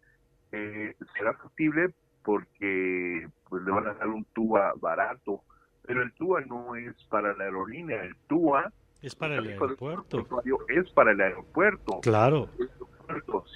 eh, 0.53 0.95
será 1.17 1.35
factible 1.35 1.93
porque 2.25 3.29
pues 3.49 3.65
le 3.65 3.73
van 3.73 3.89
a 3.89 3.95
dar 3.95 4.07
un 4.07 4.25
tuba 4.27 4.73
barato 4.81 5.43
pero 5.85 6.03
el 6.03 6.13
TUA 6.13 6.43
no 6.43 6.77
es 6.77 6.95
para 7.11 7.35
la 7.35 7.43
aerolínea, 7.43 8.05
el 8.05 8.15
TUA 8.29 8.73
es 9.03 9.17
para 9.17 9.35
el 9.35 9.49
aeropuerto. 9.49 10.25
Es 10.69 10.91
para 10.93 11.11
el 11.11 11.21
aeropuerto. 11.21 12.01
Claro. 12.03 12.49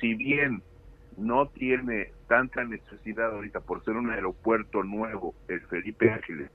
Si 0.00 0.14
bien 0.14 0.62
no 1.16 1.48
tiene 1.48 2.12
tanta 2.28 2.64
necesidad 2.64 3.32
ahorita 3.32 3.60
por 3.60 3.84
ser 3.84 3.96
un 3.96 4.10
aeropuerto 4.10 4.82
nuevo, 4.82 5.34
el 5.48 5.60
Felipe 5.62 6.10
Ángeles, 6.10 6.50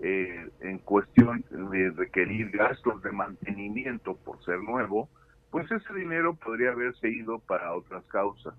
eh, 0.00 0.48
en 0.60 0.78
cuestión 0.78 1.44
de 1.50 1.90
requerir 1.90 2.50
gastos 2.50 3.02
de 3.02 3.10
mantenimiento 3.10 4.16
por 4.16 4.42
ser 4.44 4.60
nuevo, 4.62 5.08
pues 5.50 5.70
ese 5.72 5.92
dinero 5.94 6.34
podría 6.34 6.70
haberse 6.70 7.08
ido 7.08 7.40
para 7.40 7.74
otras 7.74 8.04
causas 8.04 8.54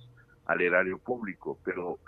al 0.47 0.61
erario 0.61 0.97
público, 0.97 1.57
pero 1.63 1.99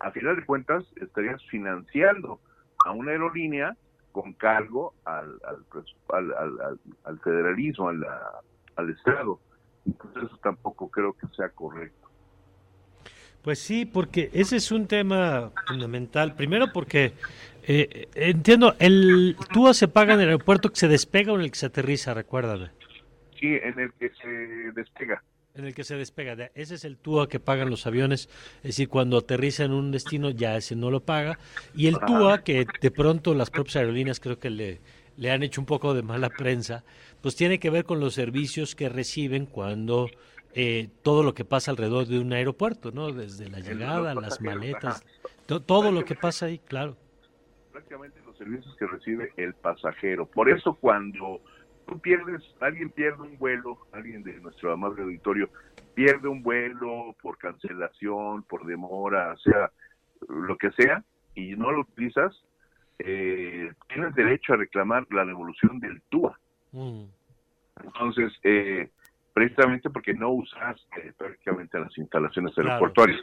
a 0.00 0.10
final 0.12 0.36
de 0.36 0.46
cuentas 0.46 0.84
estarías 0.96 1.44
financiando 1.46 2.40
a 2.86 2.92
una 2.92 3.10
aerolínea 3.10 3.76
con 4.12 4.32
cargo 4.34 4.94
al, 5.04 5.38
al, 5.44 6.78
al, 7.04 7.18
federalismo, 7.20 7.88
al 7.88 8.90
Estado. 8.90 9.40
Entonces 9.88 10.24
eso 10.24 10.36
tampoco 10.42 10.88
creo 10.90 11.12
que 11.14 11.26
sea 11.36 11.48
correcto. 11.50 12.08
Pues 13.42 13.58
sí, 13.58 13.84
porque 13.86 14.30
ese 14.32 14.56
es 14.56 14.70
un 14.72 14.86
tema 14.86 15.52
fundamental. 15.66 16.34
Primero 16.34 16.72
porque 16.72 17.12
eh, 17.66 18.08
entiendo, 18.14 18.74
el 18.78 19.36
TUA 19.52 19.72
se 19.74 19.88
paga 19.88 20.14
en 20.14 20.20
el 20.20 20.26
aeropuerto 20.28 20.68
que 20.70 20.76
se 20.76 20.88
despega 20.88 21.32
o 21.32 21.36
en 21.36 21.42
el 21.42 21.50
que 21.50 21.58
se 21.58 21.66
aterriza, 21.66 22.12
recuérdame. 22.14 22.70
Sí, 23.38 23.46
en 23.46 23.78
el 23.78 23.92
que 23.94 24.10
se 24.20 24.28
despega. 24.74 25.22
en 25.54 25.64
el 25.64 25.74
que 25.74 25.84
se 25.84 25.96
despega. 25.96 26.34
De- 26.36 26.50
Ese 26.54 26.74
es 26.74 26.84
el 26.84 26.96
TUA 26.98 27.28
que 27.28 27.40
pagan 27.40 27.70
los 27.70 27.86
aviones. 27.86 28.28
Es 28.58 28.62
decir, 28.62 28.88
cuando 28.88 29.18
aterriza 29.18 29.64
en 29.64 29.72
un 29.72 29.92
destino, 29.92 30.30
ya 30.30 30.56
ese 30.56 30.74
no 30.76 30.90
lo 30.90 31.00
paga. 31.00 31.38
Y 31.74 31.86
el. 31.86 31.98
TUA, 32.00 32.42
que 32.42 32.66
de 32.80 32.90
pronto 32.90 33.34
las 33.34 33.50
propias 33.50 33.76
aerolíneas 33.76 34.20
creo 34.20 34.38
que 34.38 34.50
le, 34.50 34.80
le 35.18 35.30
han 35.30 35.42
hecho 35.42 35.60
un 35.60 35.66
poco 35.66 35.94
de 35.94 36.02
mala 36.02 36.30
prensa, 36.30 36.84
pues 37.20 37.36
tiene 37.36 37.58
que 37.58 37.70
ver 37.70 37.84
con 37.84 38.00
los 38.00 38.14
servicios 38.14 38.74
que 38.74 38.88
reciben 38.88 39.46
cuando 39.46 40.08
eh, 40.54 40.88
todo 41.02 41.22
lo 41.22 41.34
que 41.34 41.44
pasa 41.44 41.70
alrededor 41.70 42.06
de 42.06 42.18
un 42.20 42.32
aeropuerto, 42.32 42.92
¿no? 42.92 43.12
Desde 43.12 43.48
la 43.48 43.60
llegada, 43.60 44.14
las 44.14 44.40
maletas, 44.40 45.04
to- 45.46 45.60
todo 45.60 45.92
lo 45.92 46.04
que 46.04 46.14
pasa 46.14 46.46
ahí, 46.46 46.58
claro. 46.58 46.96
prácticamente 47.72 48.20
los 48.24 48.36
servicios 48.38 48.74
que 48.76 48.86
recibe 48.86 49.32
el 49.36 49.54
pasajero. 49.54 50.26
Por 50.26 50.48
eso 50.50 50.74
cuando 50.80 51.40
tú 51.86 51.98
pierdes, 51.98 52.42
alguien 52.60 52.90
pierde 52.90 53.22
un 53.22 53.36
vuelo, 53.38 53.78
alguien 53.92 54.22
de 54.22 54.34
nuestro 54.40 54.72
amable 54.72 55.02
auditorio 55.02 55.50
pierde 55.94 56.28
un 56.28 56.42
vuelo 56.42 57.14
por 57.20 57.38
cancelación, 57.38 58.44
por 58.44 58.64
demora, 58.66 59.36
sea 59.42 59.70
lo 60.28 60.56
que 60.56 60.70
sea, 60.72 61.04
y 61.34 61.56
no 61.56 61.72
lo 61.72 61.80
utilizas, 61.80 62.32
eh, 62.98 63.72
tienes 63.88 64.14
derecho 64.14 64.52
a 64.54 64.56
reclamar 64.56 65.06
la 65.10 65.24
devolución 65.24 65.78
del 65.80 66.00
TUA. 66.08 66.38
Mm. 66.72 67.04
Entonces, 67.84 68.32
eh, 68.42 68.90
precisamente 69.32 69.88
porque 69.90 70.14
no 70.14 70.30
usaste 70.30 71.12
prácticamente 71.16 71.78
las 71.78 71.96
instalaciones 71.96 72.54
Claro. 72.54 72.70
aeroportuarias. 72.70 73.20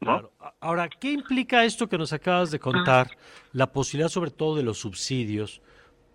Claro. 0.00 0.32
A- 0.40 0.54
Ahora, 0.60 0.88
¿qué 0.88 1.12
implica 1.12 1.64
esto 1.64 1.88
que 1.88 1.98
nos 1.98 2.12
acabas 2.14 2.50
de 2.50 2.58
contar? 2.58 3.08
La 3.52 3.70
posibilidad 3.70 4.08
sobre 4.08 4.30
todo 4.30 4.56
de 4.56 4.62
los 4.62 4.78
subsidios 4.78 5.60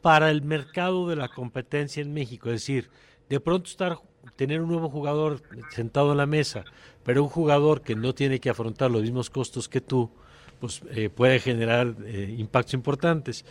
para 0.01 0.31
el 0.31 0.41
mercado 0.41 1.07
de 1.07 1.15
la 1.15 1.27
competencia 1.27 2.01
en 2.01 2.11
México. 2.13 2.49
Es 2.49 2.61
decir, 2.61 2.89
de 3.29 3.39
pronto 3.39 3.69
estar 3.69 3.97
tener 4.35 4.59
un 4.61 4.69
nuevo 4.69 4.89
jugador 4.89 5.41
sentado 5.69 6.11
en 6.11 6.17
la 6.17 6.25
mesa, 6.25 6.63
pero 7.03 7.21
un 7.21 7.29
jugador 7.29 7.81
que 7.83 7.95
no 7.95 8.13
tiene 8.15 8.39
que 8.39 8.49
afrontar 8.49 8.89
los 8.89 9.03
mismos 9.03 9.29
costos 9.29 9.69
que 9.69 9.81
tú, 9.81 10.11
pues 10.59 10.81
eh, 10.91 11.09
puede 11.09 11.39
generar 11.39 11.95
eh, 12.05 12.35
impactos 12.37 12.73
importantes. 12.73 13.45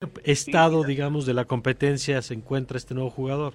¿Qué 0.00 0.32
estado, 0.32 0.82
digamos, 0.84 1.26
de 1.26 1.34
la 1.34 1.44
competencia 1.44 2.20
se 2.22 2.34
encuentra 2.34 2.76
este 2.76 2.94
nuevo 2.94 3.10
jugador? 3.10 3.54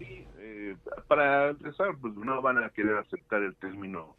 Eh, 0.00 0.76
para 1.06 1.50
empezar, 1.50 1.96
pues 2.00 2.14
no 2.14 2.42
van 2.42 2.58
a 2.62 2.68
querer 2.70 2.96
aceptar 2.96 3.42
el 3.42 3.56
término 3.56 4.16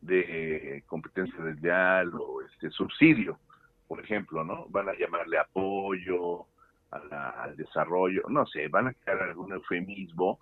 de 0.00 0.82
competencia 0.86 1.42
desleal 1.42 2.12
o 2.14 2.42
este 2.42 2.70
subsidio, 2.70 3.38
por 3.86 4.00
ejemplo, 4.00 4.44
¿no? 4.44 4.66
Van 4.68 4.88
a 4.88 4.94
llamarle 4.98 5.38
apoyo 5.38 6.46
a 6.90 6.98
la- 7.10 7.30
al 7.30 7.56
desarrollo, 7.56 8.22
no 8.28 8.44
sé, 8.46 8.68
van 8.68 8.88
a 8.88 8.92
crear 8.92 9.22
algún 9.22 9.52
eufemismo 9.52 10.40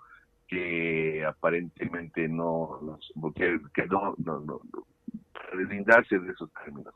que 0.48 1.24
aparentemente 1.24 2.26
no, 2.28 2.80
no- 3.14 3.32
que, 3.32 3.60
que 3.72 3.86
no, 3.86 4.14
no, 4.18 4.40
no, 4.40 4.60
deslindarse 5.56 6.18
de 6.18 6.32
esos 6.32 6.52
términos 6.52 6.94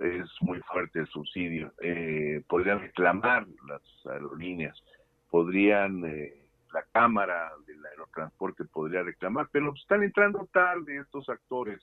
es 0.00 0.28
muy 0.40 0.60
fuerte 0.60 1.00
el 1.00 1.06
subsidio. 1.08 1.72
Eh, 1.80 2.42
podrían 2.48 2.80
reclamar 2.80 3.46
las 3.68 3.82
aerolíneas, 4.06 4.76
podrían, 5.30 6.04
eh, 6.04 6.34
la 6.72 6.82
Cámara 6.92 7.52
del 7.66 7.84
Aerotransporte 7.86 8.64
podría 8.64 9.02
reclamar, 9.02 9.48
pero 9.52 9.72
están 9.74 10.02
entrando 10.02 10.48
tarde 10.52 10.98
estos 10.98 11.28
actores 11.28 11.80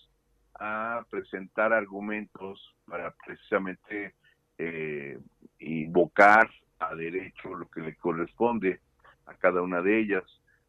a 0.60 1.06
presentar 1.10 1.72
argumentos 1.72 2.76
para 2.86 3.14
precisamente 3.26 4.16
eh, 4.58 5.18
invocar 5.60 6.50
a 6.80 6.94
derecho 6.96 7.56
lo 7.56 7.70
que 7.70 7.82
le 7.82 7.96
corresponde 7.96 8.82
a 9.26 9.34
cada 9.36 9.62
una 9.62 9.82
de 9.82 10.00
ellas. 10.00 10.24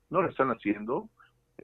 No 0.08 0.22
lo 0.22 0.28
están 0.28 0.50
haciendo, 0.50 1.08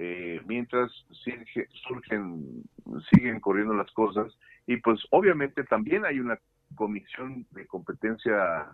eh, 0.00 0.40
mientras 0.46 0.90
surge- 1.10 1.68
surgen, 1.88 2.62
siguen 3.10 3.40
corriendo 3.40 3.74
las 3.74 3.90
cosas 3.92 4.32
y 4.66 4.76
pues 4.76 5.00
obviamente 5.10 5.64
también 5.64 6.04
hay 6.04 6.20
una 6.20 6.38
comisión 6.76 7.46
de 7.50 7.66
competencia 7.66 8.66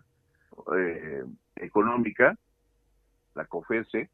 eh, 0.77 1.25
económica, 1.57 2.37
la 3.35 3.47
COFESE, 3.47 4.11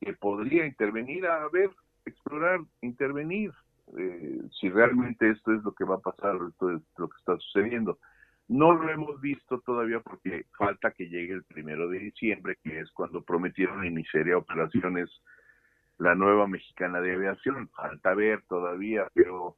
que 0.00 0.12
podría 0.12 0.64
intervenir 0.64 1.26
a 1.26 1.48
ver, 1.48 1.70
explorar, 2.04 2.60
intervenir 2.82 3.50
eh, 3.98 4.40
si 4.60 4.68
realmente 4.70 5.30
esto 5.30 5.52
es 5.52 5.62
lo 5.64 5.72
que 5.72 5.84
va 5.84 5.96
a 5.96 6.00
pasar, 6.00 6.36
esto 6.48 6.70
es 6.70 6.82
lo 6.96 7.08
que 7.08 7.18
está 7.18 7.36
sucediendo. 7.38 7.98
No 8.46 8.72
lo 8.74 8.88
hemos 8.90 9.20
visto 9.20 9.60
todavía 9.60 10.00
porque 10.00 10.46
falta 10.56 10.92
que 10.92 11.08
llegue 11.08 11.32
el 11.32 11.44
primero 11.44 11.88
de 11.88 11.98
diciembre, 11.98 12.58
que 12.62 12.80
es 12.80 12.90
cuando 12.92 13.22
prometieron 13.22 13.84
iniciar 13.84 14.32
operaciones 14.34 15.10
la 15.98 16.14
nueva 16.14 16.46
mexicana 16.46 17.00
de 17.00 17.14
aviación. 17.14 17.68
Falta 17.70 18.14
ver 18.14 18.42
todavía, 18.48 19.08
pero 19.14 19.56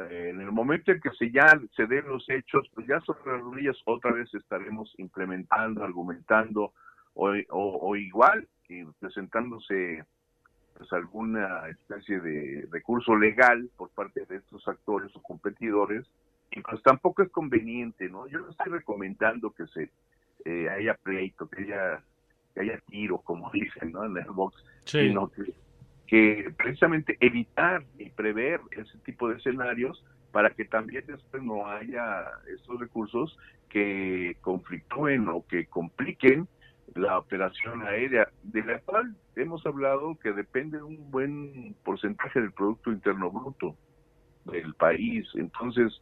eh, 0.00 0.28
en 0.30 0.40
el 0.40 0.52
momento 0.52 0.92
en 0.92 1.00
que 1.00 1.10
se 1.12 1.30
ya 1.30 1.58
se 1.74 1.86
den 1.86 2.06
los 2.08 2.28
hechos, 2.28 2.68
pues 2.74 2.86
ya 2.86 3.00
sobre 3.00 3.32
las 3.32 3.40
rodillas 3.40 3.76
otra 3.86 4.12
vez 4.12 4.32
estaremos 4.34 4.94
implementando, 4.98 5.82
argumentando, 5.84 6.72
o, 7.14 7.30
o- 7.50 7.78
o 7.88 7.96
igual, 7.96 8.46
y 8.68 8.84
presentándose 9.00 10.04
pues 10.76 10.92
alguna 10.92 11.68
especie 11.70 12.20
de 12.20 12.68
recurso 12.70 13.16
legal 13.16 13.68
por 13.76 13.90
parte 13.90 14.24
de 14.26 14.36
estos 14.36 14.66
actores 14.68 15.10
o 15.16 15.22
competidores, 15.22 16.06
y 16.52 16.60
pues 16.60 16.80
tampoco 16.82 17.22
es 17.22 17.30
conveniente, 17.30 18.08
¿no? 18.08 18.28
Yo 18.28 18.38
no 18.38 18.50
estoy 18.50 18.70
recomendando 18.72 19.50
que 19.50 19.66
se 19.66 19.90
eh, 20.44 20.68
haya 20.70 20.94
pleito, 21.02 21.48
que 21.48 21.62
haya, 21.62 22.00
que 22.54 22.60
haya 22.60 22.78
tiro, 22.86 23.18
como 23.18 23.50
dicen, 23.52 23.90
¿no? 23.90 24.04
En 24.04 24.16
el 24.16 24.30
box, 24.30 24.54
Sí. 24.84 25.08
sino 25.08 25.28
que, 25.28 25.52
que 26.08 26.52
precisamente 26.56 27.16
evitar 27.20 27.84
y 27.98 28.08
prever 28.08 28.60
ese 28.72 28.98
tipo 29.04 29.28
de 29.28 29.36
escenarios 29.36 30.02
para 30.32 30.50
que 30.50 30.64
también 30.64 31.04
después 31.06 31.42
no 31.42 31.66
haya 31.68 32.24
estos 32.52 32.80
recursos 32.80 33.38
que 33.68 34.36
conflictúen 34.40 35.28
o 35.28 35.46
que 35.46 35.66
compliquen 35.66 36.48
la 36.94 37.18
operación 37.18 37.82
aérea, 37.82 38.28
de 38.42 38.64
la 38.64 38.80
cual 38.80 39.14
hemos 39.36 39.64
hablado 39.66 40.18
que 40.18 40.32
depende 40.32 40.82
un 40.82 41.10
buen 41.10 41.76
porcentaje 41.84 42.40
del 42.40 42.52
Producto 42.52 42.90
Interno 42.90 43.30
Bruto 43.30 43.76
del 44.46 44.74
país. 44.74 45.28
Entonces, 45.34 46.00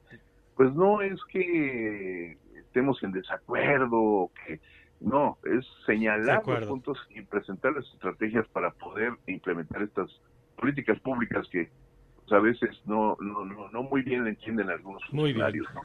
pues 0.54 0.72
no 0.72 1.02
es 1.02 1.18
que 1.24 2.38
estemos 2.54 3.02
en 3.02 3.10
desacuerdo, 3.10 4.30
que 4.46 4.60
no, 5.00 5.38
es 5.44 5.66
señalar 5.84 6.42
los 6.46 6.66
puntos 6.66 6.98
y 7.10 7.22
presentar 7.22 7.72
las 7.72 7.84
estrategias 7.92 8.46
para 8.48 8.70
poder 8.70 9.12
implementar 9.26 9.82
estas 9.82 10.10
políticas 10.56 10.98
públicas 11.00 11.46
que 11.50 11.68
pues, 12.16 12.32
a 12.32 12.40
veces 12.40 12.70
no, 12.86 13.16
no, 13.20 13.44
no, 13.44 13.68
no 13.70 13.82
muy 13.82 14.02
bien 14.02 14.26
entienden 14.26 14.70
algunos 14.70 15.02
Muy 15.12 15.32
bien. 15.32 15.64
¿no? 15.74 15.82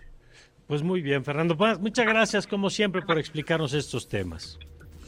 Pues 0.68 0.84
muy 0.84 1.02
bien, 1.02 1.24
Fernando. 1.26 1.58
Muchas 1.80 2.06
gracias, 2.06 2.48
como 2.48 2.70
siempre, 2.70 3.02
por 3.02 3.20
explicarnos 3.20 3.74
estos 3.74 4.08
temas. 4.08 4.58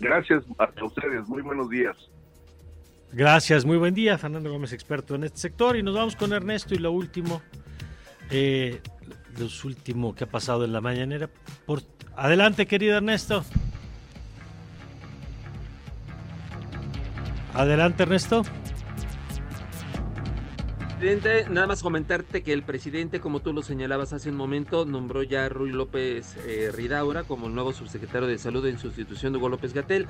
Gracias 0.02 0.44
a 0.58 0.84
ustedes, 0.84 1.28
muy 1.28 1.42
buenos 1.42 1.70
días. 1.70 1.96
Gracias, 3.14 3.64
muy 3.64 3.78
buen 3.78 3.94
día. 3.94 4.18
Fernando 4.18 4.52
Gómez, 4.52 4.74
experto 4.74 5.16
en 5.16 5.24
este 5.24 5.38
sector. 5.38 5.78
Y 5.78 5.84
nos 5.84 5.96
vamos 5.96 6.16
con 6.16 6.34
Ernesto 6.34 6.74
y 6.74 6.80
lo 6.80 6.92
último, 6.92 7.42
eh, 8.30 8.82
lo 9.38 9.48
último 9.64 10.14
que 10.16 10.26
ha 10.26 10.28
pasado 10.28 10.66
en 10.66 10.74
la 10.74 10.82
mañanera. 10.82 11.30
Por... 11.66 11.82
Adelante, 12.16 12.66
querido 12.66 12.98
Ernesto. 12.98 13.46
Adelante, 17.54 18.04
Ernesto. 18.04 18.44
Presidente, 21.04 21.50
nada 21.50 21.68
más 21.68 21.84
comentarte 21.84 22.44
que 22.44 22.54
el 22.54 22.64
presidente, 22.64 23.20
como 23.20 23.42
tú 23.42 23.52
lo 23.52 23.62
señalabas 23.62 24.14
hace 24.14 24.30
un 24.30 24.38
momento, 24.38 24.86
nombró 24.86 25.22
ya 25.22 25.46
a 25.46 25.50
Ruy 25.50 25.72
López 25.72 26.38
eh, 26.48 26.72
Ridaura 26.74 27.24
como 27.24 27.48
el 27.48 27.54
nuevo 27.54 27.74
subsecretario 27.74 28.26
de 28.26 28.38
Salud 28.38 28.66
en 28.66 28.80
sustitución 28.80 29.34
de 29.34 29.40
Hugo 29.40 29.50
López 29.50 29.74
Gatel. 29.74 30.08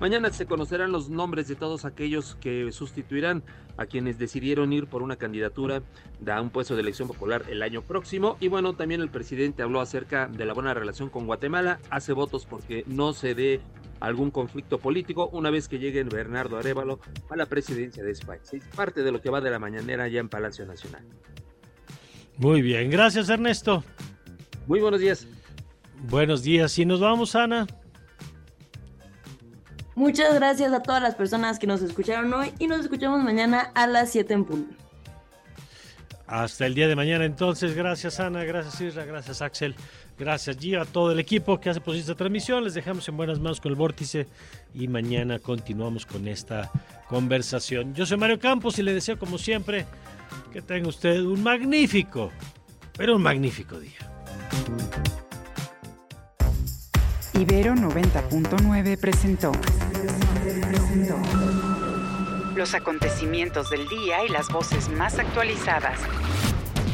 Mañana 0.00 0.30
se 0.30 0.46
conocerán 0.46 0.90
los 0.90 1.10
nombres 1.10 1.46
de 1.46 1.54
todos 1.54 1.84
aquellos 1.84 2.34
que 2.40 2.72
sustituirán 2.72 3.44
a 3.76 3.86
quienes 3.86 4.18
decidieron 4.18 4.72
ir 4.72 4.88
por 4.88 5.02
una 5.02 5.14
candidatura 5.14 5.80
a 6.26 6.40
un 6.40 6.50
puesto 6.50 6.74
de 6.74 6.80
elección 6.80 7.06
popular 7.06 7.44
el 7.48 7.62
año 7.62 7.80
próximo. 7.82 8.36
Y 8.40 8.48
bueno, 8.48 8.72
también 8.72 9.00
el 9.00 9.10
presidente 9.10 9.62
habló 9.62 9.80
acerca 9.80 10.26
de 10.26 10.44
la 10.44 10.54
buena 10.54 10.74
relación 10.74 11.08
con 11.08 11.26
Guatemala, 11.26 11.78
hace 11.88 12.12
votos 12.12 12.46
porque 12.46 12.82
no 12.88 13.12
se 13.12 13.36
dé 13.36 13.60
algún 14.02 14.30
conflicto 14.30 14.78
político 14.78 15.28
una 15.32 15.50
vez 15.50 15.68
que 15.68 15.78
llegue 15.78 16.02
Bernardo 16.02 16.58
Arevalo 16.58 16.98
a 17.30 17.36
la 17.36 17.46
presidencia 17.46 18.02
de 18.02 18.10
ese 18.10 18.26
país. 18.26 18.42
Es 18.52 18.64
parte 18.74 19.02
de 19.02 19.12
lo 19.12 19.20
que 19.20 19.30
va 19.30 19.40
de 19.40 19.50
la 19.50 19.58
mañanera 19.58 20.08
ya 20.08 20.20
en 20.20 20.28
Palacio 20.28 20.66
Nacional. 20.66 21.02
Muy 22.36 22.62
bien, 22.62 22.90
gracias, 22.90 23.28
Ernesto. 23.28 23.84
Muy 24.66 24.80
buenos 24.80 25.00
días. 25.00 25.26
Buenos 26.08 26.42
días. 26.42 26.76
Y 26.78 26.84
nos 26.84 27.00
vamos, 27.00 27.36
Ana. 27.36 27.66
Muchas 29.94 30.34
gracias 30.34 30.72
a 30.72 30.82
todas 30.82 31.02
las 31.02 31.14
personas 31.14 31.58
que 31.58 31.66
nos 31.66 31.82
escucharon 31.82 32.32
hoy 32.32 32.52
y 32.58 32.66
nos 32.66 32.80
escuchamos 32.80 33.22
mañana 33.22 33.70
a 33.74 33.86
las 33.86 34.10
7 34.10 34.34
en 34.34 34.44
punto. 34.44 34.81
Hasta 36.32 36.64
el 36.64 36.74
día 36.74 36.88
de 36.88 36.96
mañana 36.96 37.26
entonces. 37.26 37.74
Gracias 37.74 38.18
Ana, 38.18 38.42
gracias 38.44 38.80
Isra, 38.80 39.04
gracias 39.04 39.42
Axel, 39.42 39.74
gracias 40.18 40.56
Gio, 40.56 40.80
a 40.80 40.86
todo 40.86 41.12
el 41.12 41.20
equipo 41.20 41.60
que 41.60 41.68
hace 41.68 41.82
posible 41.82 42.00
esta 42.00 42.14
transmisión. 42.14 42.64
Les 42.64 42.72
dejamos 42.72 43.06
en 43.06 43.18
buenas 43.18 43.38
manos 43.38 43.60
con 43.60 43.70
el 43.70 43.76
vórtice 43.76 44.26
y 44.72 44.88
mañana 44.88 45.38
continuamos 45.40 46.06
con 46.06 46.26
esta 46.26 46.72
conversación. 47.06 47.92
Yo 47.92 48.06
soy 48.06 48.16
Mario 48.16 48.38
Campos 48.38 48.78
y 48.78 48.82
le 48.82 48.94
deseo 48.94 49.18
como 49.18 49.36
siempre 49.36 49.84
que 50.54 50.62
tenga 50.62 50.88
usted 50.88 51.20
un 51.20 51.42
magnífico, 51.42 52.32
pero 52.96 53.16
un 53.16 53.22
magnífico 53.22 53.78
día. 53.78 53.98
Ibero 57.34 57.74
90.9 57.74 58.98
presentó 58.98 59.52
los 62.56 62.74
acontecimientos 62.74 63.70
del 63.70 63.88
día 63.88 64.24
y 64.24 64.28
las 64.28 64.48
voces 64.48 64.88
más 64.88 65.18
actualizadas. 65.18 65.98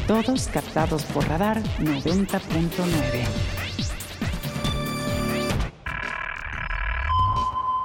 Todos 0.07 0.49
captados 0.49 1.05
por 1.05 1.29
Radar 1.29 1.63
90.9. 1.79 3.49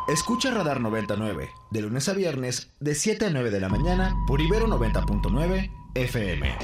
Escucha 0.08 0.52
Radar 0.52 0.80
99, 0.80 1.50
de 1.72 1.82
lunes 1.82 2.08
a 2.10 2.14
viernes, 2.14 2.70
de 2.80 2.94
7 2.94 3.26
a 3.26 3.30
9 3.30 3.52
de 3.52 3.60
la 3.60 3.70
mañana, 3.70 4.16
por 4.28 4.42
Ibero 4.42 4.68
90.9 4.68 5.72
FM. 5.96 6.58